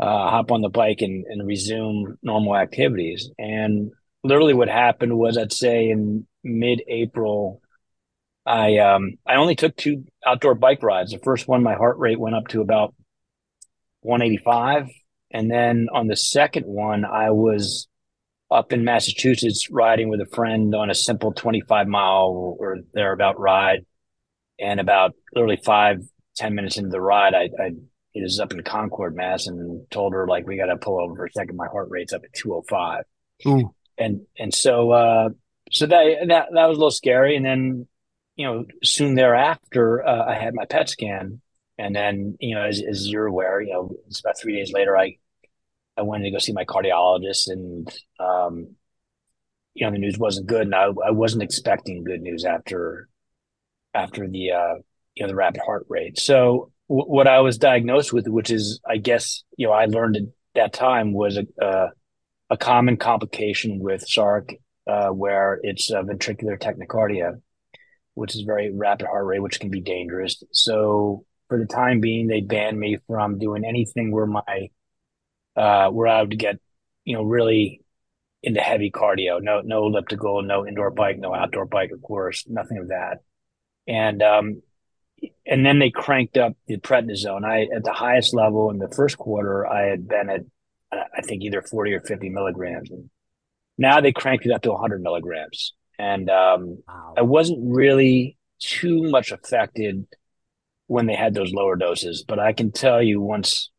uh, 0.00 0.30
hop 0.30 0.50
on 0.50 0.62
the 0.62 0.68
bike 0.68 1.00
and, 1.00 1.24
and 1.26 1.46
resume 1.46 2.18
normal 2.22 2.56
activities. 2.56 3.30
And 3.38 3.92
literally, 4.24 4.54
what 4.54 4.68
happened 4.68 5.16
was, 5.16 5.38
I'd 5.38 5.52
say 5.52 5.90
in 5.90 6.26
mid-April, 6.42 7.60
I 8.44 8.78
um, 8.78 9.18
I 9.26 9.36
only 9.36 9.54
took 9.54 9.76
two 9.76 10.04
outdoor 10.26 10.54
bike 10.54 10.82
rides. 10.82 11.12
The 11.12 11.18
first 11.18 11.46
one, 11.46 11.62
my 11.62 11.74
heart 11.74 11.98
rate 11.98 12.18
went 12.18 12.34
up 12.34 12.48
to 12.48 12.60
about 12.60 12.94
185, 14.00 14.88
and 15.30 15.50
then 15.50 15.88
on 15.92 16.08
the 16.08 16.16
second 16.16 16.66
one, 16.66 17.04
I 17.04 17.30
was 17.30 17.86
up 18.52 18.72
in 18.72 18.84
Massachusetts 18.84 19.70
riding 19.70 20.08
with 20.08 20.20
a 20.20 20.26
friend 20.26 20.74
on 20.74 20.90
a 20.90 20.94
simple 20.94 21.32
25 21.32 21.88
mile 21.88 22.56
or 22.58 22.78
thereabout 22.94 23.38
ride. 23.38 23.84
And 24.60 24.78
about 24.80 25.14
literally 25.34 25.60
five 25.64 26.02
ten 26.36 26.54
minutes 26.54 26.76
into 26.76 26.90
the 26.90 27.00
ride, 27.00 27.34
I, 27.34 27.48
I 27.60 27.70
it 28.14 28.22
was 28.22 28.40
up 28.40 28.52
in 28.52 28.62
Concord, 28.62 29.16
Mass, 29.16 29.46
and 29.46 29.90
told 29.90 30.12
her 30.12 30.26
like 30.26 30.46
we 30.46 30.56
got 30.56 30.66
to 30.66 30.76
pull 30.76 31.00
over 31.00 31.14
for 31.14 31.26
a 31.26 31.32
second. 31.32 31.56
My 31.56 31.66
heart 31.66 31.88
rate's 31.90 32.12
up 32.12 32.22
at 32.24 32.32
205. 32.34 33.04
Ooh. 33.46 33.74
And 33.98 34.22
and 34.38 34.52
so 34.52 34.90
uh, 34.90 35.28
so 35.70 35.86
that 35.86 36.26
that 36.28 36.48
that 36.52 36.66
was 36.66 36.76
a 36.76 36.80
little 36.80 36.90
scary. 36.90 37.36
And 37.36 37.44
then 37.44 37.86
you 38.36 38.46
know 38.46 38.64
soon 38.82 39.14
thereafter, 39.14 40.06
uh, 40.06 40.26
I 40.26 40.34
had 40.34 40.54
my 40.54 40.66
PET 40.66 40.88
scan, 40.88 41.40
and 41.78 41.96
then 41.96 42.36
you 42.40 42.54
know 42.54 42.62
as, 42.62 42.82
as 42.82 43.08
you're 43.08 43.26
aware, 43.26 43.60
you 43.60 43.72
know 43.72 43.90
it's 44.06 44.20
about 44.20 44.38
three 44.38 44.56
days 44.56 44.72
later, 44.72 44.96
I 44.96 45.16
I 45.96 46.02
went 46.02 46.24
to 46.24 46.30
go 46.30 46.38
see 46.38 46.52
my 46.52 46.64
cardiologist, 46.64 47.48
and 47.48 47.88
um, 48.18 48.76
you 49.74 49.86
know 49.86 49.92
the 49.92 49.98
news 49.98 50.18
wasn't 50.18 50.46
good, 50.46 50.62
and 50.62 50.74
I 50.74 50.86
I 51.04 51.10
wasn't 51.10 51.42
expecting 51.42 52.04
good 52.04 52.22
news 52.22 52.44
after 52.44 53.08
after 53.94 54.28
the 54.28 54.52
uh, 54.52 54.74
you 55.14 55.22
know 55.22 55.28
the 55.28 55.34
rapid 55.34 55.60
heart 55.64 55.86
rate. 55.88 56.18
So 56.18 56.72
w- 56.88 57.08
what 57.08 57.26
I 57.26 57.40
was 57.40 57.58
diagnosed 57.58 58.12
with, 58.12 58.26
which 58.28 58.50
is 58.50 58.80
I 58.88 58.96
guess 58.96 59.44
you 59.56 59.66
know 59.66 59.72
I 59.72 59.86
learned 59.86 60.16
at 60.16 60.22
that 60.54 60.72
time 60.72 61.12
was 61.12 61.38
a 61.60 61.90
a 62.50 62.56
common 62.56 62.98
complication 62.98 63.78
with 63.78 64.06
SARC, 64.06 64.54
uh, 64.86 65.08
where 65.08 65.58
it's 65.62 65.90
ventricular 65.90 66.58
tachycardia, 66.58 67.40
which 68.14 68.34
is 68.34 68.42
very 68.42 68.70
rapid 68.70 69.06
heart 69.06 69.24
rate, 69.26 69.40
which 69.40 69.58
can 69.58 69.70
be 69.70 69.80
dangerous. 69.80 70.42
So 70.52 71.24
for 71.48 71.58
the 71.58 71.66
time 71.66 72.00
being, 72.00 72.26
they 72.26 72.40
banned 72.42 72.78
me 72.78 72.98
from 73.06 73.38
doing 73.38 73.64
anything 73.64 74.12
where 74.12 74.26
my 74.26 74.68
uh, 75.56 75.88
where 75.90 76.08
I 76.08 76.22
would 76.22 76.38
get 76.38 76.58
you 77.04 77.16
know 77.16 77.22
really 77.22 77.82
into 78.42 78.60
heavy 78.60 78.90
cardio. 78.90 79.40
No, 79.40 79.60
no 79.60 79.86
elliptical, 79.86 80.42
no 80.42 80.66
indoor 80.66 80.90
bike, 80.90 81.18
no 81.18 81.34
outdoor 81.34 81.66
bike, 81.66 81.90
of 81.92 82.02
course, 82.02 82.44
nothing 82.48 82.78
of 82.78 82.88
that. 82.88 83.18
And 83.86 84.22
um, 84.22 84.62
and 85.46 85.64
then 85.64 85.78
they 85.78 85.90
cranked 85.90 86.36
up 86.36 86.56
the 86.66 86.78
prednisone. 86.78 87.44
I 87.44 87.68
at 87.74 87.84
the 87.84 87.92
highest 87.92 88.34
level 88.34 88.70
in 88.70 88.78
the 88.78 88.92
first 88.94 89.18
quarter, 89.18 89.66
I 89.66 89.86
had 89.86 90.08
been 90.08 90.30
at 90.30 90.40
I 90.92 91.22
think 91.22 91.42
either 91.42 91.62
forty 91.62 91.92
or 91.92 92.00
fifty 92.00 92.28
milligrams. 92.28 92.90
And 92.90 93.10
now 93.78 94.00
they 94.00 94.12
cranked 94.12 94.46
it 94.46 94.52
up 94.52 94.62
to 94.62 94.74
hundred 94.74 95.02
milligrams, 95.02 95.74
and 95.98 96.28
um, 96.28 96.82
wow. 96.86 97.14
I 97.16 97.22
wasn't 97.22 97.60
really 97.62 98.36
too 98.60 99.10
much 99.10 99.32
affected 99.32 100.06
when 100.86 101.06
they 101.06 101.14
had 101.14 101.34
those 101.34 101.52
lower 101.52 101.76
doses. 101.76 102.24
But 102.26 102.38
I 102.38 102.52
can 102.52 102.72
tell 102.72 103.02
you 103.02 103.20
once 103.20 103.70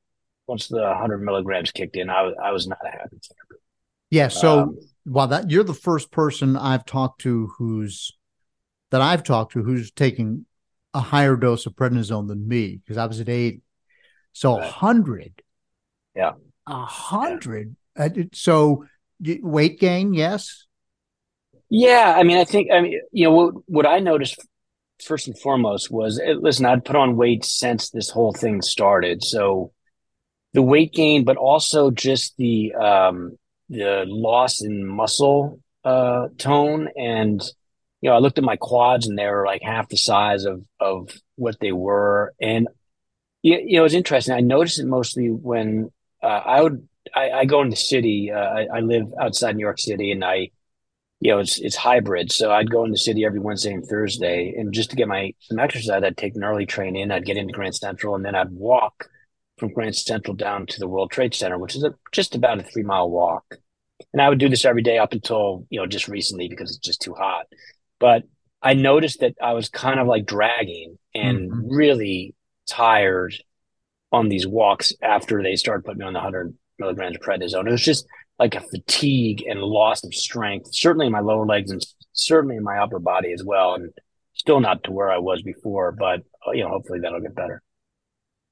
once 0.48 0.68
the 0.68 0.94
hundred 0.96 1.20
milligrams 1.20 1.72
kicked 1.72 1.96
in, 1.96 2.10
I 2.10 2.24
was 2.24 2.36
I 2.42 2.52
was 2.52 2.68
not 2.68 2.80
a 2.86 2.90
happy 2.90 3.20
camper. 3.20 3.60
Yeah. 4.10 4.28
So 4.28 4.60
um, 4.60 4.78
while 5.06 5.28
that 5.28 5.50
you're 5.50 5.64
the 5.64 5.74
first 5.74 6.12
person 6.12 6.56
I've 6.56 6.86
talked 6.86 7.22
to 7.22 7.52
who's 7.58 8.12
that 8.92 9.02
I've 9.02 9.24
talked 9.24 9.54
to 9.54 9.64
who's 9.64 9.92
taking 9.92 10.46
a 10.94 11.00
higher 11.00 11.36
dose 11.36 11.66
of 11.66 11.74
prednisone 11.74 12.28
than 12.28 12.48
me 12.48 12.78
because 12.78 12.98
I 12.98 13.06
was 13.06 13.20
at 13.20 13.30
80. 13.30 13.62
So 14.34 14.54
right. 14.54 14.62
100. 14.62 15.42
Yeah. 16.16 16.34
A 16.68 16.72
100. 16.72 17.76
Yeah. 17.98 18.06
Uh, 18.06 18.10
so 18.34 18.86
weight 19.20 19.80
gain, 19.80 20.14
yes? 20.14 20.66
Yeah. 21.70 22.14
I 22.16 22.24
mean, 22.24 22.38
I 22.38 22.44
think, 22.44 22.72
I 22.72 22.82
mean, 22.82 23.02
you 23.12 23.26
know, 23.26 23.32
what, 23.32 23.54
what 23.66 23.86
I 23.88 24.00
noticed 24.00 24.40
first 25.04 25.28
and 25.28 25.38
foremost 25.40 25.90
was 25.92 26.20
eh, 26.24 26.36
listen, 26.40 26.66
I'd 26.66 26.86
put 26.86 26.96
on 26.96 27.16
weight 27.16 27.46
since 27.46 27.90
this 27.90 28.10
whole 28.10 28.34
thing 28.34 28.62
started. 28.62 29.24
So 29.24 29.72
the 30.54 30.62
weight 30.62 30.94
gain, 30.94 31.24
but 31.24 31.38
also 31.38 31.92
just 31.92 32.36
the, 32.38 32.74
um, 32.76 33.38
the 33.70 34.06
loss 34.08 34.62
in 34.62 34.86
muscle 34.86 35.60
uh, 35.84 36.28
tone 36.38 36.90
and 36.98 37.44
you 38.04 38.10
know, 38.10 38.18
I 38.18 38.20
looked 38.20 38.38
at 38.38 38.44
my 38.44 38.58
quads 38.58 39.08
and 39.08 39.18
they 39.18 39.28
were 39.28 39.46
like 39.46 39.62
half 39.62 39.88
the 39.88 39.96
size 39.96 40.44
of 40.44 40.66
of 40.78 41.10
what 41.38 41.58
they 41.62 41.72
were, 41.72 42.34
and 42.42 42.68
you, 43.42 43.62
you 43.66 43.78
know, 43.78 43.86
it's 43.86 43.94
interesting. 43.94 44.36
I 44.36 44.42
noticed 44.42 44.78
it 44.78 44.88
mostly 44.88 45.30
when 45.30 45.90
uh, 46.22 46.28
I 46.28 46.62
would 46.62 46.86
I, 47.16 47.32
I, 47.32 47.46
go 47.46 47.62
in 47.62 47.70
the 47.70 47.78
city. 47.78 48.30
Uh, 48.30 48.40
I, 48.40 48.68
I, 48.76 48.80
live 48.82 49.06
outside 49.22 49.56
New 49.56 49.62
York 49.62 49.80
City, 49.80 50.12
and 50.12 50.22
I, 50.22 50.50
you 51.22 51.32
know, 51.32 51.40
it's 51.40 51.58
it's 51.60 51.78
hybrid. 51.78 52.30
So 52.30 52.52
I'd 52.52 52.70
go 52.70 52.84
in 52.84 52.92
the 52.92 52.98
city 52.98 53.24
every 53.24 53.40
Wednesday 53.40 53.72
and 53.72 53.86
Thursday, 53.86 54.54
and 54.58 54.74
just 54.74 54.90
to 54.90 54.98
get 54.98 55.08
my 55.08 55.34
some 55.40 55.60
exercise, 55.60 56.04
I'd 56.04 56.18
take 56.18 56.36
an 56.36 56.44
early 56.44 56.66
train 56.66 56.98
in. 56.98 57.10
I'd 57.10 57.26
get 57.26 57.38
into 57.38 57.54
Grand 57.54 57.76
Central, 57.76 58.16
and 58.16 58.26
then 58.26 58.36
I'd 58.36 58.52
walk 58.52 59.08
from 59.64 59.74
Grand 59.74 59.96
Central 59.96 60.36
down 60.36 60.66
to 60.66 60.80
the 60.80 60.88
World 60.88 61.12
Trade 61.12 61.34
Center, 61.34 61.58
which 61.58 61.76
is 61.76 61.84
a, 61.84 61.94
just 62.12 62.36
about 62.36 62.60
a 62.60 62.64
three 62.64 62.84
mile 62.84 63.10
walk. 63.10 63.56
And 64.12 64.22
I 64.22 64.28
would 64.28 64.40
do 64.40 64.50
this 64.50 64.66
every 64.66 64.82
day 64.82 64.98
up 64.98 65.14
until 65.14 65.66
you 65.70 65.80
know 65.80 65.86
just 65.86 66.10
recently 66.10 66.50
because 66.50 66.72
it's 66.72 66.86
just 66.86 67.02
too 67.02 67.14
hot. 67.14 67.46
But 68.00 68.24
I 68.62 68.74
noticed 68.74 69.22
that 69.22 69.36
I 69.42 69.54
was 69.54 69.70
kind 69.70 70.00
of 70.00 70.08
like 70.08 70.26
dragging 70.26 70.98
and 71.16 71.50
mm-hmm. 71.50 71.74
really 71.74 72.36
tired 72.68 73.36
on 74.12 74.28
these 74.28 74.46
walks 74.46 74.94
after 75.02 75.42
they 75.42 75.56
started 75.56 75.86
putting 75.86 76.00
me 76.00 76.06
on 76.06 76.14
the 76.14 76.20
100 76.20 76.54
milligrams 76.78 77.16
of 77.16 77.22
prednisone. 77.22 77.68
It 77.68 77.72
was 77.72 77.84
just 77.84 78.06
like 78.40 78.56
a 78.56 78.62
fatigue 78.62 79.44
and 79.48 79.62
loss 79.62 80.04
of 80.04 80.14
strength, 80.14 80.70
certainly 80.74 81.06
in 81.06 81.12
my 81.12 81.22
lower 81.22 81.46
legs 81.46 81.72
and 81.72 81.82
certainly 82.12 82.58
in 82.58 82.64
my 82.64 82.80
upper 82.80 83.00
body 83.00 83.32
as 83.32 83.44
well. 83.44 83.76
And 83.76 83.92
still 84.34 84.60
not 84.60 84.84
to 84.84 84.92
where 84.92 85.12
I 85.12 85.20
was 85.20 85.42
before, 85.42 85.94
but 85.94 86.22
you 86.54 86.64
know, 86.64 86.70
hopefully 86.70 87.00
that'll 87.00 87.22
get 87.22 87.36
better. 87.36 87.63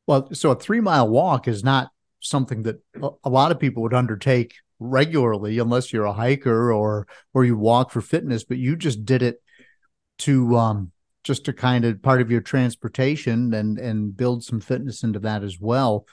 Well, 0.07 0.33
so 0.33 0.51
a 0.51 0.55
three 0.55 0.81
mile 0.81 1.07
walk 1.07 1.47
is 1.47 1.63
not 1.63 1.89
something 2.19 2.63
that 2.63 2.81
a 3.23 3.29
lot 3.29 3.51
of 3.51 3.59
people 3.59 3.83
would 3.83 3.93
undertake 3.93 4.55
regularly 4.79 5.59
unless 5.59 5.93
you're 5.93 6.05
a 6.05 6.13
hiker 6.13 6.71
or 6.71 7.07
or 7.33 7.45
you 7.45 7.55
walk 7.55 7.91
for 7.91 8.01
fitness 8.01 8.43
but 8.43 8.57
you 8.57 8.75
just 8.75 9.05
did 9.05 9.21
it 9.21 9.41
to 10.17 10.55
um 10.55 10.91
just 11.23 11.45
to 11.45 11.53
kind 11.53 11.85
of 11.85 12.01
part 12.01 12.21
of 12.21 12.31
your 12.31 12.41
transportation 12.41 13.53
and 13.53 13.77
and 13.77 14.17
build 14.17 14.43
some 14.43 14.59
fitness 14.59 15.03
into 15.03 15.19
that 15.19 15.43
as 15.43 15.59
well. 15.59 16.05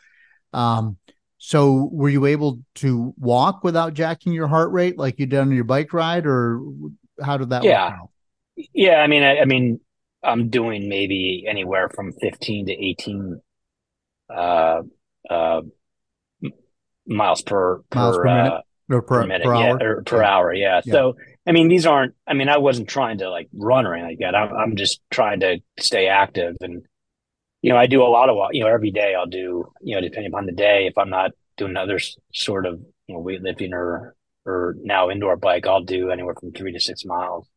Um 0.52 0.98
so 1.38 1.88
were 1.92 2.08
you 2.08 2.26
able 2.26 2.60
to 2.74 3.14
walk 3.16 3.62
without 3.62 3.94
jacking 3.94 4.32
your 4.32 4.48
heart 4.48 4.72
rate 4.72 4.98
like 4.98 5.18
you 5.18 5.26
did 5.26 5.38
on 5.38 5.52
your 5.52 5.64
bike 5.64 5.92
ride 5.92 6.26
or 6.26 6.60
how 7.22 7.36
did 7.36 7.50
that 7.50 7.62
yeah. 7.62 7.96
yeah 8.74 8.96
i 8.96 9.06
mean 9.06 9.22
I, 9.22 9.38
I 9.38 9.44
mean 9.44 9.78
i'm 10.24 10.48
doing 10.48 10.88
maybe 10.88 11.44
anywhere 11.48 11.90
from 11.90 12.12
15 12.12 12.66
to 12.66 12.72
18 12.72 13.40
uh 14.34 14.82
uh 15.28 15.62
miles 17.06 17.42
per 17.42 17.82
miles 17.94 18.16
per, 18.16 18.22
per 18.22 18.24
minute 18.24 18.52
uh, 18.52 18.60
or 18.90 19.02
per, 19.02 19.20
per 19.20 19.26
minute, 19.26 19.44
per 19.44 19.54
hour, 19.54 19.78
yeah, 19.80 19.86
or 19.86 20.02
per 20.02 20.22
yeah. 20.22 20.30
hour, 20.30 20.54
yeah. 20.54 20.80
yeah. 20.84 20.92
So 20.92 21.16
I 21.48 21.52
mean, 21.52 21.68
these 21.68 21.86
aren't. 21.86 22.14
I 22.26 22.34
mean, 22.34 22.50
I 22.50 22.58
wasn't 22.58 22.90
trying 22.90 23.18
to 23.18 23.30
like 23.30 23.48
run 23.54 23.86
or 23.86 23.94
anything 23.94 24.10
like 24.10 24.18
that. 24.18 24.36
I'm, 24.36 24.54
I'm 24.54 24.76
just 24.76 25.00
trying 25.10 25.40
to 25.40 25.60
stay 25.80 26.06
active, 26.06 26.56
and 26.60 26.82
you 27.62 27.72
know, 27.72 27.78
I 27.78 27.86
do 27.86 28.02
a 28.02 28.04
lot 28.04 28.28
of 28.28 28.36
you 28.52 28.62
know 28.62 28.68
every 28.68 28.90
day. 28.90 29.14
I'll 29.14 29.26
do 29.26 29.72
you 29.80 29.94
know 29.94 30.02
depending 30.02 30.30
upon 30.30 30.44
the 30.44 30.52
day. 30.52 30.86
If 30.86 30.98
I'm 30.98 31.08
not 31.08 31.30
doing 31.56 31.76
other 31.78 31.98
sort 32.34 32.66
of 32.66 32.80
you 33.06 33.14
know 33.14 33.22
weightlifting 33.22 33.72
or 33.72 34.14
or 34.44 34.76
now 34.82 35.08
indoor 35.08 35.36
bike, 35.36 35.66
I'll 35.66 35.82
do 35.82 36.10
anywhere 36.10 36.34
from 36.38 36.52
three 36.52 36.72
to 36.72 36.80
six 36.80 37.06
miles 37.06 37.48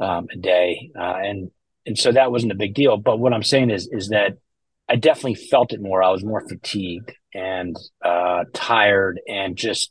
um, 0.00 0.28
a 0.32 0.36
day, 0.38 0.90
uh, 0.98 1.16
and 1.22 1.50
and 1.84 1.98
so 1.98 2.10
that 2.10 2.32
wasn't 2.32 2.52
a 2.52 2.56
big 2.56 2.72
deal. 2.72 2.96
But 2.96 3.18
what 3.18 3.34
I'm 3.34 3.42
saying 3.42 3.68
is 3.68 3.86
is 3.86 4.08
that 4.08 4.38
I 4.88 4.96
definitely 4.96 5.36
felt 5.36 5.72
it 5.72 5.80
more. 5.80 6.02
I 6.02 6.10
was 6.10 6.24
more 6.24 6.46
fatigued 6.46 7.12
and 7.32 7.76
uh, 8.02 8.44
tired 8.52 9.20
and 9.26 9.56
just 9.56 9.90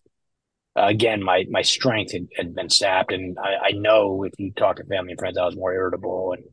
uh, 0.75 0.85
again 0.85 1.21
my 1.21 1.45
my 1.49 1.61
strength 1.61 2.13
had, 2.13 2.27
had 2.35 2.55
been 2.55 2.69
sapped, 2.69 3.11
and 3.11 3.37
I, 3.39 3.67
I, 3.67 3.71
know 3.71 4.23
if 4.23 4.33
you 4.37 4.51
talk 4.51 4.77
to 4.77 4.83
family 4.85 5.11
and 5.11 5.19
friends, 5.19 5.37
I 5.37 5.45
was 5.45 5.55
more 5.55 5.73
irritable 5.73 6.33
and 6.33 6.43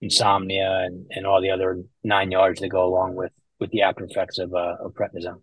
insomnia 0.00 0.80
and, 0.84 1.06
and 1.10 1.26
all 1.26 1.40
the 1.40 1.50
other 1.50 1.82
nine 2.02 2.32
yards 2.32 2.60
that 2.60 2.68
go 2.68 2.84
along 2.84 3.14
with 3.14 3.32
with 3.60 3.70
the 3.70 3.82
after 3.82 4.04
effects 4.04 4.38
of 4.38 4.52
uh, 4.52 4.76
of 4.84 4.94
prednisone. 4.94 5.42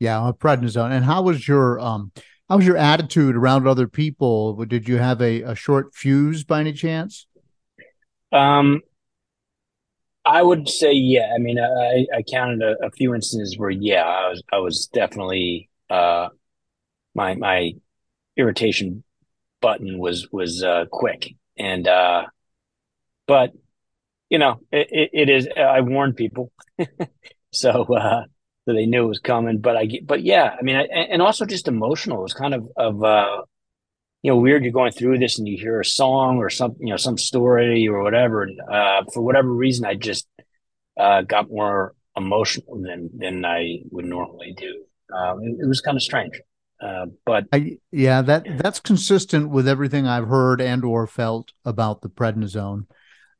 Yeah, 0.00 0.32
prednisone. 0.38 0.90
And 0.90 1.04
how 1.04 1.22
was 1.22 1.46
your 1.46 1.78
um 1.78 2.12
how 2.48 2.56
was 2.56 2.66
your 2.66 2.76
attitude 2.76 3.36
around 3.36 3.68
other 3.68 3.86
people? 3.86 4.64
Did 4.64 4.88
you 4.88 4.98
have 4.98 5.22
a, 5.22 5.42
a 5.42 5.54
short 5.54 5.94
fuse 5.94 6.42
by 6.42 6.60
any 6.60 6.72
chance? 6.72 7.26
Um, 8.32 8.80
I 10.30 10.42
would 10.42 10.68
say 10.68 10.92
yeah. 10.92 11.32
I 11.34 11.38
mean, 11.38 11.58
I, 11.58 12.06
I 12.16 12.22
counted 12.22 12.62
a, 12.62 12.86
a, 12.86 12.90
few 12.92 13.14
instances 13.16 13.58
where 13.58 13.70
yeah, 13.70 14.04
I 14.04 14.28
was 14.28 14.42
I 14.52 14.58
was 14.58 14.86
definitely 14.86 15.68
uh, 15.90 16.28
my 17.16 17.34
my 17.34 17.72
irritation 18.36 19.02
button 19.60 19.98
was 19.98 20.28
was 20.30 20.62
uh, 20.62 20.84
quick. 20.90 21.34
And 21.58 21.88
uh, 21.88 22.26
but 23.26 23.52
you 24.28 24.38
know 24.38 24.60
it, 24.70 25.10
it 25.12 25.30
is 25.30 25.48
I 25.56 25.80
warned 25.80 26.16
people. 26.16 26.52
So 27.52 27.82
uh, 27.82 28.26
so 28.64 28.74
they 28.74 28.86
knew 28.86 29.02
it 29.02 29.08
was 29.08 29.18
coming. 29.18 29.58
But 29.58 29.76
I 29.76 29.88
but 30.04 30.22
yeah 30.22 30.54
I 30.56 30.62
mean 30.62 30.76
I, 30.76 30.82
and 30.84 31.20
also 31.20 31.44
just 31.44 31.66
emotional. 31.66 32.20
It 32.20 32.22
was 32.22 32.32
kind 32.32 32.54
of 32.54 32.68
of 32.76 33.02
uh, 33.02 33.42
you 34.22 34.30
know 34.30 34.36
weird 34.36 34.62
you're 34.62 34.72
going 34.72 34.92
through 34.92 35.18
this 35.18 35.38
and 35.38 35.48
you 35.48 35.56
hear 35.56 35.80
a 35.80 35.84
song 35.84 36.38
or 36.38 36.50
some 36.50 36.76
you 36.78 36.90
know 36.90 36.96
some 36.96 37.18
story 37.18 37.88
or 37.88 38.02
whatever 38.02 38.42
and 38.42 38.60
uh, 38.70 39.02
for 39.12 39.22
whatever 39.22 39.52
reason 39.52 39.84
I 39.84 39.94
just 39.94 40.28
uh, 40.98 41.22
got 41.22 41.50
more 41.50 41.94
emotional 42.16 42.80
than 42.82 43.10
than 43.16 43.44
I 43.44 43.78
would 43.90 44.04
normally 44.04 44.54
do 44.56 44.84
um, 45.16 45.42
it, 45.42 45.64
it 45.64 45.66
was 45.66 45.80
kind 45.80 45.96
of 45.96 46.02
strange 46.02 46.40
uh, 46.80 47.06
but 47.26 47.44
I, 47.52 47.76
yeah, 47.92 48.22
that 48.22 48.46
that's 48.58 48.80
consistent 48.80 49.50
with 49.50 49.68
everything 49.68 50.06
I've 50.06 50.28
heard 50.28 50.60
and 50.60 50.84
or 50.84 51.06
felt 51.06 51.52
about 51.64 52.00
the 52.00 52.08
prednisone. 52.08 52.86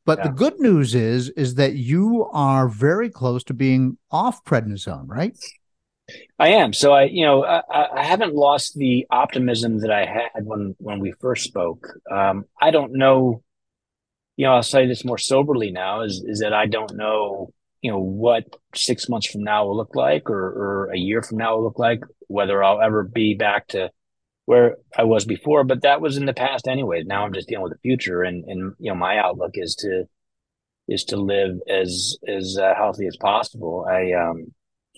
But 0.05 0.19
Yeah. 0.19 0.25
the 0.25 0.35
good 0.35 0.59
news 0.59 0.95
is 0.95 1.31
is 1.31 1.55
that 1.55 1.75
you 1.75 2.29
are 2.33 2.69
very 2.69 3.09
close 3.09 3.43
to 3.45 3.55
being 3.55 3.97
off 4.11 4.45
prednisone, 4.45 5.05
right? 5.07 5.35
I 6.39 6.49
am. 6.49 6.73
So 6.73 6.93
I, 6.93 7.05
you 7.05 7.25
know, 7.25 7.45
I, 7.45 8.01
I 8.01 8.03
haven't 8.05 8.35
lost 8.35 8.77
the 8.77 9.07
optimism 9.11 9.81
that 9.81 9.91
I 9.91 10.07
had 10.07 10.45
when 10.45 10.75
when 10.79 11.01
we 11.01 11.13
first 11.21 11.45
spoke. 11.45 11.87
Um, 12.11 12.45
I 12.61 12.71
don't 12.71 12.95
know. 12.95 13.43
You 14.37 14.47
know, 14.47 14.55
I'll 14.55 14.63
say 14.63 14.87
this 14.87 15.05
more 15.05 15.19
soberly 15.19 15.71
now: 15.71 16.03
is 16.03 16.23
is 16.27 16.41
that 16.41 16.53
I 16.53 16.67
don't 16.67 16.97
know. 16.97 17.53
You 17.83 17.93
know 17.93 17.99
what 17.99 18.45
six 18.75 19.09
months 19.09 19.27
from 19.27 19.43
now 19.43 19.67
will 19.67 19.77
look 19.77 19.95
like, 19.95 20.31
or 20.31 20.39
or 20.39 20.91
a 20.93 20.99
year 20.99 21.23
from 21.23 21.39
now 21.39 21.57
will 21.57 21.65
look 21.65 21.79
like. 21.79 22.03
Whether 22.29 22.63
I'll 22.63 22.81
ever 22.81 23.03
be 23.03 23.35
back 23.35 23.69
to 23.69 23.91
where 24.47 24.77
I 24.97 25.05
was 25.05 25.25
before, 25.25 25.65
but 25.65 25.83
that 25.83 26.01
was 26.01 26.17
in 26.17 26.27
the 26.27 26.33
past 26.33 26.67
anyway. 26.69 27.03
Now 27.05 27.25
I'm 27.25 27.33
just 27.33 27.49
dealing 27.49 27.65
with 27.65 27.73
the 27.73 27.79
future, 27.79 28.23
and 28.23 28.45
and 28.45 28.75
you 28.79 28.91
know, 28.91 28.97
my 28.97 29.19
outlook 29.19 29.53
is 29.55 29.75
to 29.77 30.05
is 30.89 31.05
to 31.05 31.17
live 31.17 31.59
as 31.69 32.19
as 32.27 32.59
uh, 32.61 32.75
healthy 32.75 33.07
as 33.07 33.17
possible. 33.17 33.87
I 33.89 34.13
um, 34.13 34.53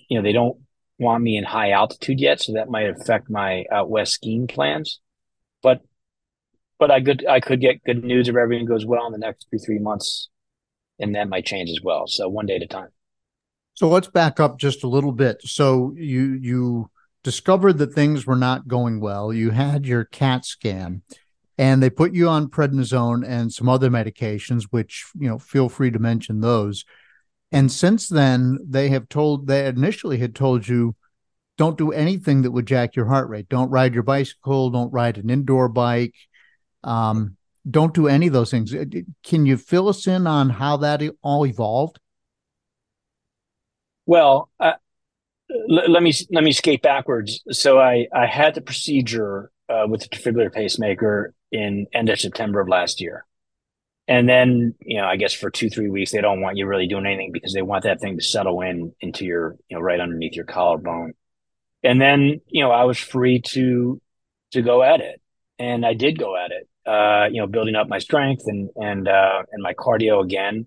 you 0.09 0.18
know, 0.18 0.22
they 0.22 0.33
don't 0.33 0.59
want 1.03 1.23
me 1.23 1.37
in 1.37 1.45
high 1.45 1.73
altitude 1.73 2.21
yet, 2.21 2.41
so 2.41 2.53
that 2.55 2.69
might 2.69 2.88
affect 2.88 3.29
my 3.29 3.65
out 3.71 3.91
west 3.91 4.15
skiing 4.15 4.47
plans. 4.47 5.01
But 5.62 5.81
but 6.79 6.91
I 6.91 7.01
could 7.01 7.27
I 7.27 7.41
could 7.41 7.61
get 7.61 7.85
good 7.85 8.05
news 8.05 8.29
if 8.29 8.37
everything 8.37 8.67
goes 8.67 8.87
well 8.87 9.07
in 9.07 9.12
the 9.12 9.19
next 9.19 9.47
two 9.51 9.59
three 9.59 9.79
months, 9.79 10.29
and 10.99 11.15
that 11.15 11.29
might 11.29 11.47
change 11.47 11.71
as 11.71 11.81
well. 11.83 12.07
So 12.07 12.29
one 12.29 12.47
day 12.47 12.57
at 12.57 12.62
a 12.62 12.67
time. 12.67 12.88
So 13.75 13.88
let's 13.88 14.09
back 14.09 14.41
up 14.41 14.59
just 14.59 14.85
a 14.85 14.88
little 14.88 15.12
bit. 15.12 15.41
So 15.43 15.95
you 15.97 16.38
you 16.41 16.91
discovered 17.23 17.79
that 17.79 17.95
things 17.95 18.27
were 18.27 18.37
not 18.37 18.69
going 18.69 19.01
well. 19.01 19.33
You 19.33 19.51
had 19.51 19.87
your 19.87 20.05
CAT 20.05 20.45
scan, 20.45 21.03
and 21.57 21.83
they 21.83 21.91
put 21.91 22.15
you 22.15 22.29
on 22.29 22.49
prednisone 22.49 23.27
and 23.27 23.53
some 23.53 23.69
other 23.69 23.91
medications, 23.91 24.65
which 24.71 25.07
you 25.19 25.29
know 25.29 25.38
feel 25.38 25.69
free 25.69 25.91
to 25.91 25.99
mention 25.99 26.41
those. 26.41 26.85
And 27.53 27.71
since 27.71 28.09
then, 28.09 28.59
they 28.67 28.88
have 28.88 29.09
told 29.09 29.47
they 29.47 29.67
initially 29.67 30.19
had 30.19 30.35
told 30.35 30.67
you 30.67 30.97
don't 31.59 31.77
do 31.77 31.93
anything 31.93 32.43
that 32.43 32.51
would 32.51 32.67
jack 32.67 32.97
your 32.97 33.07
heart 33.07 33.29
rate. 33.29 33.49
Don't 33.49 33.71
ride 33.71 33.93
your 33.95 34.03
bicycle. 34.03 34.71
Don't 34.71 34.93
ride 34.93 35.19
an 35.19 35.29
indoor 35.29 35.69
bike. 35.69 36.15
Um, 36.83 37.37
don't 37.71 37.95
do 37.95 38.09
any 38.09 38.27
of 38.27 38.33
those 38.33 38.51
things. 38.51 38.75
Uh, 38.75 38.87
Can 39.23 39.47
you 39.47 39.57
fill 39.57 39.88
us 39.88 40.07
in 40.07 40.27
on 40.27 40.49
how 40.49 40.79
that 40.79 41.03
all 41.23 41.47
evolved? 41.47 42.01
Well, 44.07 44.51
uh, 44.59 44.73
let 45.69 46.03
me 46.03 46.12
let 46.31 46.43
me 46.43 46.53
skate 46.53 46.83
backwards. 46.83 47.43
So 47.51 47.79
I 47.79 48.09
I 48.12 48.27
had 48.27 48.55
the 48.55 48.62
procedure 48.62 49.51
uh, 49.69 49.87
with 49.87 50.01
the 50.01 50.09
defibrillator 50.09 50.53
pacemaker 50.53 51.35
in 51.53 51.87
end 51.93 52.09
of 52.09 52.19
September 52.19 52.61
of 52.61 52.69
last 52.69 53.01
year. 53.01 53.27
And 54.09 54.29
then, 54.29 54.75
you 54.81 54.99
know, 54.99 55.07
I 55.07 55.17
guess 55.17 55.33
for 55.33 55.51
two, 55.51 55.71
three 55.71 55.88
weeks, 55.88 56.11
they 56.11 56.21
don't 56.21 56.41
want 56.41 56.57
you 56.57 56.67
really 56.67 56.88
doing 56.88 57.07
anything 57.07 57.31
because 57.33 57.53
they 57.53 57.62
want 57.62 57.85
that 57.85 58.01
thing 58.01 58.19
to 58.19 58.25
settle 58.25 58.61
in 58.61 58.93
into 59.01 59.25
your, 59.25 59.57
you 59.69 59.77
know, 59.77 59.81
right 59.81 60.01
underneath 60.01 60.35
your 60.35 60.45
collarbone. 60.45 61.12
And 61.85 62.01
then, 62.01 62.41
you 62.47 62.62
know, 62.62 62.71
I 62.71 62.85
was 62.85 62.99
free 62.99 63.41
to 63.49 64.01
to 64.53 64.62
go 64.62 64.83
at 64.83 65.01
it, 65.01 65.21
and 65.59 65.85
I 65.85 65.95
did 65.95 66.19
go 66.19 66.37
at 66.37 66.51
it. 66.51 66.69
Uh, 66.85 67.29
you 67.31 67.41
know, 67.41 67.47
building 67.47 67.77
up 67.77 67.88
my 67.88 67.99
strength 67.99 68.43
and 68.47 68.71
and 68.77 69.09
uh, 69.09 69.43
and 69.51 69.62
my 69.62 69.75
cardio 69.75 70.23
again 70.23 70.67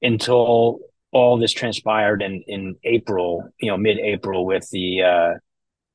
until 0.00 0.78
all 1.10 1.38
this 1.38 1.52
transpired 1.52 2.22
in 2.22 2.42
in 2.46 2.76
April. 2.84 3.48
You 3.60 3.70
know, 3.70 3.76
mid 3.76 3.98
April 3.98 4.46
with 4.46 4.68
the 4.70 5.02
uh, 5.02 5.30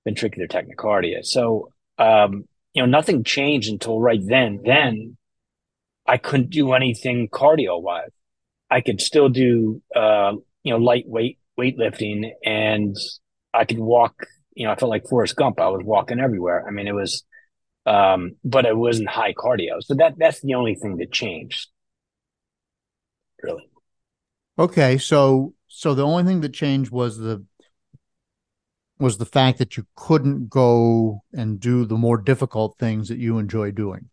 ventricular 0.08 0.50
tachycardia. 0.50 1.26
So, 1.26 1.72
um, 1.98 2.46
you 2.74 2.82
know, 2.82 2.88
nothing 2.88 3.24
changed 3.24 3.72
until 3.72 4.00
right 4.00 4.22
then. 4.22 4.62
Then 4.64 5.18
I 6.06 6.18
couldn't 6.18 6.50
do 6.50 6.74
anything 6.74 7.30
cardio 7.30 7.82
wise. 7.82 8.10
I 8.70 8.82
could 8.82 9.02
still 9.02 9.30
do, 9.30 9.82
uh, 9.96 10.34
you 10.64 10.74
know, 10.74 10.78
lightweight 10.78 11.40
weightlifting 11.60 12.32
and 12.44 12.96
I 13.54 13.66
could 13.66 13.80
walk, 13.80 14.26
you 14.56 14.66
know, 14.66 14.72
I 14.72 14.76
felt 14.76 14.90
like 14.90 15.08
Forrest 15.08 15.36
Gump. 15.36 15.60
I 15.60 15.70
was 15.70 15.82
walking 15.84 16.20
everywhere. 16.20 16.66
I 16.68 16.72
mean, 16.72 16.88
it 16.88 16.96
was, 16.96 17.24
um, 17.86 18.32
but 18.44 18.66
it 18.66 18.76
wasn't 18.76 19.10
high 19.10 19.34
cardio. 19.34 19.82
So 19.82 19.94
that, 19.96 20.16
that's 20.18 20.42
the 20.42 20.56
only 20.56 20.76
thing 20.76 20.98
that 20.98 21.12
changed. 21.12 21.70
Really. 23.42 23.70
Okay, 24.58 24.98
so 24.98 25.54
so 25.68 25.96
the 25.96 26.06
only 26.06 26.24
thing 26.24 26.42
that 26.42 26.54
changed 26.54 26.92
was 26.92 27.18
the 27.18 27.44
was 29.00 29.18
the 29.18 29.26
fact 29.26 29.58
that 29.58 29.76
you 29.76 29.86
couldn't 29.96 30.50
go 30.50 31.24
and 31.34 31.60
do 31.60 31.86
the 31.86 31.98
more 31.98 32.18
difficult 32.18 32.78
things 32.78 33.10
that 33.10 33.18
you 33.18 33.40
enjoy 33.40 33.72
doing. 33.72 34.10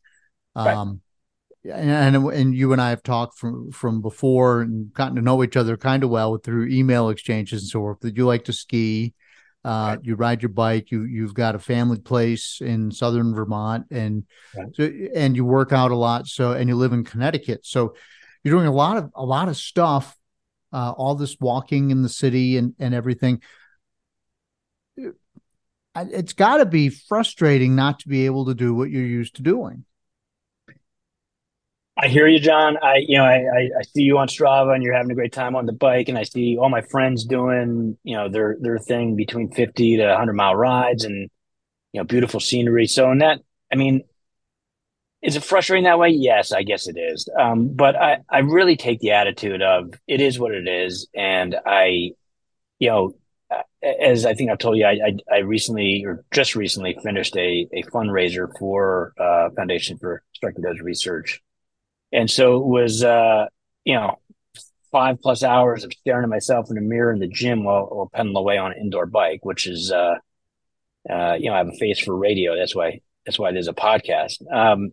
Right. 0.56 0.74
Um 0.74 0.88
and, 0.88 1.00
and 1.64 2.16
and 2.16 2.54
you 2.54 2.72
and 2.72 2.80
I 2.80 2.90
have 2.90 3.02
talked 3.02 3.38
from 3.38 3.70
from 3.70 4.00
before 4.00 4.62
and 4.62 4.92
gotten 4.92 5.16
to 5.16 5.22
know 5.22 5.42
each 5.42 5.56
other 5.56 5.76
kind 5.76 6.02
of 6.02 6.10
well 6.10 6.38
through 6.38 6.68
email 6.68 7.10
exchanges 7.10 7.62
and 7.62 7.68
so 7.68 7.80
forth. 7.80 8.00
That 8.00 8.16
you 8.16 8.26
like 8.26 8.44
to 8.44 8.52
ski, 8.52 9.14
uh, 9.64 9.96
Right. 9.96 9.98
you 10.02 10.14
ride 10.14 10.42
your 10.42 10.48
bike, 10.50 10.90
you 10.90 11.04
you've 11.04 11.34
got 11.34 11.54
a 11.54 11.58
family 11.58 11.98
place 11.98 12.60
in 12.60 12.90
southern 12.90 13.34
Vermont, 13.34 13.86
and 13.90 14.24
Right. 14.56 14.68
so 14.74 14.90
and 15.14 15.36
you 15.36 15.44
work 15.44 15.72
out 15.72 15.90
a 15.90 15.96
lot. 15.96 16.26
So 16.26 16.52
and 16.52 16.68
you 16.68 16.76
live 16.76 16.92
in 16.92 17.04
Connecticut, 17.04 17.66
so 17.66 17.94
you're 18.42 18.54
doing 18.54 18.66
a 18.66 18.72
lot 18.72 18.96
of 18.96 19.10
a 19.14 19.24
lot 19.24 19.48
of 19.48 19.56
stuff. 19.56 20.16
Uh, 20.72 20.92
all 20.96 21.16
this 21.16 21.36
walking 21.40 21.90
in 21.90 22.02
the 22.02 22.08
city 22.08 22.56
and 22.56 22.74
and 22.78 22.94
everything. 22.94 23.42
It's 25.96 26.32
got 26.32 26.58
to 26.58 26.66
be 26.66 26.88
frustrating 26.88 27.74
not 27.74 27.98
to 28.00 28.08
be 28.08 28.24
able 28.26 28.46
to 28.46 28.54
do 28.54 28.72
what 28.72 28.90
you're 28.90 29.04
used 29.04 29.36
to 29.36 29.42
doing. 29.42 29.84
I 32.02 32.08
hear 32.08 32.26
you, 32.26 32.40
John. 32.40 32.78
I, 32.82 33.04
you 33.06 33.18
know, 33.18 33.24
I, 33.24 33.68
I, 33.78 33.82
see 33.82 34.02
you 34.02 34.16
on 34.16 34.28
Strava 34.28 34.74
and 34.74 34.82
you're 34.82 34.94
having 34.94 35.10
a 35.10 35.14
great 35.14 35.34
time 35.34 35.54
on 35.54 35.66
the 35.66 35.74
bike, 35.74 36.08
and 36.08 36.16
I 36.16 36.22
see 36.22 36.56
all 36.56 36.70
my 36.70 36.80
friends 36.80 37.26
doing, 37.26 37.98
you 38.04 38.16
know, 38.16 38.30
their 38.30 38.56
their 38.58 38.78
thing 38.78 39.16
between 39.16 39.52
50 39.52 39.98
to 39.98 40.06
100 40.06 40.32
mile 40.32 40.56
rides 40.56 41.04
and, 41.04 41.28
you 41.92 42.00
know, 42.00 42.04
beautiful 42.04 42.40
scenery. 42.40 42.86
So, 42.86 43.12
in 43.12 43.18
that, 43.18 43.40
I 43.70 43.76
mean, 43.76 44.02
is 45.20 45.36
it 45.36 45.44
frustrating 45.44 45.84
that 45.84 45.98
way? 45.98 46.08
Yes, 46.08 46.52
I 46.52 46.62
guess 46.62 46.88
it 46.88 46.96
is. 46.98 47.28
Um, 47.38 47.74
but 47.74 47.96
I, 47.96 48.20
I 48.30 48.38
really 48.38 48.76
take 48.76 49.00
the 49.00 49.10
attitude 49.10 49.60
of 49.60 49.92
it 50.06 50.22
is 50.22 50.38
what 50.38 50.54
it 50.54 50.66
is, 50.66 51.06
and 51.14 51.54
I, 51.66 52.12
you 52.78 52.88
know, 52.88 53.14
as 53.82 54.24
I 54.24 54.32
think 54.32 54.50
I've 54.50 54.58
told 54.58 54.78
you, 54.78 54.86
I, 54.86 54.92
I, 54.92 55.34
I 55.34 55.38
recently 55.40 56.04
or 56.06 56.24
just 56.32 56.56
recently 56.56 56.96
finished 57.02 57.36
a 57.36 57.68
a 57.74 57.82
fundraiser 57.82 58.48
for 58.58 59.12
uh, 59.18 59.50
Foundation 59.50 59.98
for 59.98 60.22
Sarcoidosis 60.42 60.80
Research. 60.80 61.42
And 62.12 62.30
so 62.30 62.56
it 62.56 62.66
was, 62.66 63.04
uh, 63.04 63.46
you 63.84 63.94
know, 63.94 64.18
five 64.90 65.20
plus 65.20 65.42
hours 65.42 65.84
of 65.84 65.92
staring 65.92 66.24
at 66.24 66.28
myself 66.28 66.70
in 66.70 66.78
a 66.78 66.80
mirror 66.80 67.12
in 67.12 67.20
the 67.20 67.28
gym 67.28 67.62
while, 67.62 67.86
while 67.86 68.10
pedaling 68.12 68.36
away 68.36 68.58
on 68.58 68.72
an 68.72 68.78
indoor 68.78 69.06
bike, 69.06 69.44
which 69.44 69.66
is, 69.66 69.92
uh, 69.92 70.16
uh, 71.08 71.34
you 71.38 71.48
know, 71.48 71.54
I 71.54 71.58
have 71.58 71.68
a 71.68 71.76
face 71.78 72.00
for 72.00 72.16
radio. 72.16 72.56
That's 72.56 72.74
why, 72.74 73.00
that's 73.24 73.38
why 73.38 73.52
there's 73.52 73.68
a 73.68 73.72
podcast. 73.72 74.42
Um, 74.52 74.92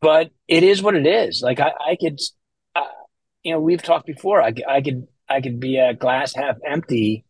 but 0.00 0.30
it 0.46 0.62
is 0.62 0.82
what 0.82 0.94
it 0.94 1.06
is. 1.06 1.42
Like 1.42 1.58
I, 1.58 1.72
I 1.84 1.96
could, 1.96 2.20
uh, 2.76 2.84
you 3.42 3.52
know, 3.52 3.60
we've 3.60 3.82
talked 3.82 4.06
before. 4.06 4.40
I, 4.40 4.54
I 4.68 4.80
could, 4.80 5.08
I 5.28 5.40
could 5.40 5.58
be 5.58 5.78
a 5.78 5.94
glass 5.94 6.34
half 6.34 6.56
empty 6.64 7.24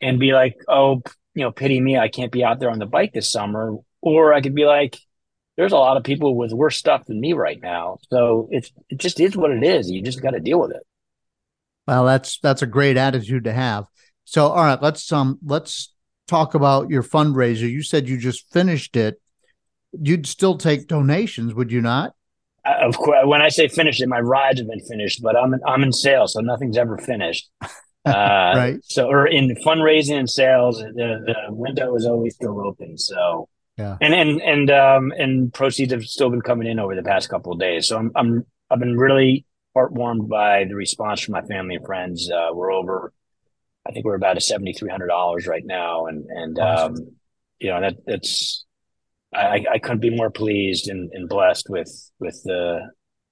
and 0.00 0.18
be 0.18 0.32
like, 0.32 0.56
oh, 0.68 1.02
you 1.34 1.42
know, 1.42 1.52
pity 1.52 1.80
me. 1.80 1.98
I 1.98 2.08
can't 2.08 2.32
be 2.32 2.44
out 2.44 2.60
there 2.60 2.70
on 2.70 2.78
the 2.78 2.86
bike 2.86 3.12
this 3.12 3.30
summer. 3.30 3.76
Or 4.00 4.32
I 4.32 4.40
could 4.40 4.54
be 4.54 4.64
like, 4.64 4.98
there's 5.56 5.72
a 5.72 5.76
lot 5.76 5.96
of 5.96 6.04
people 6.04 6.36
with 6.36 6.52
worse 6.52 6.76
stuff 6.76 7.04
than 7.06 7.20
me 7.20 7.32
right 7.32 7.60
now. 7.60 7.98
So 8.10 8.48
it's 8.50 8.70
it 8.90 8.98
just 8.98 9.20
is 9.20 9.36
what 9.36 9.50
it 9.50 9.62
is. 9.62 9.90
You 9.90 10.02
just 10.02 10.22
got 10.22 10.30
to 10.30 10.40
deal 10.40 10.60
with 10.60 10.72
it. 10.72 10.82
Well, 11.86 12.04
that's 12.04 12.38
that's 12.38 12.62
a 12.62 12.66
great 12.66 12.96
attitude 12.96 13.44
to 13.44 13.52
have. 13.52 13.86
So, 14.24 14.48
all 14.48 14.64
right, 14.64 14.80
let's 14.80 15.10
um 15.12 15.38
let's 15.44 15.92
talk 16.26 16.54
about 16.54 16.90
your 16.90 17.02
fundraiser. 17.02 17.70
You 17.70 17.82
said 17.82 18.08
you 18.08 18.16
just 18.16 18.50
finished 18.52 18.96
it. 18.96 19.20
You'd 19.92 20.26
still 20.26 20.56
take 20.58 20.88
donations, 20.88 21.54
would 21.54 21.70
you 21.70 21.80
not? 21.80 22.14
I, 22.64 22.76
of 22.80 22.96
course, 22.96 23.26
when 23.26 23.42
I 23.42 23.48
say 23.48 23.68
finished, 23.68 24.00
it, 24.00 24.08
my 24.08 24.20
rides 24.20 24.58
have 24.58 24.68
been 24.68 24.80
finished, 24.80 25.22
but 25.22 25.36
I'm 25.36 25.54
in, 25.54 25.60
I'm 25.66 25.82
in 25.82 25.92
sales, 25.92 26.32
so 26.32 26.40
nothing's 26.40 26.76
ever 26.76 26.98
finished. 26.98 27.48
Uh, 28.06 28.52
Right. 28.54 28.76
So, 28.82 29.08
or 29.08 29.26
in 29.26 29.48
fundraising 29.64 30.18
and 30.18 30.28
sales, 30.28 30.76
the, 30.78 30.92
the 31.24 31.34
window 31.48 31.96
is 31.96 32.04
always 32.04 32.34
still 32.34 32.60
open. 32.60 32.98
So, 32.98 33.48
Yeah. 33.76 33.96
and 34.00 34.14
and 34.14 34.40
and 34.40 34.70
um 34.70 35.12
and 35.16 35.52
proceeds 35.52 35.92
have 35.92 36.04
still 36.04 36.30
been 36.30 36.42
coming 36.42 36.68
in 36.68 36.78
over 36.78 36.94
the 36.94 37.02
past 37.02 37.28
couple 37.28 37.52
of 37.52 37.58
days. 37.58 37.88
So 37.88 37.98
I'm 37.98 38.12
I'm 38.14 38.46
I've 38.70 38.78
been 38.78 38.96
really 38.96 39.44
heartwarmed 39.76 40.28
by 40.28 40.64
the 40.64 40.74
response 40.74 41.20
from 41.20 41.32
my 41.32 41.42
family 41.42 41.76
and 41.76 41.84
friends. 41.84 42.30
Uh, 42.30 42.50
we're 42.52 42.72
over, 42.72 43.12
I 43.86 43.92
think 43.92 44.04
we're 44.04 44.14
about 44.14 44.36
a 44.36 44.40
seventy 44.40 44.72
three 44.72 44.90
hundred 44.90 45.08
dollars 45.08 45.46
right 45.46 45.64
now, 45.64 46.06
and 46.06 46.24
and 46.28 46.58
um, 46.58 46.96
you 47.58 47.70
know 47.70 47.80
that 47.80 47.96
that's 48.06 48.64
I 49.34 49.64
I 49.72 49.78
couldn't 49.78 50.00
be 50.00 50.10
more 50.10 50.30
pleased 50.30 50.88
and, 50.88 51.10
and 51.12 51.28
blessed 51.28 51.66
with 51.68 52.10
with 52.18 52.40
the 52.44 52.80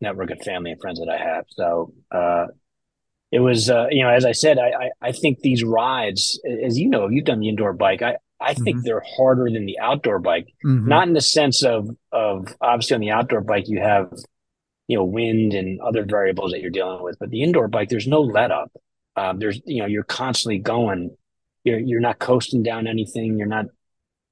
network 0.00 0.30
of 0.30 0.40
family 0.42 0.72
and 0.72 0.80
friends 0.80 0.98
that 0.98 1.08
I 1.08 1.18
have. 1.18 1.44
So 1.50 1.94
uh, 2.10 2.46
it 3.30 3.40
was 3.40 3.70
uh, 3.70 3.86
you 3.90 4.02
know 4.02 4.10
as 4.10 4.24
I 4.24 4.32
said, 4.32 4.58
I, 4.58 4.70
I 4.70 4.90
I 5.00 5.12
think 5.12 5.40
these 5.40 5.62
rides, 5.64 6.40
as 6.64 6.78
you 6.78 6.88
know, 6.88 7.08
you've 7.08 7.24
done 7.24 7.40
the 7.40 7.48
indoor 7.48 7.72
bike. 7.72 8.02
I 8.02 8.16
I 8.42 8.54
think 8.54 8.78
Mhm. 8.78 8.82
they're 8.84 9.04
harder 9.16 9.48
than 9.50 9.66
the 9.66 9.78
outdoor 9.78 10.18
bike 10.18 10.48
Mhm. 10.64 10.86
not 10.86 11.06
in 11.08 11.14
the 11.14 11.20
sense 11.20 11.62
of 11.62 11.88
of 12.10 12.48
obviously 12.60 12.94
on 12.94 13.00
the 13.00 13.10
outdoor 13.10 13.40
bike 13.40 13.68
you 13.68 13.80
have 13.80 14.12
you 14.88 14.96
know, 14.98 15.04
wind 15.04 15.54
and 15.54 15.80
other 15.80 16.04
variables 16.04 16.50
that 16.50 16.60
you're 16.60 16.68
dealing 16.70 17.02
with. 17.02 17.16
But 17.18 17.30
the 17.30 17.42
indoor 17.42 17.68
bike, 17.68 17.88
there's 17.88 18.08
no 18.08 18.20
let 18.20 18.50
up. 18.50 18.70
Um, 19.16 19.38
there's, 19.38 19.60
you 19.64 19.78
know, 19.80 19.86
you're 19.86 20.02
constantly 20.02 20.58
going. 20.58 21.16
You're 21.64 21.78
you're 21.78 22.00
not 22.00 22.18
coasting 22.18 22.62
down 22.64 22.86
anything. 22.88 23.38
You're 23.38 23.46
not, 23.46 23.66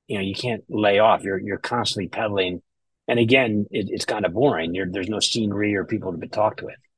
you 0.09 0.16
know, 0.18 0.23
you 0.25 0.35
can't 0.35 0.64
lay 0.68 0.99
off. 0.99 1.23
You're 1.23 1.38
you're 1.38 1.57
constantly 1.59 2.09
pedaling. 2.09 2.62
And 3.07 3.18
again, 3.18 3.66
it, 3.70 3.87
it's 3.90 4.05
kind 4.05 4.27
of 4.27 4.35
boring. 4.35 4.75
You're, 4.75 4.90
there's 4.90 5.09
no 5.09 5.20
scenery 5.20 5.75
or 5.77 5.85
people 5.85 6.12
to 6.18 6.27
talk 6.27 6.61
with. 6.62 6.75
So. 6.75 6.89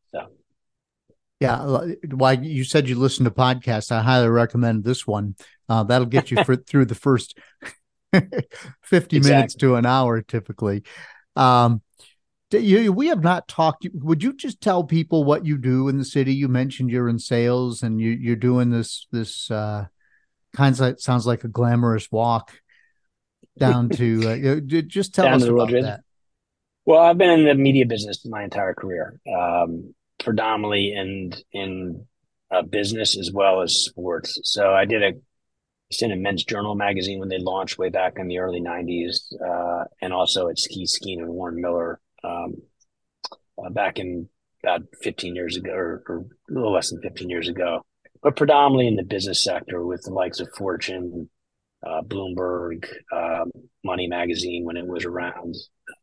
Yeah, 1.42 1.94
why 2.10 2.32
you 2.32 2.64
said 2.64 2.88
you 2.88 2.96
listen 2.98 3.24
to 3.24 3.30
podcasts. 3.30 3.92
I 3.92 4.02
highly 4.02 4.28
recommend 4.28 4.84
this 4.84 5.06
one. 5.06 5.36
Uh, 5.68 5.82
that'll 5.84 6.06
get 6.06 6.30
you 6.30 6.42
for, 6.44 6.56
through 6.68 6.86
the 6.86 6.94
first 6.94 7.38
50 8.12 9.16
exactly. 9.16 9.20
minutes 9.20 9.54
to 9.56 9.76
an 9.76 9.86
hour 9.86 10.22
typically. 10.22 10.82
Um, 11.36 11.82
you, 12.50 12.92
we 12.92 13.08
have 13.08 13.22
not 13.22 13.48
talked. 13.48 13.86
Would 13.94 14.22
you 14.22 14.34
just 14.34 14.60
tell 14.60 14.84
people 14.84 15.24
what 15.24 15.46
you 15.46 15.56
do 15.56 15.88
in 15.88 15.98
the 15.98 16.04
city? 16.04 16.34
You 16.34 16.48
mentioned 16.48 16.90
you're 16.90 17.08
in 17.08 17.18
sales 17.18 17.82
and 17.82 18.00
you, 18.00 18.10
you're 18.10 18.36
doing 18.36 18.70
this 18.70 19.06
this 19.10 19.50
uh, 19.50 19.86
kind 20.54 20.78
of 20.78 21.00
sounds 21.00 21.26
like 21.26 21.44
a 21.44 21.48
glamorous 21.48 22.10
walk 22.10 22.52
down 23.58 23.88
to 23.90 24.28
uh, 24.28 24.60
just 24.86 25.14
tell 25.14 25.26
us 25.26 25.44
about 25.44 25.70
that. 25.70 26.00
Well, 26.84 27.00
I've 27.00 27.18
been 27.18 27.30
in 27.30 27.44
the 27.44 27.54
media 27.54 27.86
business 27.86 28.26
my 28.26 28.42
entire 28.42 28.74
career, 28.74 29.20
um, 29.32 29.94
predominantly 30.22 30.92
in 30.92 31.32
in 31.52 32.06
uh, 32.50 32.62
business 32.62 33.16
as 33.18 33.30
well 33.32 33.62
as 33.62 33.84
sports. 33.84 34.38
So 34.44 34.72
I 34.72 34.84
did 34.84 35.02
a 35.02 35.12
stint 35.92 36.12
in 36.12 36.22
Men's 36.22 36.44
Journal 36.44 36.74
magazine 36.74 37.18
when 37.18 37.28
they 37.28 37.38
launched 37.38 37.78
way 37.78 37.88
back 37.88 38.14
in 38.18 38.28
the 38.28 38.38
early 38.38 38.60
'90s, 38.60 39.16
uh, 39.44 39.84
and 40.00 40.12
also 40.12 40.48
at 40.48 40.58
Ski 40.58 40.86
Skiing 40.86 41.20
and 41.20 41.30
Warren 41.30 41.60
Miller 41.60 42.00
um, 42.24 42.54
uh, 43.58 43.70
back 43.70 43.98
in 43.98 44.28
about 44.62 44.82
15 45.02 45.34
years 45.34 45.56
ago, 45.56 45.72
or, 45.72 46.02
or, 46.08 46.26
a 46.48 46.52
little 46.52 46.72
less 46.72 46.90
than 46.90 47.02
15 47.02 47.28
years 47.28 47.48
ago. 47.48 47.84
But 48.22 48.36
predominantly 48.36 48.86
in 48.86 48.94
the 48.94 49.02
business 49.02 49.42
sector 49.42 49.84
with 49.84 50.02
the 50.02 50.12
likes 50.12 50.38
of 50.38 50.48
Fortune, 50.56 51.28
uh, 51.84 52.02
Bloomberg, 52.02 52.86
um, 53.12 53.50
Money 53.82 54.06
Magazine 54.06 54.64
when 54.64 54.76
it 54.76 54.86
was 54.86 55.04
around, 55.04 55.56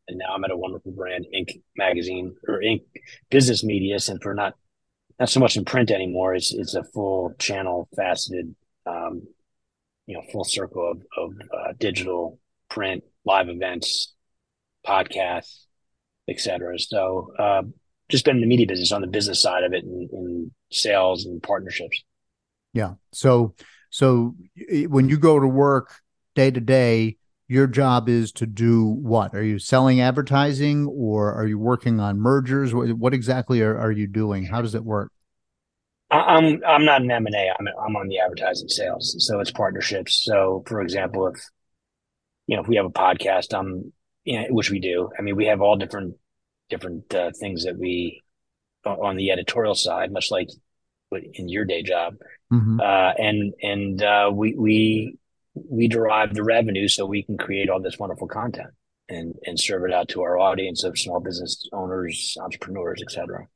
and 0.10 0.17
now 0.17 0.34
I'm 0.34 0.43
at 0.43 0.52
a 0.52 0.58
wonderful 0.58 0.91
brand, 0.91 1.28
Inc. 1.34 1.62
Magazine 1.78 2.36
or 2.48 2.60
Inc. 2.60 2.82
Business 3.30 3.63
Media, 3.63 3.98
and 4.10 4.22
for 4.22 4.34
not 4.34 4.56
not 5.19 5.30
so 5.30 5.39
much 5.39 5.56
in 5.56 5.65
print 5.65 5.91
anymore. 5.91 6.36
It's 6.36 6.54
it's 6.54 6.74
a 6.74 6.84
full 6.84 7.34
channel, 7.39 7.88
faceted, 7.95 8.56
um, 8.86 9.22
you 10.08 10.15
know, 10.15 10.24
full 10.32 10.43
circle 10.43 10.91
of 10.91 11.02
of 11.17 11.34
uh, 11.54 11.74
digital, 11.78 12.39
print, 12.69 13.04
live 13.24 13.50
events, 13.50 14.13
podcasts, 14.86 15.65
etc. 16.28 16.80
So 16.80 17.32
uh, 17.38 17.62
just 18.10 18.26
been 18.26 18.38
in 18.38 18.41
the 18.41 18.48
media 18.48 18.67
business 18.67 18.91
on 18.91 19.02
the 19.02 19.08
business 19.08 19.41
side 19.41 19.63
of 19.63 19.74
it, 19.74 19.84
and, 19.84 20.10
and 20.10 20.52
sales 20.72 21.26
and 21.26 21.41
partnerships. 21.41 22.04
Yeah. 22.74 22.93
So 23.13 23.54
so 23.91 24.36
when 24.88 25.08
you 25.08 25.17
go 25.17 25.39
to 25.39 25.48
work 25.48 25.93
day 26.36 26.52
to 26.52 26.60
day, 26.60 27.18
your 27.49 27.65
job 27.65 28.07
is 28.07 28.31
to 28.33 28.45
do 28.45 28.85
what? 28.85 29.33
Are 29.33 29.43
you 29.43 29.57
selling 29.57 29.99
advertising 29.99 30.85
or 30.85 31.33
are 31.33 31.47
you 31.47 31.57
working 31.57 31.99
on 31.99 32.19
mergers? 32.19 32.75
What, 32.75 32.93
what 32.93 33.13
exactly 33.13 33.62
are, 33.63 33.75
are 33.75 33.91
you 33.91 34.05
doing? 34.05 34.45
How 34.45 34.62
does 34.62 34.75
it 34.75 34.85
work? 34.85 35.12
I'm 36.12 36.63
I'm 36.65 36.85
not 36.85 37.01
an 37.01 37.12
M 37.12 37.25
and 37.25 37.35
A. 37.35 37.49
I'm 37.59 37.67
I'm 37.67 37.95
on 37.95 38.07
the 38.07 38.19
advertising 38.19 38.67
sales, 38.67 39.15
so 39.19 39.39
it's 39.39 39.51
partnerships. 39.51 40.23
So, 40.23 40.63
for 40.65 40.81
example, 40.81 41.27
if 41.27 41.39
you 42.47 42.55
know 42.55 42.63
if 42.63 42.67
we 42.67 42.77
have 42.77 42.85
a 42.85 42.91
podcast, 42.91 43.55
I'm 43.57 43.93
you 44.23 44.41
know, 44.41 44.47
which 44.49 44.71
we 44.71 44.79
do. 44.79 45.09
I 45.17 45.21
mean, 45.21 45.35
we 45.35 45.45
have 45.45 45.62
all 45.62 45.75
different 45.75 46.15
different 46.67 47.13
uh, 47.13 47.31
things 47.39 47.65
that 47.65 47.77
we 47.77 48.23
on 48.85 49.17
the 49.17 49.29
editorial 49.29 49.75
side, 49.75 50.12
much 50.12 50.31
like 50.31 50.49
in 51.12 51.47
your 51.47 51.65
day 51.65 51.83
job, 51.83 52.15
mm-hmm. 52.51 52.79
uh, 52.79 53.12
and 53.17 53.53
and 53.62 54.01
uh, 54.01 54.31
we 54.33 54.55
we 54.55 55.18
we 55.69 55.88
derive 55.88 56.34
the 56.34 56.43
revenue 56.43 56.88
so 56.88 57.06
we 57.06 57.24
can 57.24 57.38
create 57.38 57.69
all 57.69 57.82
this 57.82 57.98
wonderful 57.98 58.28
content 58.28 58.69
and 59.10 59.36
and 59.45 59.60
serve 59.60 59.84
it 59.86 59.93
out 59.93 60.08
to 60.10 60.22
our 60.22 60.38
audience 60.38 60.84
of 60.84 60.98
small 60.98 61.19
business 61.19 61.67
owners, 61.74 62.38
entrepreneurs, 62.41 63.02
etc. 63.02 63.48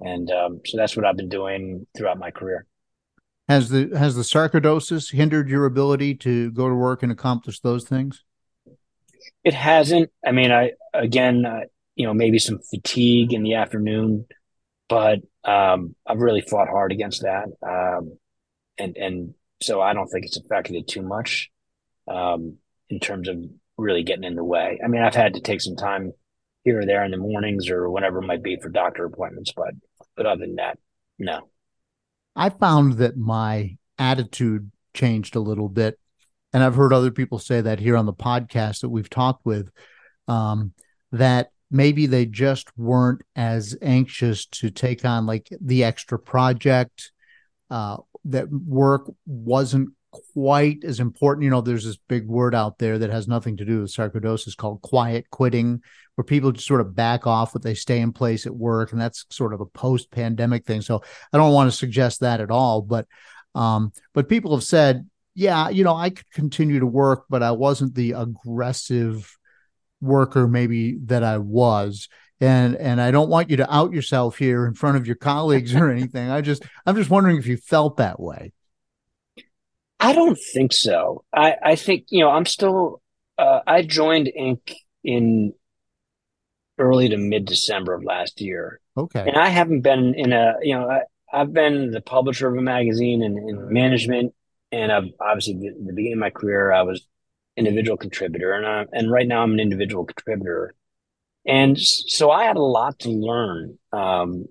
And 0.00 0.30
um, 0.30 0.60
so 0.64 0.76
that's 0.76 0.96
what 0.96 1.06
I've 1.06 1.16
been 1.16 1.28
doing 1.28 1.86
throughout 1.96 2.18
my 2.18 2.30
career. 2.30 2.66
Has 3.48 3.68
the 3.68 3.90
has 3.96 4.16
the 4.16 4.22
sarcoidosis 4.22 5.12
hindered 5.12 5.48
your 5.48 5.66
ability 5.66 6.16
to 6.16 6.50
go 6.50 6.68
to 6.68 6.74
work 6.74 7.02
and 7.02 7.12
accomplish 7.12 7.60
those 7.60 7.84
things? 7.84 8.24
It 9.44 9.54
hasn't. 9.54 10.10
I 10.26 10.32
mean, 10.32 10.50
I 10.50 10.72
again, 10.92 11.44
uh, 11.46 11.60
you 11.94 12.06
know, 12.06 12.14
maybe 12.14 12.38
some 12.38 12.58
fatigue 12.58 13.32
in 13.32 13.42
the 13.42 13.54
afternoon, 13.54 14.26
but 14.88 15.20
um, 15.44 15.94
I've 16.06 16.18
really 16.18 16.40
fought 16.40 16.68
hard 16.68 16.92
against 16.92 17.22
that. 17.22 17.46
Um, 17.62 18.18
and, 18.78 18.96
and 18.96 19.34
so 19.60 19.80
I 19.80 19.92
don't 19.92 20.08
think 20.08 20.26
it's 20.26 20.36
affected 20.36 20.76
it 20.76 20.88
too 20.88 21.02
much 21.02 21.50
um, 22.08 22.56
in 22.88 23.00
terms 23.00 23.28
of 23.28 23.38
really 23.78 24.02
getting 24.02 24.24
in 24.24 24.36
the 24.36 24.44
way. 24.44 24.80
I 24.82 24.88
mean, 24.88 25.02
I've 25.02 25.14
had 25.14 25.34
to 25.34 25.40
take 25.40 25.60
some 25.60 25.76
time 25.76 26.12
here 26.64 26.80
or 26.80 26.86
there 26.86 27.04
in 27.04 27.10
the 27.10 27.16
mornings 27.16 27.70
or 27.70 27.88
whatever 27.90 28.18
it 28.18 28.26
might 28.26 28.42
be 28.42 28.58
for 28.60 28.68
doctor 28.68 29.04
appointments, 29.04 29.52
but 29.56 29.74
but 30.16 30.26
other 30.26 30.40
than 30.40 30.56
that, 30.56 30.78
no. 31.18 31.48
I 32.34 32.50
found 32.50 32.94
that 32.94 33.16
my 33.16 33.76
attitude 33.98 34.70
changed 34.94 35.36
a 35.36 35.40
little 35.40 35.68
bit, 35.68 35.98
and 36.52 36.62
I've 36.62 36.74
heard 36.74 36.92
other 36.92 37.10
people 37.10 37.38
say 37.38 37.60
that 37.60 37.80
here 37.80 37.96
on 37.96 38.06
the 38.06 38.12
podcast 38.12 38.80
that 38.80 38.88
we've 38.88 39.10
talked 39.10 39.44
with. 39.44 39.70
Um, 40.28 40.72
that 41.12 41.50
maybe 41.70 42.06
they 42.06 42.26
just 42.26 42.76
weren't 42.76 43.22
as 43.34 43.76
anxious 43.82 44.46
to 44.46 44.70
take 44.70 45.04
on 45.04 45.26
like 45.26 45.48
the 45.60 45.84
extra 45.84 46.18
project 46.18 47.12
uh, 47.70 47.96
that 48.30 48.50
work 48.50 49.10
wasn't 49.26 49.90
quite 50.34 50.84
as 50.84 51.00
important. 51.00 51.44
You 51.44 51.50
know 51.50 51.60
there's 51.60 51.84
this 51.84 51.98
big 52.08 52.26
word 52.26 52.54
out 52.54 52.78
there 52.78 52.98
that 52.98 53.10
has 53.10 53.28
nothing 53.28 53.56
to 53.58 53.64
do 53.64 53.80
with 53.80 53.92
sarcoidosis 53.92 54.56
called 54.56 54.82
quiet 54.82 55.28
quitting 55.30 55.82
where 56.14 56.24
people 56.24 56.50
just 56.52 56.66
sort 56.66 56.80
of 56.80 56.96
back 56.96 57.26
off 57.26 57.52
but 57.52 57.62
they 57.62 57.74
stay 57.74 58.00
in 58.00 58.12
place 58.12 58.46
at 58.46 58.54
work 58.54 58.92
and 58.92 59.00
that's 59.00 59.26
sort 59.30 59.52
of 59.52 59.60
a 59.60 59.66
post 59.66 60.10
pandemic 60.10 60.64
thing. 60.64 60.80
So 60.80 61.02
i 61.32 61.36
don't 61.36 61.52
want 61.52 61.70
to 61.70 61.76
suggest 61.76 62.20
that 62.20 62.40
at 62.40 62.50
all 62.50 62.80
but 62.80 63.06
um 63.54 63.92
but 64.14 64.28
people 64.28 64.54
have 64.54 64.64
said 64.64 65.08
yeah 65.34 65.68
you 65.68 65.84
know 65.84 65.94
i 65.94 66.08
could 66.08 66.30
continue 66.30 66.80
to 66.80 66.86
work 66.86 67.24
but 67.28 67.42
i 67.42 67.50
wasn't 67.50 67.94
the 67.94 68.12
aggressive 68.12 69.36
worker 70.00 70.46
maybe 70.46 70.98
that 71.06 71.22
I 71.22 71.38
was 71.38 72.08
and 72.40 72.76
and 72.76 73.00
I 73.00 73.10
don't 73.10 73.28
want 73.28 73.50
you 73.50 73.56
to 73.58 73.74
out 73.74 73.92
yourself 73.92 74.38
here 74.38 74.66
in 74.66 74.74
front 74.74 74.96
of 74.96 75.06
your 75.06 75.16
colleagues 75.16 75.74
or 75.74 75.90
anything. 75.92 76.30
I 76.30 76.40
just 76.40 76.64
I'm 76.84 76.96
just 76.96 77.10
wondering 77.10 77.36
if 77.36 77.46
you 77.46 77.56
felt 77.56 77.96
that 77.96 78.20
way. 78.20 78.52
I 79.98 80.12
don't 80.12 80.38
think 80.52 80.72
so. 80.72 81.24
I 81.32 81.56
I 81.62 81.76
think 81.76 82.06
you 82.10 82.20
know 82.20 82.30
I'm 82.30 82.46
still 82.46 83.00
uh, 83.38 83.60
I 83.66 83.82
joined 83.82 84.30
Inc 84.38 84.74
in 85.04 85.52
early 86.78 87.08
to 87.08 87.16
mid 87.16 87.46
December 87.46 87.94
of 87.94 88.04
last 88.04 88.40
year. 88.40 88.80
Okay, 88.96 89.24
and 89.26 89.36
I 89.36 89.48
haven't 89.48 89.80
been 89.80 90.14
in 90.14 90.32
a 90.32 90.54
you 90.62 90.74
know 90.74 90.88
I, 90.88 91.02
I've 91.32 91.52
been 91.52 91.90
the 91.90 92.00
publisher 92.00 92.48
of 92.48 92.56
a 92.56 92.62
magazine 92.62 93.22
and 93.22 93.38
in 93.38 93.72
management, 93.72 94.34
and 94.72 94.92
I've 94.92 95.10
obviously 95.20 95.54
the 95.54 95.92
beginning 95.92 96.14
of 96.14 96.18
my 96.18 96.30
career 96.30 96.72
I 96.72 96.82
was 96.82 97.06
individual 97.56 97.96
contributor, 97.96 98.52
and 98.52 98.66
I, 98.66 98.84
and 98.92 99.10
right 99.10 99.26
now 99.26 99.42
I'm 99.42 99.52
an 99.52 99.60
individual 99.60 100.04
contributor, 100.04 100.74
and 101.46 101.78
so 101.78 102.30
I 102.30 102.44
had 102.44 102.56
a 102.56 102.62
lot 102.62 102.98
to 103.00 103.10
learn 103.10 103.78
um, 103.92 104.46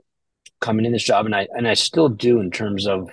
coming 0.62 0.86
in 0.86 0.92
this 0.92 1.04
job, 1.04 1.26
and 1.26 1.36
I 1.36 1.48
and 1.52 1.68
I 1.68 1.74
still 1.74 2.10
do 2.10 2.40
in 2.40 2.52
terms 2.52 2.88
of 2.88 3.10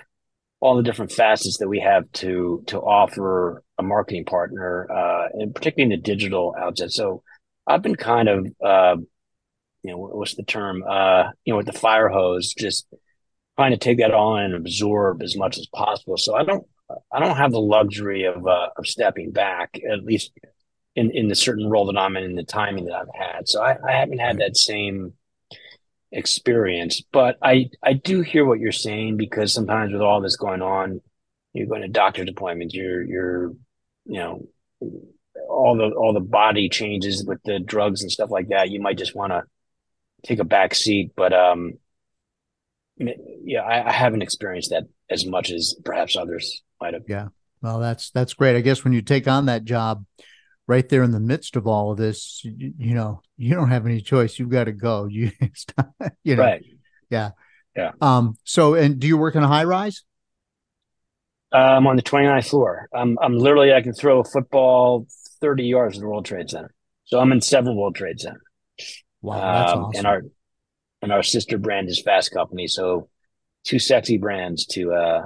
all 0.59 0.77
the 0.77 0.83
different 0.83 1.11
facets 1.11 1.57
that 1.57 1.67
we 1.67 1.79
have 1.79 2.09
to 2.13 2.63
to 2.67 2.79
offer 2.79 3.63
a 3.77 3.83
marketing 3.83 4.25
partner, 4.25 4.89
uh, 4.89 5.27
and 5.33 5.53
particularly 5.53 5.93
in 5.93 5.99
the 5.99 6.03
digital 6.03 6.55
outset. 6.57 6.91
So 6.91 7.23
I've 7.67 7.81
been 7.81 7.95
kind 7.95 8.29
of, 8.29 8.47
uh, 8.63 8.95
you 9.83 9.91
know, 9.91 9.97
what's 9.97 10.35
the 10.35 10.43
term? 10.43 10.83
Uh, 10.87 11.31
you 11.43 11.53
know, 11.53 11.57
with 11.57 11.65
the 11.65 11.73
fire 11.73 12.07
hose, 12.07 12.53
just 12.53 12.87
trying 13.57 13.71
to 13.71 13.77
take 13.77 13.99
that 13.99 14.13
all 14.13 14.37
in 14.37 14.45
and 14.45 14.55
absorb 14.55 15.21
as 15.21 15.35
much 15.35 15.57
as 15.57 15.67
possible. 15.67 16.17
So 16.17 16.35
I 16.35 16.43
don't 16.43 16.65
I 17.11 17.19
don't 17.19 17.37
have 17.37 17.51
the 17.51 17.59
luxury 17.59 18.23
of 18.23 18.47
uh, 18.47 18.69
of 18.77 18.87
stepping 18.87 19.31
back, 19.31 19.79
at 19.91 20.03
least 20.03 20.31
in 20.95 21.11
in 21.11 21.27
the 21.27 21.35
certain 21.35 21.69
role 21.69 21.85
that 21.87 21.97
I'm 21.97 22.17
in, 22.17 22.23
in 22.23 22.35
the 22.35 22.43
timing 22.43 22.85
that 22.85 22.95
I've 22.95 23.15
had. 23.15 23.47
So 23.47 23.61
I, 23.61 23.77
I 23.87 23.93
haven't 23.93 24.19
had 24.19 24.39
that 24.39 24.57
same 24.57 25.13
experience, 26.11 27.01
but 27.11 27.37
I 27.41 27.69
I 27.81 27.93
do 27.93 28.21
hear 28.21 28.45
what 28.45 28.59
you're 28.59 28.71
saying 28.71 29.17
because 29.17 29.53
sometimes 29.53 29.91
with 29.91 30.01
all 30.01 30.21
this 30.21 30.35
going 30.35 30.61
on, 30.61 31.01
you're 31.53 31.67
going 31.67 31.81
to 31.81 31.87
doctor's 31.87 32.29
appointments, 32.29 32.73
you're 32.73 33.03
you're 33.03 33.53
you 34.05 34.19
know 34.19 34.47
all 35.49 35.75
the 35.75 35.95
all 35.95 36.13
the 36.13 36.19
body 36.19 36.69
changes 36.69 37.23
with 37.25 37.41
the 37.43 37.59
drugs 37.59 38.01
and 38.01 38.11
stuff 38.11 38.29
like 38.29 38.49
that. 38.49 38.69
You 38.69 38.81
might 38.81 38.97
just 38.97 39.15
want 39.15 39.31
to 39.31 39.43
take 40.23 40.39
a 40.39 40.45
back 40.45 40.75
seat, 40.75 41.11
but 41.15 41.33
um, 41.33 41.73
yeah, 42.97 43.61
I, 43.61 43.89
I 43.89 43.91
haven't 43.91 44.21
experienced 44.21 44.69
that 44.69 44.83
as 45.09 45.25
much 45.25 45.51
as 45.51 45.75
perhaps 45.83 46.15
others 46.15 46.61
might 46.79 46.93
have. 46.93 47.03
Yeah. 47.07 47.29
Well, 47.61 47.79
that's 47.79 48.11
that's 48.11 48.33
great. 48.33 48.55
I 48.55 48.61
guess 48.61 48.83
when 48.83 48.93
you 48.93 49.01
take 49.01 49.27
on 49.27 49.45
that 49.45 49.63
job, 49.63 50.05
right 50.67 50.87
there 50.87 51.03
in 51.03 51.11
the 51.11 51.19
midst 51.19 51.55
of 51.55 51.67
all 51.67 51.91
of 51.91 51.97
this, 51.97 52.41
you, 52.43 52.73
you 52.77 52.93
know, 52.93 53.21
you 53.37 53.53
don't 53.53 53.69
have 53.69 53.85
any 53.85 54.01
choice. 54.01 54.39
You've 54.39 54.49
got 54.49 54.65
to 54.65 54.71
go. 54.71 55.07
You, 55.11 55.31
you 56.23 56.35
know, 56.35 56.43
right. 56.43 56.63
Yeah. 57.09 57.31
Yeah. 57.75 57.91
Um, 58.01 58.37
so, 58.43 58.75
and 58.75 58.99
do 58.99 59.07
you 59.07 59.17
work 59.17 59.35
in 59.35 59.43
a 59.43 59.47
high 59.47 59.63
rise? 59.63 60.03
Uh, 61.51 61.57
I'm 61.57 61.87
on 61.87 61.95
the 61.95 62.01
29th 62.01 62.49
floor. 62.49 62.87
I'm, 62.93 63.17
I'm 63.21 63.37
literally, 63.37 63.73
I 63.73 63.81
can 63.81 63.93
throw 63.93 64.19
a 64.19 64.23
football 64.23 65.07
30 65.41 65.63
yards 65.63 65.97
in 65.97 66.01
the 66.01 66.07
World 66.07 66.25
Trade 66.25 66.49
Center. 66.49 66.73
So 67.05 67.19
I'm 67.19 67.31
in 67.31 67.41
seven 67.41 67.75
World 67.75 67.95
Trade 67.95 68.19
Center. 68.19 68.41
Wow. 69.21 69.39
That's 69.39 69.71
um, 69.71 69.79
awesome. 69.79 69.97
And 69.97 70.07
our, 70.07 70.21
and 71.01 71.11
our 71.11 71.23
sister 71.23 71.57
brand 71.57 71.89
is 71.89 72.01
Fast 72.01 72.31
Company. 72.31 72.67
So 72.67 73.09
two 73.65 73.79
sexy 73.79 74.17
brands 74.17 74.65
to, 74.67 74.93
uh, 74.93 75.23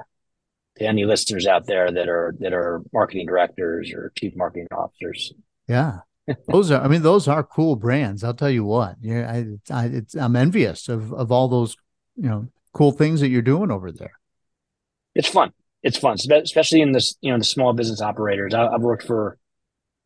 to 0.79 0.85
any 0.85 1.05
listeners 1.05 1.47
out 1.47 1.65
there 1.65 1.91
that 1.91 2.09
are, 2.09 2.35
that 2.39 2.53
are 2.53 2.81
marketing 2.93 3.27
directors 3.27 3.91
or 3.91 4.11
chief 4.17 4.35
marketing 4.35 4.67
officers. 4.71 5.33
Yeah. 5.67 5.99
those 6.47 6.71
are, 6.71 6.81
I 6.81 6.87
mean, 6.87 7.03
those 7.03 7.27
are 7.27 7.43
cool 7.43 7.75
brands. 7.75 8.23
I'll 8.23 8.33
tell 8.33 8.49
you 8.49 8.65
what, 8.65 8.95
yeah, 9.01 9.31
I, 9.31 9.73
I, 9.73 9.85
it's, 9.85 10.15
I'm 10.15 10.35
envious 10.35 10.89
of, 10.89 11.13
of 11.13 11.31
all 11.31 11.47
those, 11.47 11.75
you 12.15 12.29
know, 12.29 12.47
cool 12.73 12.91
things 12.91 13.21
that 13.21 13.29
you're 13.29 13.41
doing 13.41 13.71
over 13.71 13.91
there. 13.91 14.19
It's 15.15 15.27
fun 15.27 15.53
it's 15.83 15.97
fun, 15.97 16.17
especially 16.29 16.81
in 16.81 16.91
this, 16.91 17.15
you 17.21 17.31
know, 17.31 17.37
the 17.37 17.43
small 17.43 17.73
business 17.73 18.01
operators. 18.01 18.53
I, 18.53 18.71
have 18.71 18.81
worked 18.81 19.03
for 19.03 19.37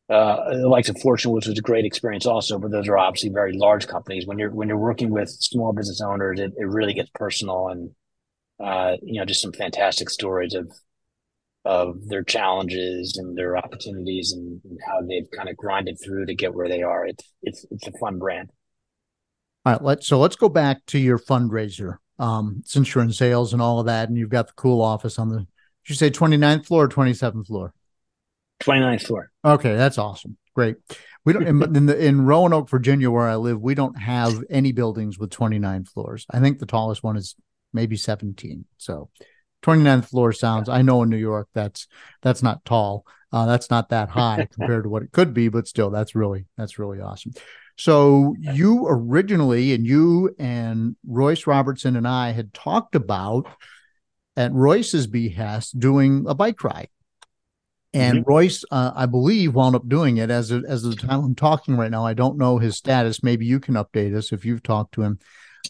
uh, 0.09 0.57
the 0.57 0.67
likes 0.67 0.89
of 0.89 0.99
Fortune, 0.99 1.31
which 1.31 1.47
was 1.47 1.57
a 1.57 1.61
great 1.61 1.85
experience 1.85 2.25
also, 2.25 2.59
but 2.59 2.71
those 2.71 2.87
are 2.87 2.97
obviously 2.97 3.29
very 3.29 3.53
large 3.53 3.87
companies. 3.87 4.27
When 4.27 4.37
you're 4.37 4.51
when 4.51 4.67
you're 4.67 4.77
working 4.77 5.09
with 5.09 5.29
small 5.29 5.73
business 5.73 6.01
owners, 6.01 6.39
it, 6.39 6.53
it 6.57 6.67
really 6.67 6.93
gets 6.93 7.09
personal 7.13 7.69
and 7.69 7.91
uh, 8.61 8.97
you 9.01 9.19
know, 9.19 9.25
just 9.25 9.41
some 9.41 9.53
fantastic 9.53 10.09
stories 10.09 10.53
of 10.53 10.71
of 11.63 12.07
their 12.07 12.23
challenges 12.23 13.17
and 13.17 13.37
their 13.37 13.55
opportunities 13.55 14.31
and, 14.31 14.59
and 14.63 14.79
how 14.87 14.99
they've 15.01 15.29
kind 15.35 15.47
of 15.47 15.55
grinded 15.55 15.95
through 16.03 16.25
to 16.25 16.33
get 16.33 16.53
where 16.53 16.67
they 16.67 16.81
are. 16.81 17.05
It's 17.05 17.23
it's 17.41 17.65
it's 17.71 17.87
a 17.87 17.97
fun 17.99 18.19
brand. 18.19 18.51
All 19.65 19.73
right, 19.73 19.83
let's 19.83 20.07
so 20.07 20.19
let's 20.19 20.35
go 20.35 20.49
back 20.49 20.85
to 20.87 20.99
your 20.99 21.19
fundraiser. 21.19 21.97
Um, 22.19 22.61
since 22.65 22.93
you're 22.93 23.03
in 23.03 23.11
sales 23.11 23.51
and 23.51 23.61
all 23.61 23.79
of 23.79 23.87
that, 23.87 24.07
and 24.07 24.17
you've 24.17 24.29
got 24.29 24.47
the 24.47 24.53
cool 24.53 24.81
office 24.81 25.17
on 25.17 25.29
the 25.29 25.47
you 25.87 25.95
say 25.95 26.09
29th 26.09 26.65
floor 26.65 26.85
or 26.85 26.89
27th 26.89 27.47
floor? 27.47 27.73
29th 28.61 29.03
floor. 29.07 29.31
Okay, 29.43 29.75
that's 29.75 29.97
awesome. 29.97 30.37
Great. 30.55 30.77
We 31.25 31.33
don't 31.33 31.47
in, 31.47 31.61
in, 31.75 31.85
the 31.85 32.05
in 32.05 32.25
Roanoke, 32.25 32.69
Virginia, 32.69 33.09
where 33.09 33.27
I 33.27 33.35
live, 33.35 33.59
we 33.59 33.75
don't 33.75 33.99
have 33.99 34.43
any 34.49 34.71
buildings 34.71 35.17
with 35.17 35.31
29 35.31 35.85
floors. 35.85 36.25
I 36.29 36.39
think 36.39 36.59
the 36.59 36.65
tallest 36.65 37.03
one 37.03 37.17
is 37.17 37.35
maybe 37.73 37.97
17. 37.97 38.65
So 38.77 39.09
29th 39.63 40.05
floor 40.05 40.33
sounds. 40.33 40.69
I 40.69 40.81
know 40.81 41.03
in 41.03 41.09
New 41.09 41.17
York 41.17 41.49
that's 41.53 41.87
that's 42.21 42.43
not 42.43 42.65
tall. 42.65 43.05
Uh, 43.33 43.45
that's 43.45 43.69
not 43.69 43.89
that 43.89 44.09
high 44.09 44.47
compared 44.53 44.83
to 44.83 44.89
what 44.89 45.03
it 45.03 45.11
could 45.11 45.33
be, 45.33 45.47
but 45.47 45.67
still, 45.67 45.89
that's 45.89 46.15
really 46.15 46.45
that's 46.57 46.79
really 46.79 46.99
awesome. 46.99 47.33
So 47.77 48.35
you 48.39 48.85
originally, 48.87 49.73
and 49.73 49.85
you 49.85 50.35
and 50.37 50.95
Royce 51.07 51.47
Robertson 51.47 51.95
and 51.95 52.07
I 52.07 52.31
had 52.31 52.53
talked 52.53 52.95
about 52.95 53.47
at 54.35 54.53
Royce's 54.53 55.07
behest 55.07 55.79
doing 55.79 56.25
a 56.27 56.35
bike 56.35 56.63
ride. 56.63 56.89
And 57.93 58.19
mm-hmm. 58.19 58.29
Royce, 58.29 58.63
uh, 58.71 58.91
I 58.95 59.05
believe, 59.05 59.53
wound 59.53 59.75
up 59.75 59.87
doing 59.87 60.17
it 60.17 60.29
as 60.29 60.51
of, 60.51 60.63
as 60.65 60.85
of 60.85 60.91
the 60.91 61.07
time 61.07 61.23
I'm 61.23 61.35
talking 61.35 61.75
right 61.75 61.91
now. 61.91 62.05
I 62.05 62.13
don't 62.13 62.37
know 62.37 62.57
his 62.57 62.77
status. 62.77 63.23
Maybe 63.23 63.45
you 63.45 63.59
can 63.59 63.75
update 63.75 64.15
us 64.15 64.31
if 64.31 64.45
you've 64.45 64.63
talked 64.63 64.93
to 64.93 65.01
him. 65.01 65.19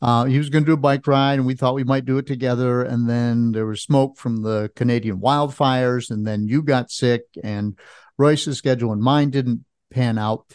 Uh, 0.02 0.26
he 0.26 0.38
was 0.38 0.50
going 0.50 0.64
to 0.64 0.70
do 0.70 0.74
a 0.74 0.78
bike 0.78 1.08
ride, 1.08 1.36
and 1.36 1.46
we 1.46 1.56
thought 1.56 1.76
we 1.76 1.84
might 1.84 2.06
do 2.06 2.18
it 2.18 2.28
together. 2.28 2.84
And 2.84 3.10
then 3.10 3.52
there 3.52 3.66
was 3.66 3.82
smoke 3.82 4.18
from 4.18 4.42
the 4.42 4.72
Canadian 4.76 5.20
wildfires, 5.20 6.12
and 6.12 6.26
then 6.26 6.48
you 6.48 6.64
got 6.64 6.92
sick, 6.92 7.24
and 7.44 7.78
Royce's 8.18 8.58
schedule 8.58 8.92
and 8.92 9.02
mine 9.02 9.30
didn't 9.30 9.66
pan 9.90 10.18
out. 10.18 10.46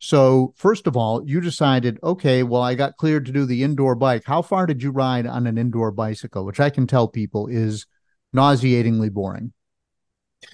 So, 0.00 0.54
first 0.56 0.86
of 0.86 0.96
all, 0.96 1.28
you 1.28 1.40
decided, 1.40 1.98
okay, 2.02 2.44
well, 2.44 2.62
I 2.62 2.76
got 2.76 2.96
cleared 2.96 3.26
to 3.26 3.32
do 3.32 3.44
the 3.44 3.64
indoor 3.64 3.96
bike. 3.96 4.22
How 4.24 4.42
far 4.42 4.66
did 4.66 4.82
you 4.82 4.92
ride 4.92 5.26
on 5.26 5.46
an 5.48 5.58
indoor 5.58 5.90
bicycle, 5.90 6.44
which 6.44 6.60
I 6.60 6.70
can 6.70 6.86
tell 6.86 7.08
people 7.08 7.48
is 7.48 7.86
nauseatingly 8.32 9.08
boring? 9.08 9.52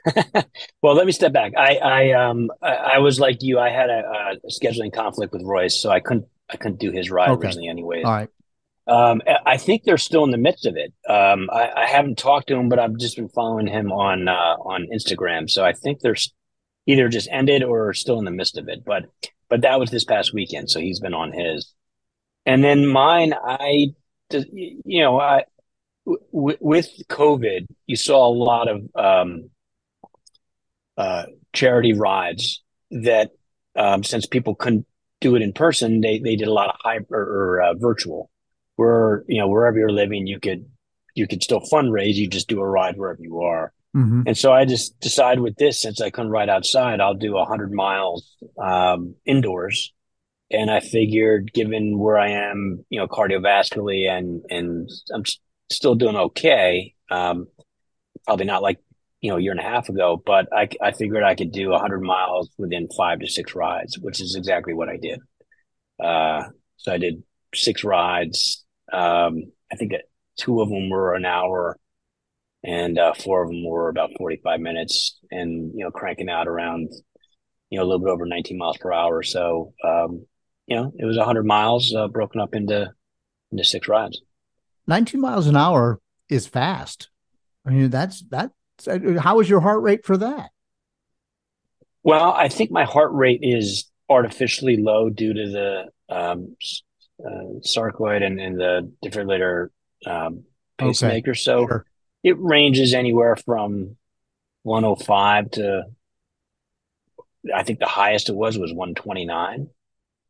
well, 0.83 0.95
let 0.95 1.05
me 1.05 1.13
step 1.13 1.33
back. 1.35 1.53
I, 1.59 1.77
I, 1.77 2.13
um, 2.13 2.51
I, 2.63 2.99
was 2.99 3.21
like 3.21 3.43
you. 3.43 3.59
I 3.59 3.69
had 3.69 3.91
a, 3.91 4.33
a, 4.43 4.49
scheduling 4.49 4.93
conflict 4.93 5.35
with 5.35 5.43
Royce, 5.43 5.79
so 5.79 5.91
I 5.91 6.01
couldn't, 6.01 6.27
I 6.51 6.57
couldn't 6.57 6.81
do 6.81 6.91
his 6.91 7.11
ride 7.11 7.31
okay. 7.31 7.47
originally, 7.47 7.69
anyway. 7.69 8.03
All 8.03 8.13
right. 8.13 8.29
Um, 8.87 9.23
I 9.47 9.57
think 9.57 9.85
they're 9.85 9.97
still 9.97 10.25
in 10.25 10.31
the 10.31 10.37
midst 10.37 10.67
of 10.67 10.77
it. 10.77 10.93
Um, 11.09 11.49
I, 11.51 11.71
I, 11.75 11.87
haven't 11.87 12.19
talked 12.19 12.49
to 12.49 12.55
him, 12.55 12.69
but 12.69 12.79
I've 12.79 12.99
just 12.99 13.17
been 13.17 13.31
following 13.31 13.67
him 13.67 13.91
on 13.91 14.29
uh, 14.29 14.57
on 14.61 14.89
Instagram. 14.95 15.49
So 15.49 15.65
I 15.65 15.73
think 15.73 16.01
they're 16.01 16.17
either 16.87 17.09
just 17.09 17.29
ended 17.33 17.63
or 17.63 17.95
still 17.95 18.19
in 18.19 18.27
the 18.27 18.31
midst 18.31 18.59
of 18.59 18.69
it. 18.69 18.85
But 18.85 19.05
but 19.49 19.63
that 19.63 19.81
was 19.81 19.91
this 19.91 20.05
past 20.05 20.35
weekend, 20.35 20.71
so 20.71 20.81
he's 20.81 21.01
been 21.01 21.15
on 21.15 21.33
his. 21.33 21.73
And 22.47 22.63
then 22.63 22.87
mine, 22.87 23.33
I, 23.33 23.95
you 24.31 25.01
know, 25.01 25.19
I 25.19 25.45
w- 26.07 26.59
with 26.61 26.91
COVID, 27.09 27.67
you 27.87 27.97
saw 27.97 28.27
a 28.27 28.35
lot 28.35 28.69
of 28.69 28.83
um, 28.95 29.51
uh, 30.97 31.25
charity 31.53 31.95
rides 31.95 32.63
that, 32.91 33.31
um, 33.77 34.05
since 34.05 34.27
people 34.27 34.55
couldn't 34.55 34.87
do 35.25 35.35
it 35.35 35.43
in 35.43 35.53
person, 35.53 36.03
they 36.03 36.19
they 36.19 36.37
did 36.37 36.49
a 36.49 36.53
lot 36.53 36.69
of 36.69 36.77
hybrid 36.85 37.11
or, 37.11 37.23
or 37.23 37.63
uh, 37.63 37.75
virtual, 37.75 38.31
where 38.77 39.25
you 39.27 39.39
know 39.39 39.49
wherever 39.49 39.79
you're 39.79 39.89
living, 39.91 40.27
you 40.27 40.39
could 40.39 40.67
you 41.15 41.27
could 41.27 41.43
still 41.43 41.63
fundraise. 41.73 42.15
You 42.15 42.29
just 42.29 42.49
do 42.49 42.61
a 42.61 42.67
ride 42.67 42.97
wherever 42.99 43.23
you 43.23 43.41
are. 43.41 43.73
Mm-hmm. 43.97 44.23
And 44.27 44.37
so 44.37 44.53
I 44.53 44.65
just 44.67 44.99
decided 45.01 45.41
with 45.41 45.57
this, 45.57 45.81
since 45.81 46.01
I 46.01 46.11
couldn't 46.11 46.31
ride 46.31 46.51
outside, 46.51 47.01
I'll 47.01 47.15
do 47.15 47.39
a 47.39 47.45
hundred 47.45 47.73
miles 47.73 48.37
um, 48.59 49.15
indoors. 49.25 49.93
And 50.51 50.71
I 50.71 50.81
figured, 50.81 51.53
given 51.55 51.99
where 51.99 52.19
I 52.19 52.31
am, 52.31 52.85
you 52.91 52.99
know, 53.01 53.09
cardiovascularly, 53.09 54.09
and 54.11 54.43
and 54.51 54.91
I'm 55.13 55.25
still 55.71 55.95
doing 55.95 56.17
okay. 56.17 56.95
Um, 57.11 57.49
probably 58.27 58.47
not 58.47 58.63
like 58.63 58.79
you 59.25 59.31
know 59.31 59.39
a 59.39 59.41
year 59.41 59.53
and 59.53 59.61
a 59.61 59.63
half 59.63 59.89
ago, 59.89 60.23
but 60.27 60.49
I 60.53 60.69
I 60.83 60.93
figured 60.93 61.25
I 61.25 61.35
could 61.35 61.51
do 61.51 61.73
a 61.73 61.79
hundred 61.79 62.03
miles 62.03 62.51
within 62.59 62.89
five 62.95 63.21
to 63.21 63.27
six 63.27 63.55
rides, 63.55 63.99
which 63.99 64.21
is 64.21 64.37
exactly 64.37 64.75
what 64.75 64.91
I 64.91 64.99
did. 64.99 65.19
Uh, 65.99 66.43
so 66.77 66.93
I 66.93 66.99
did 66.99 67.23
six 67.55 67.85
rides. 67.85 68.67
Um, 68.93 69.45
I 69.73 69.77
think 69.77 69.95
two 70.39 70.61
of 70.61 70.69
them 70.69 70.91
were 70.91 71.15
an 71.15 71.25
hour 71.25 71.79
and 72.63 72.99
uh, 72.99 73.15
four 73.15 73.43
of 73.43 73.49
them 73.49 73.65
were 73.65 73.89
about 73.89 74.11
45 74.19 74.61
minutes 74.61 75.19
and 75.31 75.73
you 75.75 75.85
know 75.85 75.91
cranking 75.91 76.29
out 76.29 76.47
around 76.47 76.93
you 77.71 77.79
know 77.79 77.85
a 77.85 77.87
little 77.87 78.05
bit 78.05 78.11
over 78.11 78.27
19 78.27 78.59
miles 78.59 78.77
per 78.77 78.93
hour 78.93 79.23
so 79.23 79.73
um, 79.85 80.27
you 80.67 80.77
know 80.77 80.93
it 80.99 81.07
was 81.07 81.17
100 81.17 81.47
miles 81.47 81.95
uh, 81.97 82.09
broken 82.09 82.43
up 82.43 82.55
into 82.55 82.93
into 83.53 83.65
six 83.65 83.89
rides 83.89 84.21
19 84.87 85.19
miles 85.19 85.47
an 85.47 85.57
hour 85.57 85.99
is 86.29 86.47
fast 86.47 87.09
i 87.65 87.71
mean 87.71 87.89
that's 87.89 88.23
that 88.31 88.51
how 89.19 89.41
is 89.41 89.49
your 89.49 89.61
heart 89.61 89.83
rate 89.83 90.05
for 90.05 90.17
that 90.17 90.51
well 92.03 92.33
i 92.33 92.49
think 92.49 92.71
my 92.71 92.85
heart 92.85 93.13
rate 93.13 93.41
is 93.43 93.91
artificially 94.09 94.77
low 94.77 95.09
due 95.09 95.33
to 95.33 95.49
the 95.51 96.15
um, 96.15 96.57
uh, 97.25 97.61
sarcoid 97.61 98.23
and, 98.23 98.41
and 98.41 98.61
the 98.61 98.93
defibrillator 99.05 99.69
um, 100.07 100.45
pacemaker 100.77 101.31
okay. 101.31 101.39
so 101.39 101.67
sure 101.67 101.87
it 102.25 102.39
ranges 102.41 102.95
anywhere 102.95 103.37
from 103.37 103.97
105 104.63 105.51
to 105.53 105.85
I 107.55 107.63
think 107.63 107.79
the 107.79 107.87
highest 107.87 108.31
it 108.31 108.35
was 108.35 108.59
was 108.59 108.73
129, 108.73 109.69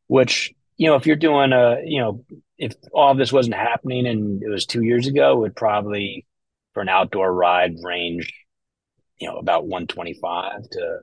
which 0.08 0.52
you 0.76 0.88
know 0.88 0.96
if 0.96 1.06
you're 1.06 1.14
doing 1.14 1.52
a 1.52 1.78
you 1.84 2.00
know 2.00 2.24
if 2.58 2.74
all 2.92 3.14
this 3.14 3.32
wasn't 3.32 3.54
happening 3.54 4.06
and 4.06 4.42
it 4.42 4.48
was 4.48 4.66
two 4.66 4.82
years 4.82 5.06
ago, 5.06 5.32
it 5.32 5.40
would 5.40 5.56
probably 5.56 6.26
for 6.74 6.82
an 6.82 6.88
outdoor 6.88 7.32
ride 7.32 7.76
range 7.82 8.32
you 9.18 9.28
know 9.28 9.36
about 9.36 9.66
125 9.66 10.62
to 10.72 10.98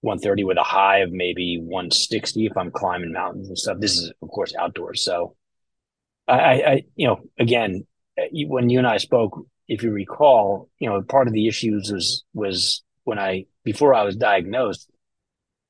130 0.00 0.44
with 0.44 0.58
a 0.58 0.62
high 0.62 0.98
of 0.98 1.12
maybe 1.12 1.58
160 1.58 2.46
if 2.46 2.56
I'm 2.56 2.70
climbing 2.70 3.12
mountains 3.12 3.48
and 3.48 3.58
stuff. 3.58 3.78
This 3.80 3.96
is 3.96 4.12
of 4.22 4.28
course 4.30 4.54
outdoors, 4.58 5.02
so 5.04 5.36
I, 6.26 6.62
I 6.62 6.82
you 6.96 7.06
know 7.06 7.20
again 7.38 7.86
when 8.32 8.68
you 8.70 8.78
and 8.78 8.86
I 8.86 8.96
spoke 8.98 9.46
if 9.68 9.82
you 9.82 9.90
recall, 9.92 10.68
you 10.78 10.88
know, 10.88 11.00
part 11.02 11.28
of 11.28 11.34
the 11.34 11.46
issues 11.46 11.92
was 11.92 12.24
was 12.34 12.82
when 13.04 13.18
I 13.18 13.44
before 13.64 13.94
I 13.94 14.02
was 14.02 14.16
diagnosed, 14.16 14.90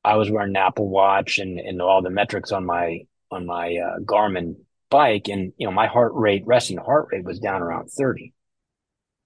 I 0.05 0.17
was 0.17 0.31
wearing 0.31 0.51
an 0.51 0.57
Apple 0.57 0.89
Watch 0.89 1.39
and 1.39 1.59
and 1.59 1.83
all 1.83 2.01
the 2.01 2.11
metrics 2.11 2.53
on 2.53 2.65
my 2.65 3.01
on 3.31 3.45
my 3.45 3.77
uh, 3.77 3.99
Garmin 4.01 4.55
bike, 4.89 5.29
and 5.29 5.53
you 5.59 5.67
know, 5.67 5.73
my 5.73 5.89
heart 5.89 6.13
rate, 6.15 6.45
resting 6.47 6.79
heart 6.79 7.09
rate, 7.13 7.25
was 7.25 7.41
down 7.41 7.61
around 7.61 7.89
thirty, 7.89 8.33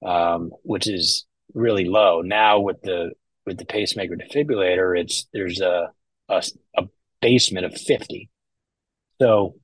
um, 0.04 0.50
which 0.62 0.88
is 0.88 1.26
really 1.54 1.84
low. 1.84 2.20
Now 2.22 2.60
with 2.60 2.80
the 2.82 3.12
with 3.46 3.58
the 3.58 3.64
pacemaker 3.64 4.16
defibrillator, 4.16 4.98
it's 4.98 5.26
there's 5.32 5.60
a 5.60 5.90
a, 6.28 6.42
a 6.76 6.84
basement 7.20 7.66
of 7.66 7.74
fifty. 7.74 8.28
So, 9.20 9.54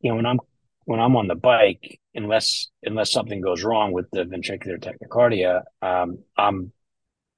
you 0.00 0.10
know, 0.10 0.16
when 0.16 0.26
I'm 0.26 0.40
when 0.84 1.00
I'm 1.00 1.16
on 1.16 1.28
the 1.28 1.34
bike, 1.34 2.00
unless 2.14 2.68
unless 2.82 3.12
something 3.12 3.40
goes 3.40 3.64
wrong 3.64 3.92
with 3.92 4.06
the 4.12 4.24
ventricular 4.24 4.78
tachycardia, 4.78 5.62
um, 5.82 6.18
I'm 6.36 6.72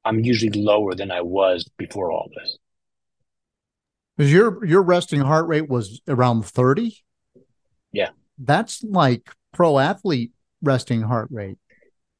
I'm 0.04 0.20
usually 0.20 0.58
lower 0.60 0.94
than 0.94 1.10
I 1.10 1.20
was 1.22 1.68
before 1.76 2.10
all 2.10 2.30
this. 2.34 2.58
Because 4.16 4.32
your 4.32 4.64
your 4.64 4.82
resting 4.82 5.20
heart 5.20 5.46
rate 5.46 5.68
was 5.68 6.00
around 6.08 6.44
30? 6.44 6.96
Yeah. 7.92 8.10
That's 8.38 8.82
like 8.82 9.30
pro 9.52 9.78
athlete 9.78 10.32
resting 10.62 11.02
heart 11.02 11.28
rate. 11.30 11.58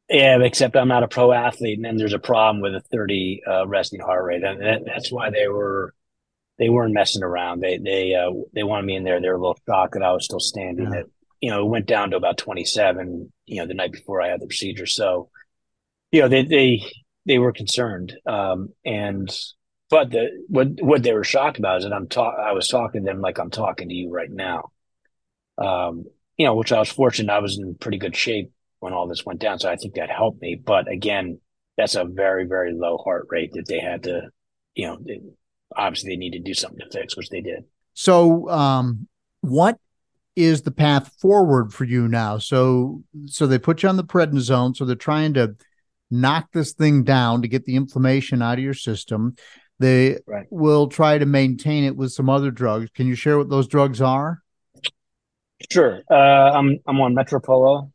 Yeah, 0.09 0.39
except 0.43 0.75
I'm 0.77 0.89
not 0.89 1.03
a 1.03 1.09
pro 1.09 1.33
athlete, 1.33 1.77
and 1.77 1.85
then 1.85 1.97
there's 1.97 2.15
a 2.15 2.19
problem 2.19 2.63
with 2.63 2.75
a 2.75 2.81
30 2.81 3.43
uh, 3.47 3.67
resting 3.67 4.01
heart 4.01 4.25
rate, 4.25 4.43
and 4.43 4.61
that, 4.63 4.83
that's 4.87 5.13
why 5.13 5.31
they 5.31 5.49
were 5.49 5.95
they 6.59 6.71
weren't 6.71 6.95
messing 6.95 7.23
around. 7.23 7.61
They 7.61 7.79
they 7.79 8.15
uh, 8.15 8.33
they 8.55 8.63
wanted 8.63 8.87
me 8.87 8.97
in 8.97 9.05
there. 9.05 9.21
They 9.21 9.29
were 9.29 9.35
a 9.35 9.41
little 9.41 9.59
shocked 9.67 9.95
that 9.95 10.03
I 10.03 10.13
was 10.13 10.25
still 10.25 10.41
standing. 10.41 10.93
Yeah. 10.93 11.01
It 11.01 11.11
you 11.41 11.51
know 11.51 11.65
it 11.65 11.69
went 11.69 11.87
down 11.87 12.11
to 12.11 12.17
about 12.17 12.39
27. 12.39 13.33
You 13.47 13.61
know 13.61 13.67
the 13.67 13.75
night 13.75 13.93
before 13.93 14.23
I 14.23 14.29
had 14.29 14.41
the 14.41 14.47
procedure, 14.47 14.87
so 14.87 15.29
you 16.11 16.23
know 16.23 16.29
they 16.29 16.43
they 16.45 16.83
they 17.27 17.39
were 17.39 17.53
concerned, 17.53 18.17
um, 18.27 18.71
and 18.87 19.31
but 19.91 20.11
the 20.11 20.29
what 20.49 20.69
what 20.81 21.03
they 21.03 21.13
were 21.13 21.25
shocked 21.25 21.59
about 21.59 21.79
is 21.79 21.85
that 21.85 21.93
I'm 21.93 22.09
talk 22.09 22.35
I 22.39 22.53
was 22.53 22.69
talking 22.69 23.05
to 23.05 23.07
them 23.07 23.21
like 23.21 23.39
I'm 23.39 23.51
talking 23.51 23.91
to 23.91 23.95
you 23.95 24.11
right 24.11 24.31
now. 24.31 24.71
Um, 25.59 26.07
you 26.39 26.47
know, 26.47 26.55
which 26.55 26.73
I 26.73 26.79
was 26.79 26.89
fortunate. 26.89 27.33
I 27.33 27.41
was 27.41 27.59
in 27.59 27.75
pretty 27.75 27.99
good 27.99 28.17
shape 28.17 28.53
when 28.81 28.93
all 28.93 29.09
this 29.09 29.25
went 29.25 29.41
down. 29.41 29.59
So 29.59 29.71
I 29.71 29.77
think 29.77 29.95
that 29.95 30.11
helped 30.11 30.41
me. 30.41 30.61
But 30.63 30.91
again, 30.91 31.41
that's 31.77 31.95
a 31.95 32.05
very, 32.05 32.47
very 32.47 32.73
low 32.73 32.99
heart 32.99 33.27
rate 33.31 33.53
that 33.55 33.67
they 33.67 33.81
had 33.81 34.05
to, 34.05 34.29
you 34.75 34.87
know, 34.87 34.99
they, 35.05 35.21
obviously 35.77 36.11
they 36.11 36.17
need 36.17 36.33
to 36.33 36.41
do 36.41 36.55
something 36.55 36.81
to 36.81 36.91
fix, 36.91 37.17
which 37.17 37.31
they 37.31 37.41
did. 37.41 37.65
So, 37.95 38.49
um, 38.49 39.09
what 39.41 39.79
is 40.37 40.63
the 40.63 40.71
path 40.71 41.13
forward 41.21 41.73
for 41.73 41.85
you 41.85 42.09
now? 42.09 42.39
So, 42.39 43.03
so 43.27 43.47
they 43.47 43.59
put 43.59 43.83
you 43.83 43.89
on 43.89 43.97
the 43.97 44.05
prednisone. 44.05 44.77
So 44.77 44.85
they're 44.85 44.97
trying 44.97 45.35
to 45.35 45.57
knock 46.11 46.49
this 46.53 46.73
thing 46.73 47.05
down 47.05 47.43
to 47.43 47.49
get 47.49 47.65
the 47.65 47.77
inflammation 47.77 48.43
out 48.43 48.59
of 48.59 48.65
your 48.65 48.75
system. 48.75 49.37
They 49.79 50.19
right. 50.27 50.47
will 50.51 50.89
try 50.89 51.19
to 51.19 51.27
maintain 51.27 51.85
it 51.85 51.97
with 51.97 52.13
some 52.13 52.29
other 52.29 52.51
drugs. 52.51 52.91
Can 52.95 53.07
you 53.07 53.15
share 53.15 53.39
what 53.39 53.49
those 53.49 53.69
drugs 53.69 54.01
are? 54.01 54.43
Sure. 55.71 56.03
Uh, 56.11 56.15
I'm 56.15 56.79
I'm 56.87 57.01
on 57.01 57.15
Metoprolol, 57.15 57.91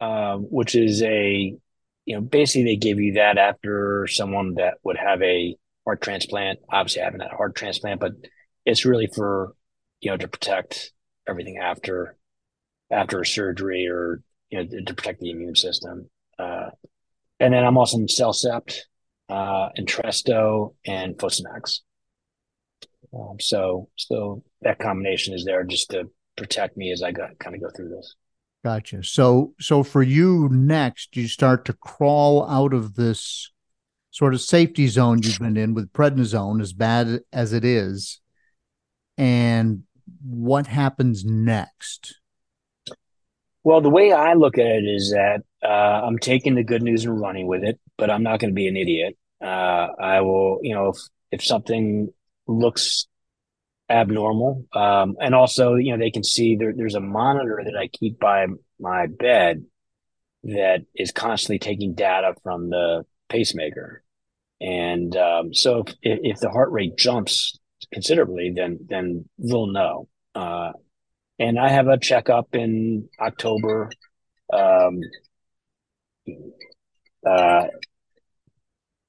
um, 0.00 0.42
which 0.42 0.74
is 0.74 1.02
a, 1.02 1.54
you 2.06 2.14
know, 2.14 2.20
basically 2.20 2.64
they 2.64 2.76
give 2.76 2.98
you 2.98 3.14
that 3.14 3.38
after 3.38 4.06
someone 4.06 4.54
that 4.54 4.74
would 4.82 4.96
have 4.96 5.22
a 5.22 5.56
heart 5.84 6.00
transplant. 6.00 6.58
Obviously, 6.70 7.02
had 7.02 7.14
a 7.20 7.36
heart 7.36 7.54
transplant, 7.54 8.00
but 8.00 8.12
it's 8.64 8.84
really 8.84 9.08
for, 9.14 9.54
you 10.00 10.10
know, 10.10 10.16
to 10.16 10.28
protect 10.28 10.92
everything 11.28 11.58
after, 11.58 12.16
after 12.90 13.20
a 13.20 13.26
surgery 13.26 13.88
or, 13.88 14.22
you 14.50 14.58
know, 14.58 14.84
to, 14.84 14.94
protect 14.94 15.20
the 15.20 15.30
immune 15.30 15.56
system. 15.56 16.08
Uh, 16.38 16.70
and 17.38 17.54
then 17.54 17.64
I'm 17.64 17.78
also 17.78 17.98
in 17.98 18.06
CellCept, 18.06 18.76
uh, 19.28 19.68
Entresto, 19.78 20.74
and 20.86 21.16
Fosamax. 21.16 21.80
Um, 23.12 23.38
so, 23.40 23.88
so 23.96 24.42
that 24.62 24.78
combination 24.78 25.34
is 25.34 25.44
there 25.44 25.64
just 25.64 25.90
to 25.90 26.08
protect 26.36 26.76
me 26.76 26.92
as 26.92 27.02
I 27.02 27.12
got, 27.12 27.38
kind 27.38 27.54
of 27.54 27.62
go 27.62 27.70
through 27.70 27.90
this. 27.90 28.14
Gotcha. 28.62 29.02
So 29.02 29.54
so 29.58 29.82
for 29.82 30.02
you 30.02 30.48
next, 30.50 31.16
you 31.16 31.28
start 31.28 31.64
to 31.64 31.72
crawl 31.72 32.46
out 32.48 32.74
of 32.74 32.94
this 32.94 33.50
sort 34.10 34.34
of 34.34 34.40
safety 34.40 34.86
zone 34.88 35.22
you've 35.22 35.38
been 35.38 35.56
in 35.56 35.72
with 35.72 35.92
prednisone, 35.92 36.60
as 36.60 36.72
bad 36.72 37.20
as 37.32 37.52
it 37.52 37.64
is. 37.64 38.20
And 39.16 39.84
what 40.22 40.66
happens 40.66 41.24
next? 41.24 42.20
Well, 43.62 43.80
the 43.80 43.90
way 43.90 44.12
I 44.12 44.34
look 44.34 44.58
at 44.58 44.66
it 44.66 44.84
is 44.84 45.10
that 45.10 45.42
uh, 45.62 45.66
I'm 46.06 46.18
taking 46.18 46.54
the 46.54 46.64
good 46.64 46.82
news 46.82 47.04
and 47.04 47.20
running 47.20 47.46
with 47.46 47.62
it, 47.62 47.78
but 47.98 48.10
I'm 48.10 48.22
not 48.22 48.40
going 48.40 48.50
to 48.50 48.54
be 48.54 48.68
an 48.68 48.76
idiot. 48.76 49.16
Uh, 49.40 49.88
I 49.98 50.20
will, 50.22 50.60
you 50.62 50.74
know, 50.74 50.88
if, 50.88 50.96
if 51.30 51.44
something 51.44 52.08
looks 52.46 53.06
abnormal. 53.90 54.66
Um, 54.72 55.16
and 55.20 55.34
also, 55.34 55.74
you 55.74 55.92
know, 55.92 55.98
they 55.98 56.10
can 56.10 56.24
see 56.24 56.56
there, 56.56 56.72
there's 56.74 56.94
a 56.94 57.00
monitor 57.00 57.60
that 57.64 57.76
I 57.76 57.88
keep 57.88 58.18
by 58.18 58.46
my 58.78 59.06
bed 59.06 59.64
that 60.44 60.84
is 60.94 61.12
constantly 61.12 61.58
taking 61.58 61.94
data 61.94 62.34
from 62.42 62.70
the 62.70 63.04
pacemaker. 63.28 64.02
And 64.60 65.14
um, 65.16 65.52
so 65.52 65.84
if, 66.02 66.20
if 66.22 66.40
the 66.40 66.50
heart 66.50 66.70
rate 66.70 66.96
jumps 66.96 67.58
considerably, 67.92 68.52
then 68.54 68.78
then 68.88 69.28
they'll 69.38 69.66
know. 69.66 70.08
Uh, 70.34 70.72
and 71.38 71.58
I 71.58 71.68
have 71.68 71.88
a 71.88 71.98
checkup 71.98 72.54
in 72.54 73.08
October. 73.18 73.90
Um, 74.52 75.00
uh, 77.26 77.64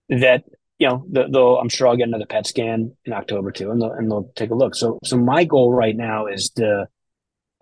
that 0.09 0.43
you 0.81 0.87
know, 0.87 1.05
they'll, 1.07 1.57
I'm 1.57 1.69
sure 1.69 1.87
I'll 1.87 1.95
get 1.95 2.07
another 2.07 2.25
PET 2.25 2.47
scan 2.47 2.91
in 3.05 3.13
October 3.13 3.51
too, 3.51 3.69
and 3.69 3.79
they'll, 3.79 3.91
and 3.91 4.09
they'll 4.09 4.31
take 4.35 4.49
a 4.49 4.55
look. 4.55 4.73
So, 4.73 4.97
so 5.03 5.15
my 5.15 5.43
goal 5.43 5.71
right 5.71 5.95
now 5.95 6.25
is 6.25 6.49
to 6.55 6.87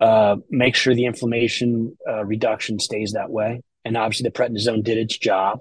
uh, 0.00 0.36
make 0.48 0.74
sure 0.74 0.94
the 0.94 1.04
inflammation 1.04 1.98
uh, 2.08 2.24
reduction 2.24 2.78
stays 2.78 3.12
that 3.12 3.28
way. 3.28 3.60
And 3.84 3.94
obviously, 3.98 4.24
the 4.24 4.30
prednisone 4.30 4.82
did 4.82 4.96
its 4.96 5.18
job 5.18 5.58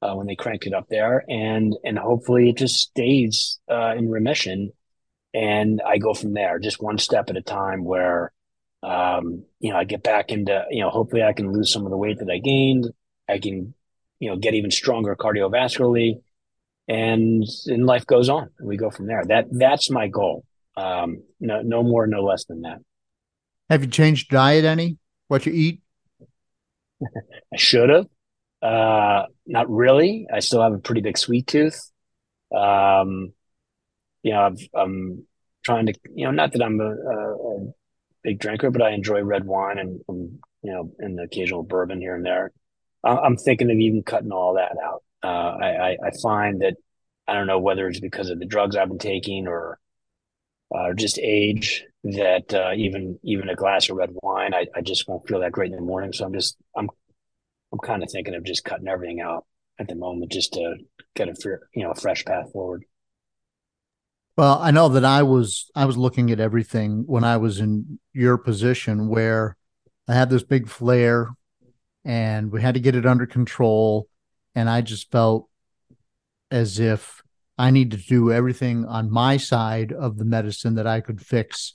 uh, 0.00 0.14
when 0.14 0.26
they 0.26 0.34
cranked 0.34 0.66
it 0.66 0.72
up 0.72 0.86
there, 0.88 1.24
and 1.28 1.76
and 1.84 1.98
hopefully 1.98 2.48
it 2.48 2.56
just 2.56 2.76
stays 2.76 3.58
uh, 3.70 3.92
in 3.94 4.08
remission. 4.08 4.72
And 5.34 5.82
I 5.86 5.98
go 5.98 6.14
from 6.14 6.32
there, 6.32 6.58
just 6.58 6.82
one 6.82 6.96
step 6.96 7.28
at 7.28 7.36
a 7.36 7.42
time. 7.42 7.84
Where 7.84 8.32
um, 8.82 9.44
you 9.60 9.72
know 9.72 9.76
I 9.76 9.84
get 9.84 10.02
back 10.02 10.30
into 10.30 10.64
you 10.70 10.80
know 10.80 10.88
hopefully 10.88 11.22
I 11.22 11.34
can 11.34 11.52
lose 11.52 11.70
some 11.70 11.84
of 11.84 11.90
the 11.90 11.98
weight 11.98 12.20
that 12.20 12.30
I 12.30 12.38
gained. 12.38 12.90
I 13.28 13.40
can 13.40 13.74
you 14.20 14.30
know 14.30 14.36
get 14.36 14.54
even 14.54 14.70
stronger 14.70 15.14
cardiovascularly 15.14 16.22
and 16.88 17.44
and 17.66 17.86
life 17.86 18.06
goes 18.06 18.28
on 18.28 18.50
and 18.58 18.68
we 18.68 18.76
go 18.76 18.90
from 18.90 19.06
there. 19.06 19.24
That 19.24 19.46
that's 19.50 19.90
my 19.90 20.08
goal. 20.08 20.44
Um 20.76 21.22
no 21.40 21.62
no 21.62 21.82
more 21.82 22.06
no 22.06 22.22
less 22.22 22.44
than 22.44 22.62
that. 22.62 22.78
Have 23.70 23.84
you 23.84 23.90
changed 23.90 24.30
diet 24.30 24.64
any? 24.64 24.98
What 25.28 25.46
you 25.46 25.52
eat? 25.52 25.80
I 27.02 27.56
should 27.56 27.90
have. 27.90 28.06
Uh 28.62 29.24
not 29.46 29.70
really. 29.70 30.26
I 30.32 30.40
still 30.40 30.62
have 30.62 30.72
a 30.72 30.78
pretty 30.78 31.00
big 31.00 31.18
sweet 31.18 31.46
tooth. 31.46 31.80
Um 32.54 33.32
you 34.22 34.32
know 34.32 34.40
I've, 34.40 34.68
i'm 34.74 35.26
trying 35.64 35.86
to 35.86 35.94
you 36.14 36.24
know 36.24 36.30
not 36.30 36.52
that 36.52 36.62
i'm 36.62 36.80
a, 36.80 36.90
a, 36.90 37.34
a 37.34 37.72
big 38.22 38.38
drinker 38.38 38.70
but 38.70 38.80
i 38.80 38.92
enjoy 38.92 39.22
red 39.22 39.44
wine 39.44 39.78
and, 39.78 40.00
and 40.08 40.38
you 40.64 40.72
know 40.72 40.90
and 40.98 41.16
the 41.16 41.22
occasional 41.24 41.62
bourbon 41.62 42.00
here 42.00 42.16
and 42.16 42.24
there. 42.24 42.50
I'm 43.04 43.36
thinking 43.36 43.70
of 43.70 43.76
even 43.76 44.02
cutting 44.02 44.32
all 44.32 44.54
that 44.54 44.76
out 44.82 45.03
uh, 45.24 45.56
I, 45.60 45.96
I 46.04 46.10
find 46.22 46.60
that 46.60 46.74
I 47.26 47.32
don't 47.32 47.46
know 47.46 47.58
whether 47.58 47.88
it's 47.88 48.00
because 48.00 48.28
of 48.30 48.38
the 48.38 48.46
drugs 48.46 48.76
I've 48.76 48.88
been 48.88 48.98
taking 48.98 49.48
or 49.48 49.78
uh, 50.74 50.92
just 50.94 51.18
age 51.18 51.84
that 52.04 52.52
uh, 52.52 52.72
even 52.76 53.18
even 53.22 53.48
a 53.48 53.54
glass 53.54 53.88
of 53.88 53.96
red 53.96 54.10
wine, 54.12 54.52
I, 54.52 54.66
I 54.74 54.82
just 54.82 55.08
won't 55.08 55.26
feel 55.26 55.40
that 55.40 55.52
great 55.52 55.70
in 55.70 55.76
the 55.76 55.82
morning. 55.82 56.12
So 56.12 56.24
I'm 56.26 56.34
just 56.34 56.56
I'm 56.76 56.90
I'm 57.72 57.78
kind 57.78 58.02
of 58.02 58.10
thinking 58.10 58.34
of 58.34 58.44
just 58.44 58.64
cutting 58.64 58.88
everything 58.88 59.20
out 59.20 59.46
at 59.78 59.88
the 59.88 59.94
moment 59.94 60.30
just 60.30 60.52
to 60.54 60.76
get 61.16 61.28
a 61.28 61.34
you 61.74 61.84
know 61.84 61.92
a 61.92 61.94
fresh 61.94 62.24
path 62.24 62.52
forward. 62.52 62.84
Well, 64.36 64.58
I 64.60 64.72
know 64.72 64.88
that 64.90 65.04
I 65.04 65.22
was 65.22 65.70
I 65.74 65.86
was 65.86 65.96
looking 65.96 66.30
at 66.30 66.40
everything 66.40 67.04
when 67.06 67.24
I 67.24 67.38
was 67.38 67.60
in 67.60 67.98
your 68.12 68.36
position 68.36 69.08
where 69.08 69.56
I 70.06 70.14
had 70.14 70.28
this 70.28 70.42
big 70.42 70.68
flare 70.68 71.30
and 72.04 72.52
we 72.52 72.60
had 72.60 72.74
to 72.74 72.80
get 72.80 72.96
it 72.96 73.06
under 73.06 73.26
control 73.26 74.08
and 74.54 74.68
I 74.68 74.80
just 74.80 75.10
felt 75.10 75.48
as 76.50 76.78
if 76.78 77.22
I 77.56 77.70
need 77.70 77.92
to 77.92 77.96
do 77.96 78.32
everything 78.32 78.84
on 78.84 79.10
my 79.10 79.36
side 79.36 79.92
of 79.92 80.18
the 80.18 80.24
medicine 80.24 80.74
that 80.76 80.86
I 80.86 81.00
could 81.00 81.20
fix. 81.20 81.74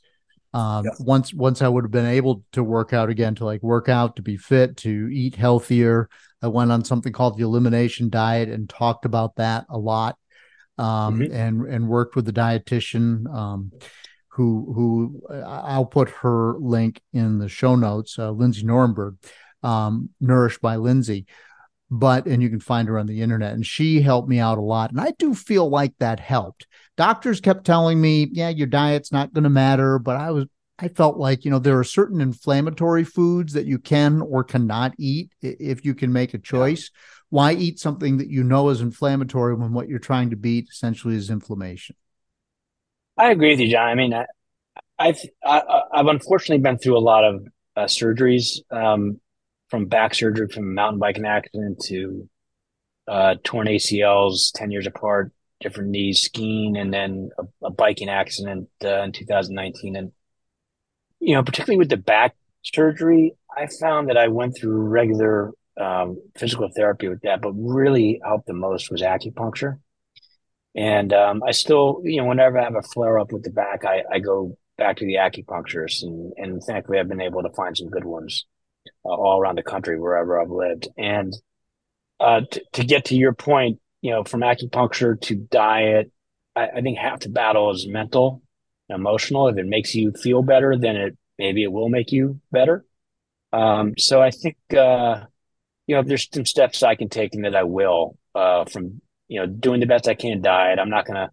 Um. 0.54 0.86
Once 1.00 1.34
once 1.34 1.62
I 1.62 1.68
would 1.68 1.84
have 1.84 1.92
been 1.92 2.06
able 2.06 2.44
to 2.54 2.64
work 2.64 2.92
out 2.92 3.10
again, 3.10 3.36
to 3.36 3.46
like 3.46 3.62
work 3.62 3.88
out, 3.88 4.16
to 4.16 4.22
be 4.22 4.36
fit, 4.36 4.78
to 4.78 5.10
eat 5.12 5.36
healthier. 5.36 6.10
I 6.42 6.48
went 6.48 6.72
on 6.72 6.84
something 6.84 7.14
called 7.14 7.38
the 7.38 7.44
elimination 7.44 8.10
diet 8.10 8.50
and 8.50 8.68
talked 8.68 9.06
about 9.06 9.36
that 9.36 9.66
a 9.70 9.78
lot, 9.78 10.18
um, 10.78 11.20
mm-hmm. 11.20 11.34
and 11.34 11.62
and 11.68 11.88
worked 11.88 12.16
with 12.16 12.26
the 12.26 12.34
dietitian. 12.34 13.32
Um, 13.34 13.72
who 14.40 14.72
who 14.74 15.44
I'll 15.46 15.86
put 15.86 16.10
her 16.10 16.56
link 16.60 17.02
in 17.12 17.40
the 17.40 17.50
show 17.50 17.76
notes. 17.76 18.18
Uh, 18.18 18.32
Lindsay 18.32 18.64
Norenberg, 18.64 19.18
um, 19.64 20.10
nourished 20.22 20.62
by 20.62 20.78
Lindsay, 20.78 21.26
but 21.92 22.26
and 22.26 22.42
you 22.42 22.50
can 22.50 22.60
find 22.60 22.88
her 22.88 23.00
on 23.00 23.08
the 23.08 23.22
internet 23.22 23.54
and 23.54 23.66
she 23.66 24.02
helped 24.02 24.30
me 24.30 24.40
out 24.40 24.58
a 24.58 24.62
lot 24.62 24.92
and 24.92 25.02
i 25.02 25.12
do 25.18 25.34
feel 25.34 25.70
like 25.70 25.94
that 26.00 26.20
helped. 26.20 26.68
Doctors 26.98 27.42
kept 27.42 27.66
telling 27.66 28.00
me 28.00 28.28
yeah 28.32 28.50
your 28.50 28.68
diet's 28.68 29.12
not 29.12 29.34
going 29.34 29.44
to 29.44 29.50
matter 29.50 29.98
but 29.98 30.16
i 30.16 30.32
was 30.32 30.46
i 30.78 30.88
felt 30.88 31.18
like 31.18 31.46
you 31.46 31.52
know 31.52 31.60
there 31.60 31.80
are 31.80 31.84
certain 31.84 32.22
inflammatory 32.22 33.04
foods 33.04 33.54
that 33.54 33.66
you 33.66 33.80
can 33.80 34.22
or 34.22 34.44
cannot 34.44 34.94
eat 35.00 35.32
if 35.42 35.84
you 35.86 35.96
can 35.96 36.12
make 36.14 36.34
a 36.34 36.38
choice. 36.38 36.92
Yeah. 36.94 37.00
why 37.30 37.54
eat 37.54 37.80
something 37.80 38.18
that 38.18 38.30
you 38.30 38.44
know 38.44 38.70
is 38.70 38.82
inflammatory 38.82 39.56
when 39.56 39.74
what 39.74 39.90
you're 39.90 40.00
trying 40.00 40.30
to 40.30 40.36
beat 40.36 40.68
essentially 40.70 41.16
is 41.16 41.30
inflammation? 41.30 41.96
I 43.18 43.32
agree 43.32 43.52
with 43.52 43.62
you 43.62 43.70
john. 43.70 43.88
I 43.88 43.96
mean 43.96 44.14
I, 44.14 44.26
i've 45.00 45.20
I, 45.44 45.56
have 45.56 45.66
i 45.94 45.98
have 45.98 46.08
unfortunately 46.08 46.62
been 46.62 46.78
through 46.78 46.98
a 46.98 47.00
lot 47.00 47.24
of 47.24 47.48
uh, 47.76 47.86
surgeries 47.86 48.60
um, 48.72 49.20
from 49.70 49.86
back 49.86 50.14
surgery 50.14 50.48
from 50.48 50.64
a 50.64 50.74
mountain 50.74 51.00
biking 51.00 51.26
accident 51.26 51.82
to 51.86 52.30
uh, 53.08 53.36
torn 53.44 53.68
ACLs 53.68 54.52
10 54.54 54.72
years 54.72 54.88
apart 54.88 55.32
different 55.60 55.90
knees, 55.90 56.22
skiing, 56.22 56.78
and 56.78 56.94
then 56.94 57.30
a, 57.38 57.68
a 57.68 57.70
biking 57.70 58.10
accident 58.10 58.70
uh, 58.84 59.02
in 59.02 59.12
2019. 59.12 59.96
And 59.96 60.12
you 61.20 61.36
know, 61.36 61.44
particularly 61.44 61.78
with 61.78 61.90
the 61.90 61.98
back 61.98 62.36
surgery, 62.64 63.36
I 63.56 63.68
found 63.68 64.10
that 64.10 64.18
I 64.18 64.30
went 64.30 64.56
through 64.58 64.88
regular 64.88 65.52
um, 65.80 66.22
physical 66.38 66.70
therapy 66.76 67.10
with 67.10 67.22
that, 67.22 67.42
but 67.42 67.52
really 67.52 68.22
helped 68.24 68.48
the 68.48 68.54
most 68.54 68.90
was 68.90 69.02
acupuncture. 69.02 69.80
And 70.76 71.12
um, 71.14 71.44
I 71.46 71.52
still, 71.52 72.02
you 72.04 72.22
know, 72.22 72.28
whenever 72.28 72.60
I 72.60 72.64
have 72.64 72.76
a 72.76 72.82
flare 72.82 73.20
up 73.20 73.32
with 73.32 73.44
the 73.44 73.50
back, 73.50 73.84
I, 73.86 74.04
I 74.12 74.20
go 74.20 74.58
back 74.78 74.98
to 74.98 75.06
the 75.06 75.16
acupuncturist, 75.16 76.04
and, 76.04 76.32
and 76.38 76.64
thankfully, 76.64 77.00
I've 77.00 77.10
been 77.10 77.22
able 77.22 77.44
to 77.44 77.50
find 77.50 77.76
some 77.76 77.90
good 77.90 78.06
ones 78.06 78.46
uh, 79.06 79.10
all 79.10 79.40
around 79.40 79.58
the 79.58 79.64
country 79.64 80.00
wherever 80.00 80.40
I've 80.40 80.50
lived. 80.50 80.88
And 80.98 81.34
uh, 82.20 82.42
t- 82.50 82.62
to 82.74 82.84
get 82.84 83.06
to 83.06 83.16
your 83.16 83.34
point, 83.34 83.80
you 84.02 84.12
know, 84.12 84.24
from 84.24 84.42
acupuncture 84.42 85.20
to 85.22 85.36
diet, 85.36 86.12
I, 86.56 86.68
I 86.68 86.82
think 86.82 86.98
half 86.98 87.22
the 87.22 87.30
battle 87.30 87.72
is 87.72 87.88
mental, 87.88 88.42
emotional. 88.90 89.48
If 89.48 89.58
it 89.58 89.68
makes 89.68 89.96
you 89.96 90.12
feel 90.12 90.42
better, 90.42 90.78
then 90.78 90.96
it 90.96 91.18
maybe 91.38 91.64
it 91.64 91.72
will 91.72 91.90
make 91.90 92.12
you 92.12 92.40
better. 92.52 92.86
Um, 93.52 93.94
so 93.98 94.22
I 94.22 94.32
think 94.32 94.58
uh, 94.76 95.26
you 95.90 95.96
know, 95.96 96.04
there's 96.04 96.28
some 96.32 96.46
steps 96.46 96.84
I 96.84 96.94
can 96.94 97.10
take 97.10 97.34
and 97.34 97.46
that 97.46 97.56
I 97.56 97.64
will 97.64 98.16
uh, 98.36 98.66
from 98.66 99.02
you 99.28 99.40
know 99.40 99.48
doing 99.48 99.80
the 99.80 99.88
best 99.88 100.08
I 100.08 100.14
can 100.14 100.40
diet. 100.40 100.78
I'm 100.78 100.92
not 100.92 101.08
gonna, 101.08 101.32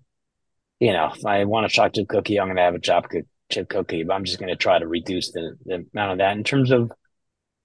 you 0.81 0.95
know, 0.95 1.13
if 1.15 1.27
I 1.27 1.45
want 1.45 1.67
a 1.67 1.69
chocolate 1.69 2.09
cookie, 2.09 2.41
I'm 2.41 2.49
gonna 2.49 2.63
have 2.63 2.75
a 2.75 2.81
chocolate 2.81 3.27
chip 3.53 3.69
cookie, 3.69 4.03
but 4.03 4.15
I'm 4.15 4.25
just 4.25 4.39
gonna 4.39 4.57
try 4.57 4.79
to 4.79 4.89
reduce 4.89 5.31
the, 5.33 5.59
the 5.67 5.87
amount 5.93 6.13
of 6.13 6.19
that 6.19 6.39
in 6.39 6.43
terms 6.43 6.71
of 6.71 6.91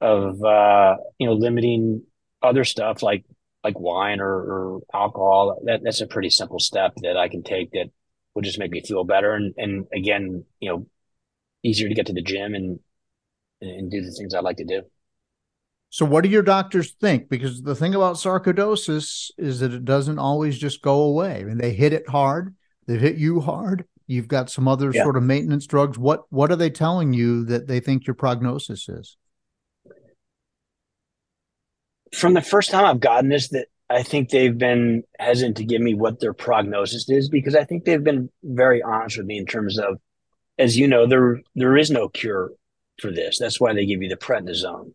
of 0.01 0.43
uh, 0.43 0.97
you 1.17 1.27
know 1.27 1.33
limiting 1.33 2.03
other 2.41 2.63
stuff 2.63 3.03
like 3.03 3.23
like 3.63 3.79
wine 3.79 4.19
or, 4.19 4.33
or 4.33 4.81
alcohol. 4.93 5.61
That 5.65 5.81
that's 5.83 6.01
a 6.01 6.07
pretty 6.07 6.29
simple 6.29 6.59
step 6.59 6.93
that 7.03 7.15
I 7.15 7.29
can 7.29 7.43
take 7.43 7.71
that 7.71 7.91
will 8.33 8.41
just 8.41 8.59
make 8.59 8.71
me 8.71 8.81
feel 8.81 9.03
better 9.03 9.33
and 9.33 9.53
and 9.57 9.87
again 9.93 10.45
you 10.59 10.69
know 10.69 10.87
easier 11.63 11.87
to 11.87 11.95
get 11.95 12.07
to 12.07 12.13
the 12.13 12.21
gym 12.21 12.55
and 12.55 12.79
and 13.61 13.91
do 13.91 14.01
the 14.01 14.11
things 14.11 14.33
I 14.33 14.39
like 14.39 14.57
to 14.57 14.65
do. 14.65 14.81
So, 15.89 16.05
what 16.05 16.23
do 16.23 16.29
your 16.29 16.41
doctors 16.41 16.91
think? 16.93 17.29
Because 17.29 17.61
the 17.61 17.75
thing 17.75 17.93
about 17.93 18.15
sarcoidosis 18.15 19.29
is 19.37 19.59
that 19.59 19.73
it 19.73 19.83
doesn't 19.83 20.19
always 20.19 20.57
just 20.57 20.81
go 20.81 21.01
away. 21.01 21.41
I 21.41 21.43
mean, 21.43 21.57
they 21.57 21.73
hit 21.73 21.91
it 21.91 22.07
hard. 22.07 22.55
They've 22.87 22.99
hit 22.99 23.17
you 23.17 23.41
hard. 23.41 23.85
You've 24.07 24.29
got 24.29 24.49
some 24.49 24.69
other 24.69 24.91
yeah. 24.93 25.03
sort 25.03 25.17
of 25.17 25.23
maintenance 25.23 25.67
drugs. 25.67 25.97
What 25.97 26.23
What 26.29 26.49
are 26.49 26.55
they 26.55 26.69
telling 26.69 27.13
you 27.13 27.43
that 27.45 27.67
they 27.67 27.81
think 27.81 28.07
your 28.07 28.13
prognosis 28.13 28.87
is? 28.87 29.17
From 32.15 32.33
the 32.33 32.41
first 32.41 32.71
time 32.71 32.85
I've 32.85 32.99
gotten 32.99 33.29
this, 33.29 33.49
that 33.49 33.67
I 33.89 34.03
think 34.03 34.29
they've 34.29 34.57
been 34.57 35.03
hesitant 35.19 35.57
to 35.57 35.65
give 35.65 35.81
me 35.81 35.93
what 35.93 36.19
their 36.19 36.33
prognosis 36.33 37.09
is 37.09 37.29
because 37.29 37.55
I 37.55 37.63
think 37.63 37.85
they've 37.85 38.03
been 38.03 38.29
very 38.43 38.81
honest 38.81 39.17
with 39.17 39.25
me 39.25 39.37
in 39.37 39.45
terms 39.45 39.77
of, 39.77 39.99
as 40.57 40.77
you 40.77 40.87
know, 40.87 41.07
there 41.07 41.41
there 41.55 41.77
is 41.77 41.89
no 41.91 42.09
cure 42.09 42.51
for 42.99 43.11
this. 43.11 43.39
That's 43.39 43.59
why 43.59 43.73
they 43.73 43.85
give 43.85 44.01
you 44.01 44.09
the 44.09 44.15
prednisone 44.17 44.93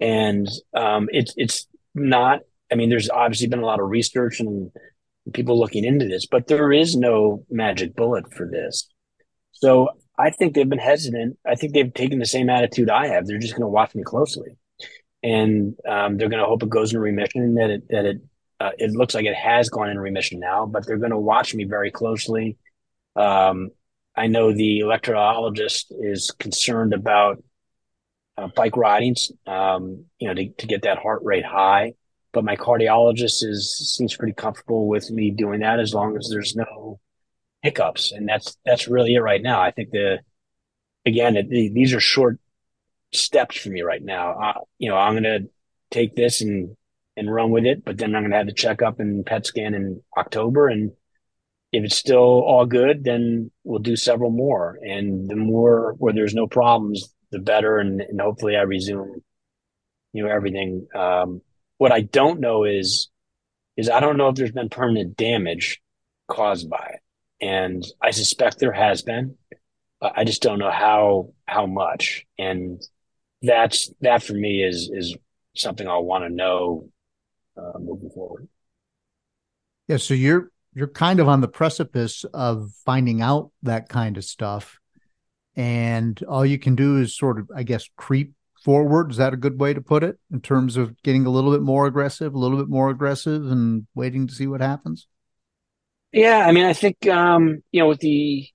and 0.00 0.48
um, 0.74 1.08
it's 1.12 1.32
it's 1.36 1.66
not. 1.94 2.40
I 2.70 2.74
mean, 2.74 2.90
there's 2.90 3.08
obviously 3.08 3.46
been 3.46 3.60
a 3.60 3.66
lot 3.66 3.80
of 3.80 3.88
research 3.88 4.40
and 4.40 4.70
people 5.32 5.58
looking 5.58 5.84
into 5.84 6.06
this, 6.06 6.26
but 6.26 6.48
there 6.48 6.72
is 6.72 6.96
no 6.96 7.44
magic 7.50 7.94
bullet 7.94 8.32
for 8.34 8.48
this. 8.50 8.88
So 9.52 9.88
I 10.18 10.30
think 10.30 10.54
they've 10.54 10.68
been 10.68 10.78
hesitant. 10.78 11.38
I 11.46 11.54
think 11.54 11.72
they've 11.72 11.92
taken 11.92 12.18
the 12.18 12.26
same 12.26 12.50
attitude 12.50 12.90
I 12.90 13.08
have. 13.08 13.26
They're 13.26 13.38
just 13.38 13.54
going 13.54 13.62
to 13.62 13.68
watch 13.68 13.94
me 13.94 14.02
closely, 14.02 14.56
and 15.22 15.74
um, 15.88 16.16
they're 16.16 16.28
going 16.28 16.42
to 16.42 16.48
hope 16.48 16.62
it 16.62 16.68
goes 16.68 16.92
in 16.92 17.00
remission. 17.00 17.54
That 17.54 17.70
it 17.70 17.88
that 17.88 18.04
it 18.04 18.20
uh, 18.60 18.70
it 18.78 18.92
looks 18.92 19.14
like 19.14 19.26
it 19.26 19.34
has 19.34 19.68
gone 19.68 19.90
in 19.90 19.98
remission 19.98 20.40
now, 20.40 20.66
but 20.66 20.86
they're 20.86 20.96
going 20.98 21.10
to 21.10 21.18
watch 21.18 21.54
me 21.54 21.64
very 21.64 21.90
closely. 21.90 22.56
Um, 23.14 23.70
I 24.14 24.28
know 24.28 24.52
the 24.52 24.80
electrologist 24.80 25.86
is 25.90 26.30
concerned 26.38 26.94
about 26.94 27.42
uh, 28.38 28.48
bike 28.48 28.76
ridings, 28.76 29.30
um, 29.46 30.04
you 30.18 30.28
know, 30.28 30.34
to, 30.34 30.48
to 30.48 30.66
get 30.66 30.82
that 30.82 30.98
heart 30.98 31.20
rate 31.22 31.44
high. 31.44 31.94
But 32.32 32.44
my 32.44 32.56
cardiologist 32.56 33.42
is 33.42 33.94
seems 33.96 34.14
pretty 34.14 34.34
comfortable 34.34 34.88
with 34.88 35.10
me 35.10 35.30
doing 35.30 35.60
that 35.60 35.80
as 35.80 35.94
long 35.94 36.16
as 36.16 36.28
there's 36.30 36.54
no 36.54 37.00
hiccups, 37.62 38.12
and 38.12 38.28
that's 38.28 38.56
that's 38.64 38.88
really 38.88 39.14
it 39.14 39.20
right 39.20 39.42
now. 39.42 39.60
I 39.62 39.70
think 39.70 39.90
the 39.90 40.20
again 41.06 41.36
it, 41.36 41.48
the, 41.48 41.70
these 41.70 41.94
are 41.94 42.00
short 42.00 42.38
steps 43.16 43.56
for 43.58 43.70
me 43.70 43.82
right 43.82 44.02
now. 44.02 44.38
Uh, 44.40 44.60
you 44.78 44.88
know, 44.88 44.96
I'm 44.96 45.14
gonna 45.14 45.40
take 45.90 46.14
this 46.14 46.40
and 46.40 46.76
and 47.16 47.32
run 47.32 47.50
with 47.50 47.64
it, 47.64 47.84
but 47.84 47.96
then 47.98 48.14
I'm 48.14 48.22
gonna 48.22 48.36
have 48.36 48.46
the 48.46 48.52
checkup 48.52 49.00
and 49.00 49.24
PET 49.24 49.46
scan 49.46 49.74
in 49.74 50.02
October, 50.16 50.68
and 50.68 50.92
if 51.72 51.84
it's 51.84 51.96
still 51.96 52.42
all 52.42 52.66
good, 52.66 53.04
then 53.04 53.50
we'll 53.64 53.80
do 53.80 53.96
several 53.96 54.30
more. 54.30 54.78
And 54.82 55.28
the 55.28 55.36
more 55.36 55.94
where 55.98 56.12
there's 56.12 56.34
no 56.34 56.46
problems, 56.46 57.12
the 57.30 57.38
better, 57.38 57.78
and, 57.78 58.00
and 58.00 58.20
hopefully 58.20 58.56
I 58.56 58.62
resume, 58.62 59.22
you 60.12 60.22
know, 60.24 60.30
everything. 60.30 60.86
Um, 60.94 61.42
what 61.78 61.92
I 61.92 62.00
don't 62.00 62.40
know 62.40 62.64
is, 62.64 63.10
is 63.76 63.90
I 63.90 64.00
don't 64.00 64.16
know 64.16 64.28
if 64.28 64.36
there's 64.36 64.52
been 64.52 64.70
permanent 64.70 65.16
damage 65.16 65.82
caused 66.28 66.70
by 66.70 66.94
it, 66.94 67.44
and 67.44 67.84
I 68.00 68.12
suspect 68.12 68.58
there 68.58 68.72
has 68.72 69.02
been. 69.02 69.36
I 70.00 70.24
just 70.24 70.42
don't 70.42 70.58
know 70.58 70.70
how 70.70 71.32
how 71.46 71.66
much, 71.66 72.26
and 72.38 72.80
that's 73.46 73.90
that 74.00 74.22
for 74.22 74.34
me 74.34 74.62
is 74.62 74.90
is 74.92 75.16
something 75.54 75.88
I'll 75.88 76.04
want 76.04 76.24
to 76.24 76.30
know 76.30 76.88
uh, 77.56 77.78
moving 77.78 78.10
forward. 78.10 78.48
Yeah, 79.88 79.96
so 79.98 80.14
you're 80.14 80.50
you're 80.74 80.88
kind 80.88 81.20
of 81.20 81.28
on 81.28 81.40
the 81.40 81.48
precipice 81.48 82.24
of 82.34 82.72
finding 82.84 83.22
out 83.22 83.50
that 83.62 83.88
kind 83.88 84.16
of 84.16 84.24
stuff 84.24 84.78
and 85.56 86.22
all 86.28 86.44
you 86.44 86.58
can 86.58 86.74
do 86.74 86.98
is 86.98 87.16
sort 87.16 87.38
of, 87.38 87.50
I 87.54 87.62
guess, 87.62 87.88
creep 87.96 88.34
forward. 88.62 89.10
Is 89.10 89.16
that 89.16 89.32
a 89.32 89.38
good 89.38 89.58
way 89.58 89.72
to 89.72 89.80
put 89.80 90.04
it 90.04 90.18
in 90.30 90.40
terms 90.42 90.76
of 90.76 91.02
getting 91.02 91.24
a 91.24 91.30
little 91.30 91.50
bit 91.50 91.62
more 91.62 91.86
aggressive, 91.86 92.34
a 92.34 92.38
little 92.38 92.58
bit 92.58 92.68
more 92.68 92.90
aggressive, 92.90 93.50
and 93.50 93.86
waiting 93.94 94.26
to 94.26 94.34
see 94.34 94.46
what 94.46 94.60
happens? 94.60 95.08
Yeah, 96.12 96.46
I 96.46 96.52
mean, 96.52 96.66
I 96.66 96.74
think 96.74 97.06
um, 97.08 97.62
you 97.72 97.80
know, 97.80 97.88
with 97.88 98.00
the 98.00 98.48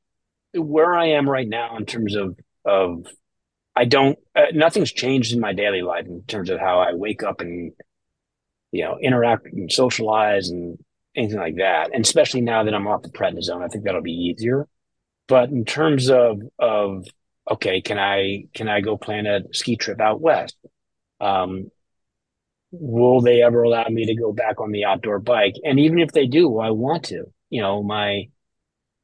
where 0.54 0.94
I 0.94 1.08
am 1.12 1.28
right 1.28 1.48
now 1.48 1.78
in 1.78 1.86
terms 1.86 2.16
of 2.16 2.38
of 2.66 3.08
I 3.76 3.86
don't 3.86 4.18
uh, 4.36 4.48
nothing's 4.54 4.92
changed 4.92 5.34
in 5.34 5.40
my 5.40 5.54
daily 5.54 5.82
life 5.82 6.06
in 6.06 6.24
terms 6.24 6.50
of 6.50 6.60
how 6.60 6.80
I 6.80 6.94
wake 6.94 7.24
up 7.24 7.42
and 7.42 7.74
you 8.72 8.84
know 8.84 8.98
interact 9.02 9.48
and 9.48 9.72
socialize 9.72 10.50
and 10.50 10.78
anything 11.16 11.40
like 11.40 11.56
that. 11.58 11.92
And 11.94 12.04
especially 12.06 12.42
now 12.42 12.64
that 12.64 12.74
I'm 12.74 12.88
off 12.88 13.04
the 13.04 13.10
prednisone, 13.10 13.64
I 13.64 13.68
think 13.68 13.84
that'll 13.84 14.02
be 14.02 14.12
easier. 14.12 14.68
But 15.28 15.50
in 15.50 15.66
terms 15.66 16.10
of 16.10 16.42
of 16.60 17.06
okay, 17.50 17.82
can 17.82 17.98
I 18.00 18.46
can 18.54 18.68
I 18.68 18.82
go 18.82 18.98
plan 18.98 19.26
a 19.26 19.42
ski 19.54 19.76
trip 19.78 20.00
out 20.02 20.22
west? 20.22 20.58
Um, 21.20 21.72
will 22.72 23.22
they 23.22 23.42
ever 23.44 23.64
allow 23.64 23.86
me 23.90 24.06
to 24.06 24.16
go 24.16 24.32
back 24.32 24.60
on 24.60 24.72
the 24.72 24.86
outdoor 24.86 25.20
bike? 25.20 25.56
And 25.64 25.80
even 25.80 26.00
if 26.00 26.12
they 26.12 26.28
do, 26.28 26.60
I 26.60 26.72
want 26.72 27.06
to. 27.06 27.26
You 27.50 27.62
know, 27.62 27.84
my 27.84 28.30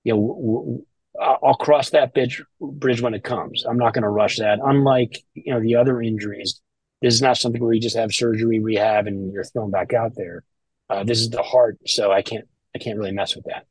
you 0.04 0.14
know, 0.14 0.28
w- 0.28 0.60
w- 0.60 0.86
I'll 1.20 1.56
cross 1.56 1.90
that 1.92 2.14
bridge 2.14 2.44
bridge 2.60 3.02
when 3.02 3.14
it 3.14 3.24
comes. 3.24 3.64
I'm 3.66 3.78
not 3.78 3.94
going 3.94 4.04
to 4.04 4.10
rush 4.10 4.38
that. 4.38 4.60
Unlike 4.64 5.24
you 5.34 5.54
know 5.54 5.60
the 5.60 5.76
other 5.76 6.02
injuries, 6.02 6.62
this 7.02 7.14
is 7.14 7.22
not 7.22 7.38
something 7.38 7.62
where 7.62 7.74
you 7.74 7.82
just 7.82 7.98
have 7.98 8.14
surgery, 8.14 8.60
rehab, 8.60 9.08
and 9.08 9.34
you're 9.34 9.44
thrown 9.44 9.72
back 9.72 9.94
out 9.94 10.14
there. 10.16 10.44
Uh, 10.90 11.04
this 11.04 11.20
is 11.20 11.30
the 11.30 11.44
heart, 11.44 11.78
so 11.86 12.12
I 12.12 12.22
can't 12.22 12.46
I 12.76 12.80
can't 12.80 12.98
really 12.98 13.12
mess 13.12 13.36
with 13.36 13.46
that. 13.46 13.66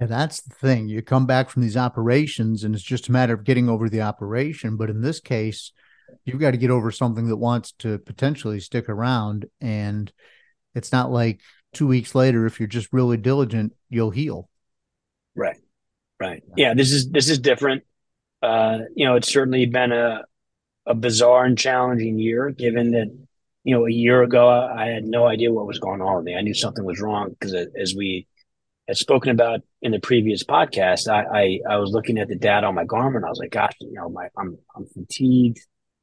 And 0.00 0.10
that's 0.10 0.40
the 0.40 0.54
thing. 0.54 0.88
You 0.88 1.02
come 1.02 1.26
back 1.26 1.48
from 1.48 1.62
these 1.62 1.76
operations 1.76 2.64
and 2.64 2.74
it's 2.74 2.84
just 2.84 3.08
a 3.08 3.12
matter 3.12 3.32
of 3.32 3.44
getting 3.44 3.68
over 3.68 3.88
the 3.88 4.02
operation. 4.02 4.76
But 4.76 4.90
in 4.90 5.00
this 5.00 5.20
case, 5.20 5.72
you've 6.24 6.40
got 6.40 6.50
to 6.50 6.56
get 6.56 6.70
over 6.70 6.90
something 6.90 7.28
that 7.28 7.36
wants 7.36 7.72
to 7.78 7.98
potentially 7.98 8.60
stick 8.60 8.88
around. 8.88 9.46
And 9.60 10.12
it's 10.74 10.92
not 10.92 11.10
like 11.10 11.40
two 11.72 11.86
weeks 11.86 12.14
later, 12.14 12.44
if 12.44 12.58
you're 12.58 12.66
just 12.66 12.92
really 12.92 13.16
diligent, 13.16 13.72
you'll 13.88 14.10
heal. 14.10 14.48
Right. 16.26 16.42
Yeah. 16.56 16.74
This 16.74 16.92
is, 16.92 17.10
this 17.10 17.28
is 17.28 17.38
different. 17.38 17.84
Uh, 18.42 18.78
you 18.94 19.06
know, 19.06 19.16
it's 19.16 19.32
certainly 19.32 19.66
been 19.66 19.92
a, 19.92 20.22
a 20.86 20.94
bizarre 20.94 21.44
and 21.44 21.56
challenging 21.56 22.18
year 22.18 22.50
given 22.50 22.92
that, 22.92 23.16
you 23.62 23.74
know, 23.74 23.86
a 23.86 23.90
year 23.90 24.22
ago, 24.22 24.48
I 24.48 24.86
had 24.88 25.04
no 25.04 25.26
idea 25.26 25.52
what 25.52 25.66
was 25.66 25.78
going 25.78 26.02
on 26.02 26.16
with 26.16 26.24
me. 26.24 26.36
I 26.36 26.42
knew 26.42 26.54
something 26.54 26.84
was 26.84 27.00
wrong 27.00 27.30
because 27.30 27.54
as 27.54 27.94
we, 27.94 28.26
had 28.86 28.96
spoken 28.96 29.30
about 29.30 29.60
in 29.80 29.92
the 29.92 29.98
previous 29.98 30.44
podcast, 30.44 31.08
I, 31.08 31.24
I, 31.24 31.74
I 31.74 31.76
was 31.78 31.92
looking 31.92 32.18
at 32.18 32.28
the 32.28 32.36
data 32.36 32.66
on 32.66 32.74
my 32.74 32.84
Garmin. 32.84 33.24
I 33.24 33.30
was 33.30 33.38
like, 33.38 33.50
gosh, 33.50 33.72
you 33.80 33.92
know, 33.92 34.08
my 34.08 34.28
I'm 34.36 34.58
I'm 34.76 34.86
fatigued. 34.86 35.58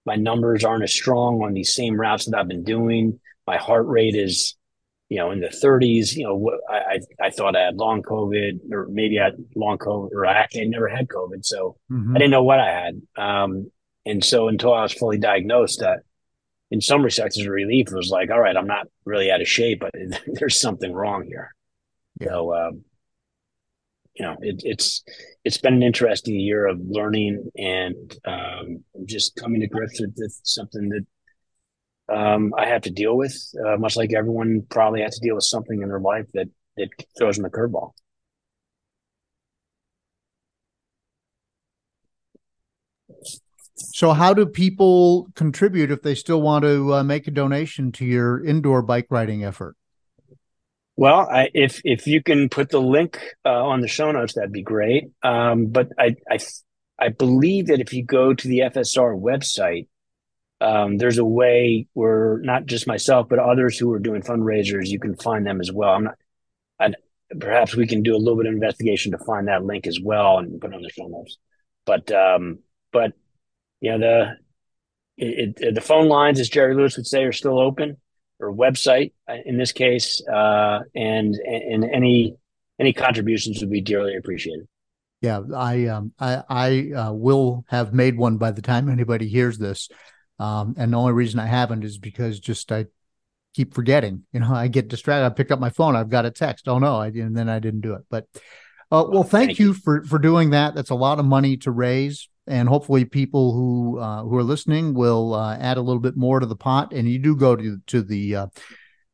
My 0.06 0.16
numbers 0.16 0.64
aren't 0.64 0.84
as 0.84 0.92
strong 0.92 1.44
on 1.44 1.54
these 1.54 1.76
same 1.76 2.00
routes 2.00 2.26
that 2.26 2.36
I've 2.38 2.48
been 2.48 2.64
doing. 2.64 3.20
My 3.46 3.58
heart 3.58 3.86
rate 3.86 4.16
is, 4.16 4.56
you 5.12 5.18
know, 5.18 5.30
in 5.32 5.42
the 5.42 5.50
30s. 5.50 6.16
You 6.16 6.24
know, 6.24 6.52
I 6.70 6.78
I, 6.78 7.26
I 7.28 7.30
thought 7.32 7.58
I 7.58 7.66
had 7.66 7.76
long 7.76 8.02
COVID, 8.02 8.72
or 8.72 8.88
maybe 8.90 9.20
I 9.20 9.26
had 9.26 9.46
long 9.58 9.78
COVID, 9.78 10.14
or 10.14 10.26
I 10.26 10.40
actually 10.40 10.70
never 10.70 10.88
had 10.88 11.10
COVID, 11.10 11.46
so 11.46 11.76
mm-hmm. 11.92 12.16
I 12.16 12.20
didn't 12.20 12.32
know 12.32 12.44
what 12.44 12.62
I 12.62 12.72
had. 12.72 13.02
Um, 13.18 13.70
and 14.06 14.24
so 14.24 14.48
until 14.48 14.74
I 14.74 14.84
was 14.84 14.94
fully 14.94 15.18
diagnosed, 15.18 15.82
that 15.82 16.00
in 16.72 16.80
some 16.80 17.04
respects, 17.04 17.38
as 17.38 17.46
a 17.46 17.52
relief, 17.52 17.90
it 17.90 17.96
was 17.96 18.10
like, 18.10 18.32
all 18.32 18.40
right, 18.40 18.56
I'm 18.56 18.68
not 18.68 18.88
really 19.04 19.30
out 19.30 19.42
of 19.42 19.50
shape, 19.50 19.82
but 19.82 19.92
there's 20.28 20.62
something 20.62 20.94
wrong 20.94 21.26
here. 21.28 21.54
Yeah. 22.22 22.28
So, 22.30 22.56
um, 22.56 22.86
you 24.16 24.26
know, 24.26 24.38
it, 24.40 24.62
it's 24.64 25.04
it's 25.44 25.58
been 25.58 25.74
an 25.74 25.84
interesting 25.84 26.40
year 26.40 26.68
of 26.68 26.80
learning 26.82 27.52
and 27.58 28.18
um, 28.24 28.86
just 29.04 29.36
coming 29.36 29.60
to 29.60 29.68
grips 29.68 30.00
with, 30.00 30.16
with 30.18 30.40
something 30.44 30.88
that 30.88 31.06
um, 32.12 32.54
I 32.58 32.68
have 32.68 32.82
to 32.84 32.92
deal 32.92 33.16
with, 33.16 33.36
uh, 33.66 33.78
much 33.78 33.96
like 33.96 34.14
everyone 34.14 34.66
probably 34.70 35.02
has 35.02 35.18
to 35.18 35.26
deal 35.26 35.36
with 35.36 35.44
something 35.44 35.82
in 35.82 35.90
their 35.90 36.00
life 36.00 36.26
that 36.34 36.48
that 36.78 36.90
throws 37.18 37.38
them 37.38 37.46
a 37.46 37.50
curveball. 37.50 37.92
So, 43.76 44.14
how 44.14 44.34
do 44.34 44.46
people 44.46 45.28
contribute 45.36 45.92
if 45.92 46.02
they 46.02 46.16
still 46.16 46.42
want 46.42 46.64
to 46.64 46.94
uh, 46.96 47.04
make 47.04 47.28
a 47.28 47.32
donation 47.32 47.92
to 47.94 48.06
your 48.06 48.44
indoor 48.44 48.82
bike 48.82 49.08
riding 49.10 49.44
effort? 49.44 49.76
Well, 50.96 51.28
I, 51.32 51.50
if 51.54 51.82
if 51.84 52.08
you 52.08 52.22
can 52.22 52.50
put 52.50 52.70
the 52.70 52.82
link 52.82 53.20
uh, 53.46 53.50
on 53.50 53.82
the 53.82 53.88
show 53.88 54.12
notes, 54.12 54.34
that'd 54.34 54.52
be 54.52 54.62
great. 54.62 55.06
Um, 55.24 55.68
but 55.68 55.90
I, 55.98 56.16
I 56.30 56.40
I 57.00 57.10
believe 57.10 57.68
that 57.68 57.80
if 57.80 57.94
you 57.94 58.04
go 58.04 58.34
to 58.34 58.48
the 58.48 58.60
FSR 58.60 59.20
website, 59.20 59.88
um, 60.62 60.98
there's 60.98 61.18
a 61.18 61.26
way 61.26 61.88
where 61.94 62.40
not 62.44 62.66
just 62.66 62.88
myself 62.88 63.28
but 63.30 63.40
others 63.40 63.78
who 63.78 63.92
are 63.92 64.00
doing 64.00 64.22
fundraisers, 64.22 64.88
you 64.88 65.00
can 65.00 65.16
find 65.16 65.46
them 65.46 65.60
as 65.60 65.72
well. 65.72 65.92
I'm 65.92 66.04
not. 66.04 66.16
Perhaps 67.40 67.76
we 67.78 67.88
can 67.88 68.04
do 68.04 68.14
a 68.14 68.18
little 68.18 68.36
bit 68.36 68.46
of 68.46 68.54
investigation 68.54 69.14
to 69.14 69.18
find 69.18 69.48
that 69.48 69.64
link 69.64 69.88
as 69.88 70.00
well 70.02 70.38
and 70.38 70.60
put 70.60 70.74
on 70.74 70.82
the 70.82 70.90
show 70.90 71.08
notes. 71.08 71.38
But 71.86 72.12
um, 72.12 72.60
but 72.92 73.14
you 73.80 73.92
know 73.92 74.00
the 74.00 74.38
it, 75.18 75.58
it, 75.62 75.76
the 75.76 75.82
phone 75.82 76.10
lines, 76.10 76.40
as 76.40 76.50
Jerry 76.50 76.76
Lewis 76.76 76.98
would 76.98 77.08
say, 77.08 77.24
are 77.24 77.32
still 77.32 77.60
open, 77.60 77.98
or 78.40 78.54
website 78.54 79.14
uh, 79.30 79.36
in 79.46 79.58
this 79.58 79.72
case, 79.72 80.22
uh, 80.28 80.80
and 80.94 81.36
and 81.36 81.86
any 81.86 82.36
any 82.80 82.94
contributions 82.94 83.62
would 83.62 83.72
be 83.72 83.82
dearly 83.82 84.18
appreciated. 84.18 84.68
Yeah, 85.22 85.42
I 85.56 85.86
um, 85.86 86.14
I, 86.20 86.44
I 86.50 86.92
uh, 86.96 87.14
will 87.14 87.64
have 87.68 87.94
made 87.94 88.18
one 88.18 88.38
by 88.38 88.52
the 88.52 88.62
time 88.62 88.90
anybody 88.90 89.28
hears 89.28 89.58
this, 89.58 89.88
um, 90.42 90.76
and 90.78 90.94
the 90.94 90.98
only 90.98 91.14
reason 91.14 91.40
I 91.40 91.46
haven't 91.46 91.84
is 91.84 91.98
because 91.98 92.40
just 92.40 92.72
I 92.72 92.86
keep 93.54 93.74
forgetting. 93.74 94.24
You 94.34 94.42
know, 94.42 94.54
I 94.54 94.68
get 94.68 94.88
distracted. 94.88 95.26
I 95.26 95.30
pick 95.30 95.52
up 95.52 95.60
my 95.60 95.70
phone. 95.70 95.96
I've 95.96 96.10
got 96.10 96.26
a 96.26 96.32
text. 96.32 96.68
Oh 96.68 96.80
no, 96.80 96.98
I 96.98 97.08
and 97.08 97.36
then 97.36 97.50
I 97.50 97.60
didn't 97.60 97.82
do 97.82 97.94
it. 97.94 98.04
But 98.10 98.28
uh, 98.92 99.06
well, 99.08 99.24
thank, 99.24 99.50
thank 99.50 99.60
you, 99.60 99.68
you 99.68 99.74
for 99.74 100.04
for 100.04 100.20
doing 100.20 100.52
that. 100.52 100.76
That's 100.76 100.90
a 100.90 100.96
lot 100.96 101.20
of 101.20 101.26
money 101.26 101.58
to 101.58 101.72
raise 101.72 102.28
and 102.48 102.68
hopefully 102.68 103.06
people 103.06 103.54
who 103.54 104.00
uh, 104.00 104.24
who 104.24 104.36
are 104.38 104.44
listening 104.44 104.94
will 104.94 105.34
uh, 105.34 105.56
add 105.58 105.78
a 105.78 105.82
little 105.82 106.02
bit 106.02 106.18
more 106.18 106.40
to 106.40 106.46
the 106.46 106.56
pot. 106.56 106.92
And 106.94 107.08
you 107.08 107.20
do 107.20 107.36
go 107.36 107.56
to 107.56 107.80
to 107.88 108.02
the 108.02 108.36
uh, 108.36 108.48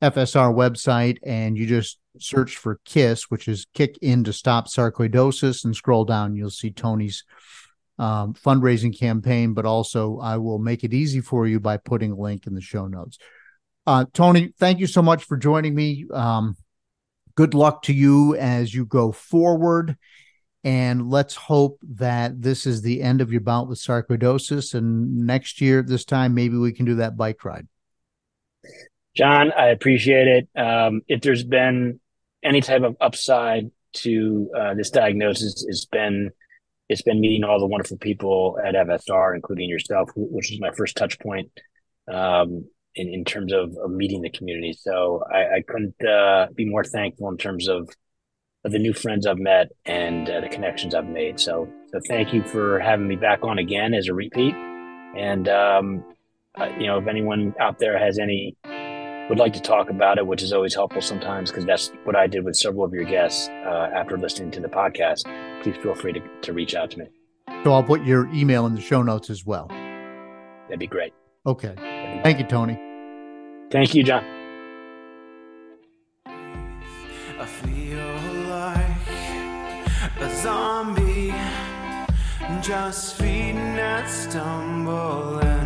FSR 0.01 0.53
website 0.53 1.17
and 1.23 1.57
you 1.57 1.65
just 1.65 1.99
search 2.19 2.57
for 2.57 2.79
KISS, 2.85 3.29
which 3.29 3.47
is 3.47 3.67
Kick 3.73 3.97
In 4.01 4.23
to 4.23 4.33
Stop 4.33 4.67
Sarcoidosis, 4.67 5.65
and 5.65 5.75
scroll 5.75 6.05
down. 6.05 6.35
You'll 6.35 6.49
see 6.49 6.71
Tony's 6.71 7.23
um, 7.99 8.33
fundraising 8.33 8.97
campaign, 8.97 9.53
but 9.53 9.65
also 9.65 10.19
I 10.19 10.37
will 10.37 10.59
make 10.59 10.83
it 10.83 10.93
easy 10.93 11.21
for 11.21 11.47
you 11.47 11.59
by 11.59 11.77
putting 11.77 12.11
a 12.11 12.15
link 12.17 12.47
in 12.47 12.53
the 12.53 12.61
show 12.61 12.87
notes. 12.87 13.17
Uh, 13.85 14.05
Tony, 14.13 14.53
thank 14.59 14.79
you 14.79 14.87
so 14.87 15.01
much 15.01 15.23
for 15.23 15.37
joining 15.37 15.73
me. 15.73 16.05
Um, 16.11 16.57
good 17.35 17.53
luck 17.53 17.83
to 17.83 17.93
you 17.93 18.35
as 18.35 18.73
you 18.73 18.85
go 18.85 19.11
forward 19.11 19.97
and 20.63 21.09
let's 21.09 21.35
hope 21.35 21.79
that 21.95 22.41
this 22.41 22.65
is 22.65 22.81
the 22.81 23.01
end 23.01 23.21
of 23.21 23.31
your 23.31 23.39
bout 23.39 23.69
with 23.69 23.79
sarcoidosis. 23.79 24.73
And 24.73 25.25
next 25.25 25.61
year, 25.61 25.81
this 25.81 26.03
time, 26.03 26.33
maybe 26.33 26.57
we 26.57 26.73
can 26.73 26.85
do 26.85 26.95
that 26.95 27.15
bike 27.15 27.45
ride. 27.45 27.67
John, 29.15 29.53
I 29.53 29.67
appreciate 29.67 30.27
it. 30.27 30.49
Um, 30.59 31.01
if 31.07 31.21
there's 31.21 31.43
been 31.43 32.01
any 32.43 32.59
type 32.59 32.81
of 32.81 32.97
upside 32.99 33.71
to 33.93 34.49
uh, 34.53 34.73
this 34.73 34.89
diagnosis, 34.89 35.65
it's 35.67 35.85
been 35.85 36.31
it's 36.89 37.01
been 37.01 37.19
meeting 37.19 37.43
all 37.43 37.59
the 37.59 37.65
wonderful 37.65 37.97
people 37.97 38.57
at 38.63 38.75
FSR, 38.75 39.35
including 39.35 39.69
yourself, 39.69 40.09
which 40.15 40.51
is 40.51 40.59
my 40.59 40.71
first 40.71 40.95
touch 40.95 41.19
point 41.19 41.51
um, 42.11 42.65
in 42.95 43.09
in 43.09 43.25
terms 43.25 43.51
of, 43.53 43.75
of, 43.77 43.91
meeting 43.91 44.21
the 44.21 44.29
community. 44.29 44.73
So 44.73 45.23
I, 45.31 45.57
I 45.57 45.63
couldn't 45.67 46.01
uh, 46.03 46.47
be 46.55 46.65
more 46.65 46.83
thankful 46.83 47.29
in 47.29 47.37
terms 47.37 47.67
of 47.67 47.89
the 48.63 48.79
new 48.79 48.93
friends 48.93 49.25
I've 49.25 49.37
met 49.37 49.67
and 49.85 50.29
uh, 50.29 50.41
the 50.41 50.49
connections 50.49 50.95
I've 50.95 51.07
made. 51.07 51.39
So, 51.39 51.69
so 51.91 51.99
thank 52.07 52.33
you 52.33 52.43
for 52.43 52.79
having 52.79 53.07
me 53.07 53.15
back 53.15 53.43
on 53.43 53.59
again 53.59 53.93
as 53.93 54.07
a 54.07 54.13
repeat. 54.13 54.55
And 54.55 55.47
um, 55.47 56.03
uh, 56.55 56.69
you 56.79 56.87
know, 56.87 56.97
if 56.97 57.07
anyone 57.07 57.53
out 57.59 57.79
there 57.79 57.97
has 57.97 58.19
any 58.19 58.55
would 59.29 59.39
like 59.39 59.53
to 59.53 59.61
talk 59.61 59.89
about 59.89 60.17
it, 60.17 60.25
which 60.25 60.41
is 60.41 60.53
always 60.53 60.73
helpful 60.73 61.01
sometimes 61.01 61.51
because 61.51 61.65
that's 61.65 61.91
what 62.03 62.15
I 62.15 62.27
did 62.27 62.45
with 62.45 62.55
several 62.55 62.85
of 62.85 62.93
your 62.93 63.03
guests 63.03 63.49
uh, 63.49 63.89
after 63.93 64.17
listening 64.17 64.51
to 64.51 64.61
the 64.61 64.69
podcast. 64.69 65.23
Please 65.63 65.75
feel 65.77 65.95
free 65.95 66.13
to, 66.13 66.21
to 66.41 66.53
reach 66.53 66.75
out 66.75 66.91
to 66.91 66.99
me. 66.99 67.07
So 67.63 67.73
I'll 67.73 67.83
put 67.83 68.03
your 68.03 68.27
email 68.33 68.65
in 68.65 68.75
the 68.75 68.81
show 68.81 69.01
notes 69.01 69.29
as 69.29 69.45
well. 69.45 69.67
That'd 69.67 70.79
be 70.79 70.87
great. 70.87 71.13
Okay. 71.45 71.73
Thank 72.23 72.39
you, 72.39 72.45
Tony. 72.45 72.79
Thank 73.69 73.93
you, 73.95 74.03
John. 74.03 74.23
I 76.25 77.45
feel 77.45 77.99
like 78.49 78.87
a 80.19 80.35
zombie, 80.41 81.33
just 82.61 83.15
feeding 83.15 83.57
and 83.57 84.09
stumbling. 84.09 85.56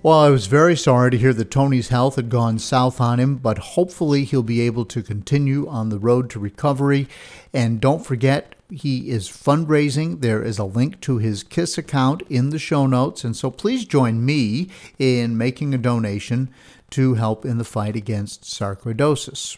Well, 0.00 0.20
I 0.20 0.30
was 0.30 0.46
very 0.46 0.76
sorry 0.76 1.10
to 1.10 1.18
hear 1.18 1.32
that 1.34 1.50
Tony's 1.50 1.88
health 1.88 2.14
had 2.14 2.28
gone 2.28 2.60
south 2.60 3.00
on 3.00 3.18
him, 3.18 3.34
but 3.34 3.58
hopefully 3.58 4.24
he'll 4.24 4.44
be 4.44 4.60
able 4.60 4.84
to 4.84 5.02
continue 5.02 5.66
on 5.66 5.88
the 5.88 5.98
road 5.98 6.30
to 6.30 6.38
recovery. 6.38 7.08
And 7.52 7.80
don't 7.80 8.06
forget, 8.06 8.54
he 8.70 9.10
is 9.10 9.28
fundraising. 9.28 10.20
There 10.20 10.40
is 10.40 10.56
a 10.56 10.64
link 10.64 11.00
to 11.00 11.18
his 11.18 11.42
KISS 11.42 11.78
account 11.78 12.22
in 12.30 12.50
the 12.50 12.60
show 12.60 12.86
notes. 12.86 13.24
And 13.24 13.36
so 13.36 13.50
please 13.50 13.84
join 13.84 14.24
me 14.24 14.68
in 15.00 15.36
making 15.36 15.74
a 15.74 15.78
donation 15.78 16.48
to 16.90 17.14
help 17.14 17.44
in 17.44 17.58
the 17.58 17.64
fight 17.64 17.96
against 17.96 18.44
sarcoidosis. 18.44 19.56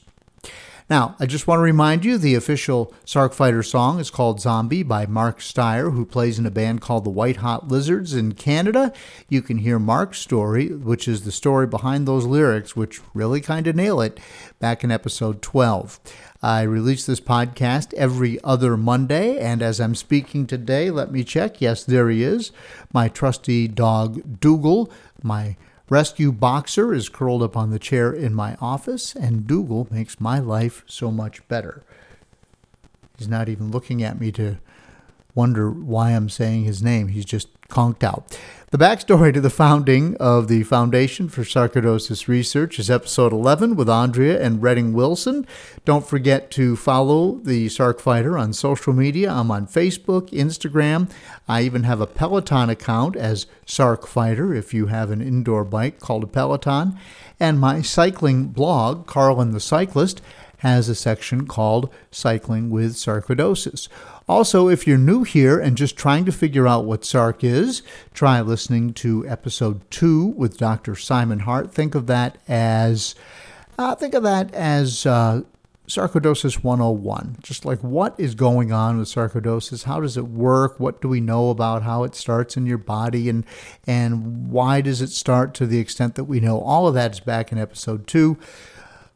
Now, 0.91 1.15
I 1.21 1.27
just 1.27 1.47
want 1.47 1.61
to 1.61 1.63
remind 1.63 2.05
you 2.05 2.19
the 2.19 2.35
official 2.35 2.93
Sarc 3.07 3.33
Fighter 3.33 3.63
song 3.63 4.01
is 4.01 4.11
called 4.11 4.41
Zombie 4.41 4.83
by 4.83 5.07
Mark 5.07 5.39
Steier, 5.39 5.93
who 5.93 6.05
plays 6.05 6.37
in 6.37 6.47
a 6.47 6.51
band 6.51 6.81
called 6.81 7.05
the 7.05 7.11
White 7.11 7.37
Hot 7.37 7.69
Lizards 7.69 8.13
in 8.13 8.33
Canada. 8.33 8.93
You 9.29 9.41
can 9.41 9.59
hear 9.59 9.79
Mark's 9.79 10.19
story, 10.19 10.67
which 10.67 11.07
is 11.07 11.23
the 11.23 11.31
story 11.31 11.69
behind 11.69 12.09
those 12.09 12.27
lyrics, 12.27 12.75
which 12.75 13.01
really 13.15 13.41
kind 13.41 13.69
of 13.69 13.77
nail 13.77 14.01
it, 14.01 14.19
back 14.59 14.83
in 14.83 14.91
episode 14.91 15.43
12. 15.43 16.01
I 16.43 16.63
release 16.63 17.07
this 17.07 17.21
podcast 17.21 17.95
every 17.95 18.43
other 18.43 18.77
Monday, 18.77 19.39
and 19.39 19.63
as 19.63 19.81
I'm 19.81 19.95
speaking 19.95 20.45
today, 20.45 20.91
let 20.91 21.13
me 21.13 21.23
check. 21.23 21.61
Yes, 21.61 21.85
there 21.85 22.11
he 22.11 22.25
is. 22.25 22.51
My 22.93 23.07
trusty 23.07 23.69
dog, 23.69 24.41
Dougal, 24.41 24.91
my 25.23 25.55
rescue 25.91 26.33
boxer, 26.33 26.95
is 26.95 27.11
curled 27.11 27.43
up 27.43 27.57
on 27.57 27.71
the 27.71 27.79
chair 27.79 28.11
in 28.11 28.33
my 28.33 28.57
office, 28.61 29.15
and 29.15 29.47
Dougal 29.47 29.87
makes 29.91 30.21
my 30.21 30.39
life 30.39 30.83
so 30.87 31.11
much 31.11 31.47
better. 31.49 31.83
He's 33.19 33.29
not 33.29 33.51
even 33.51 33.71
looking 33.71 34.03
at 34.03 34.19
me 34.19 34.33
to 34.33 34.57
wonder 35.35 35.71
why 35.71 36.13
I'm 36.13 36.31
saying 36.31 36.65
his 36.65 36.83
name. 36.83 37.09
He's 37.09 37.27
just 37.27 37.49
conked 37.69 38.03
out. 38.03 38.39
The 38.71 38.79
backstory 38.79 39.35
to 39.35 39.41
the 39.41 39.51
founding 39.51 40.17
of 40.19 40.47
the 40.47 40.63
Foundation 40.63 41.29
for 41.29 41.43
Sarcoidosis 41.43 42.29
Research 42.29 42.79
is 42.79 42.89
episode 42.89 43.33
11 43.33 43.75
with 43.75 43.91
Andrea 43.91 44.41
and 44.41 44.63
Redding 44.63 44.93
Wilson. 44.93 45.45
Don't 45.85 46.07
forget 46.07 46.53
to 46.53 46.77
follow 46.77 47.41
the 47.43 47.67
Sarc 47.67 47.99
Fighter 47.99 48.39
on 48.39 48.53
social 48.53 48.93
media. 48.93 49.33
I'm 49.33 49.51
on 49.51 49.67
Facebook, 49.67 50.31
Instagram. 50.31 51.11
I 51.49 51.63
even 51.63 51.83
have 51.83 52.01
a 52.01 52.07
Peloton 52.07 52.71
account 52.71 53.17
as 53.17 53.47
Sarc 53.67 54.07
Fighter 54.07 54.55
if 54.55 54.73
you 54.73 54.87
have 54.87 55.11
an 55.11 55.21
indoor 55.21 55.65
bike 55.65 55.99
called 55.99 56.23
a 56.23 56.29
Peloton. 56.29 56.97
And 57.41 57.59
my 57.59 57.83
cycling 57.83 58.51
blog, 58.51 59.09
Carlin 59.09 59.51
the 59.51 59.59
Cyclist, 59.59 60.23
has 60.61 60.89
a 60.89 60.95
section 60.95 61.47
called 61.47 61.93
Cycling 62.11 62.71
with 62.71 62.95
Sarcoidosis. 62.95 63.89
Also, 64.29 64.69
if 64.69 64.87
you're 64.87 64.99
new 64.99 65.25
here 65.25 65.59
and 65.59 65.77
just 65.77 65.97
trying 65.97 66.25
to 66.25 66.33
figure 66.33 66.69
out 66.69 66.85
what 66.85 67.03
SARC 67.03 67.43
is, 67.43 67.83
try 68.15 68.41
listening 68.41 68.93
to 68.95 69.27
episode 69.27 69.81
two 69.91 70.27
with 70.27 70.57
Dr. 70.57 70.95
Simon 70.95 71.41
Hart. 71.41 71.73
Think 71.73 71.95
of 71.95 72.07
that 72.07 72.39
as 72.47 73.15
uh, 73.79 73.95
think 73.95 74.15
of 74.15 74.23
that 74.23 74.53
as 74.55 75.07
uh, 75.07 75.43
Sarcoidosis 75.91 76.63
101. 76.63 77.39
Just 77.43 77.65
like 77.65 77.81
what 77.81 78.15
is 78.19 78.35
going 78.35 78.73
on 78.73 78.99
with 78.99 79.09
sarcoidosis? 79.09 79.85
How 79.85 80.01
does 80.01 80.17
it 80.17 80.29
work? 80.29 80.79
What 80.79 81.03
do 81.03 81.09
we 81.09 81.21
know 81.21 81.51
about 81.51 81.83
how 81.83 82.05
it 82.05 82.15
starts 82.15 82.57
in 82.57 82.67
your 82.67 82.79
body 82.79 83.29
and 83.29 83.45
and 83.87 84.51
why 84.51 84.81
does 84.81 85.03
it 85.03 85.11
start 85.11 85.55
to 85.55 85.67
the 85.67 85.81
extent 85.81 86.15
that 86.15 86.25
we 86.25 86.39
know? 86.39 86.61
All 86.61 86.87
of 86.87 86.95
that 86.95 87.13
is 87.13 87.21
back 87.21 87.51
in 87.51 87.59
episode 87.59 88.07
2. 88.07 88.39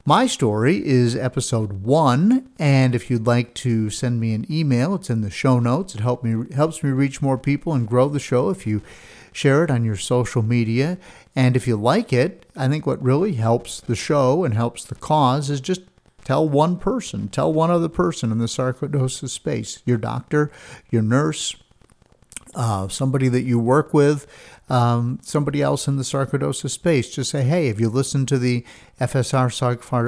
My 0.07 0.27
story 0.27 0.85
is 0.85 1.17
episode 1.17 1.85
one, 1.85 2.51
and 2.59 2.95
if 2.95 3.11
you'd 3.11 3.27
like 3.27 3.55
to 3.55 3.89
send 3.89 4.21
me 4.21 4.35
an 4.35 4.47
email, 4.51 4.95
it's 4.95 5.09
in 5.09 5.23
the 5.23 5.31
show 5.31 5.59
notes. 5.59 5.95
It 5.95 6.03
help 6.03 6.23
me 6.23 6.45
helps 6.55 6.83
me 6.83 6.91
reach 6.91 7.23
more 7.23 7.39
people 7.39 7.73
and 7.73 7.89
grow 7.89 8.11
the 8.11 8.21
show. 8.21 8.51
If 8.51 8.67
you 8.67 8.83
share 9.35 9.65
it 9.65 9.71
on 9.71 9.85
your 9.85 9.97
social 9.97 10.43
media. 10.43 10.97
And 11.35 11.57
if 11.57 11.67
you 11.67 11.77
like 11.77 12.13
it, 12.13 12.47
I 12.57 12.69
think 12.69 12.87
what 12.87 13.03
really 13.03 13.35
helps 13.35 13.81
the 13.81 13.97
show 13.97 14.45
and 14.45 14.55
helps 14.55 14.85
the 14.85 14.95
cause 14.95 15.51
is 15.51 15.61
just 15.61 15.83
tell 16.25 16.49
one 16.49 16.79
person, 16.79 17.29
tell 17.29 17.53
one 17.53 17.71
other 17.71 17.89
person 17.89 18.31
in 18.31 18.39
the 18.39 18.47
sarcoidosis 18.47 19.31
space 19.31 19.83
your 19.85 19.99
doctor, 19.99 20.53
your 20.91 21.03
nurse, 21.03 21.57
uh, 22.55 22.87
somebody 22.87 23.29
that 23.29 23.43
you 23.43 23.59
work 23.59 23.93
with, 23.93 24.27
um, 24.69 25.19
somebody 25.23 25.61
else 25.61 25.87
in 25.87 25.97
the 25.97 26.03
sarcoidosis 26.03 26.71
space. 26.71 27.15
Just 27.15 27.31
say, 27.31 27.43
hey, 27.43 27.67
have 27.69 27.81
you 27.81 27.89
listened 27.89 28.29
to 28.29 28.39
the 28.39 28.65
FSR 29.01 29.49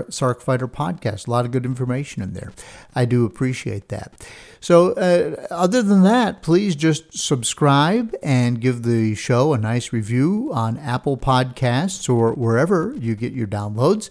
Sarc 0.08 0.40
Fighter 0.42 0.68
podcast? 0.68 1.26
A 1.26 1.30
lot 1.30 1.44
of 1.44 1.50
good 1.50 1.66
information 1.66 2.22
in 2.22 2.32
there. 2.32 2.52
I 2.94 3.04
do 3.04 3.24
appreciate 3.24 3.88
that. 3.88 4.26
So, 4.60 4.92
uh, 4.92 5.46
other 5.50 5.82
than 5.82 6.02
that, 6.04 6.42
please 6.42 6.74
just 6.74 7.16
subscribe 7.16 8.14
and 8.22 8.60
give 8.60 8.82
the 8.82 9.14
show 9.14 9.52
a 9.52 9.58
nice 9.58 9.92
review 9.92 10.50
on 10.52 10.78
Apple 10.78 11.16
Podcasts 11.16 12.08
or 12.08 12.32
wherever 12.32 12.94
you 12.98 13.14
get 13.14 13.32
your 13.32 13.46
downloads. 13.46 14.10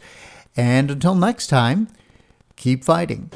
And 0.55 0.91
until 0.91 1.15
next 1.15 1.47
time, 1.47 1.89
keep 2.55 2.85
fighting. 2.85 3.31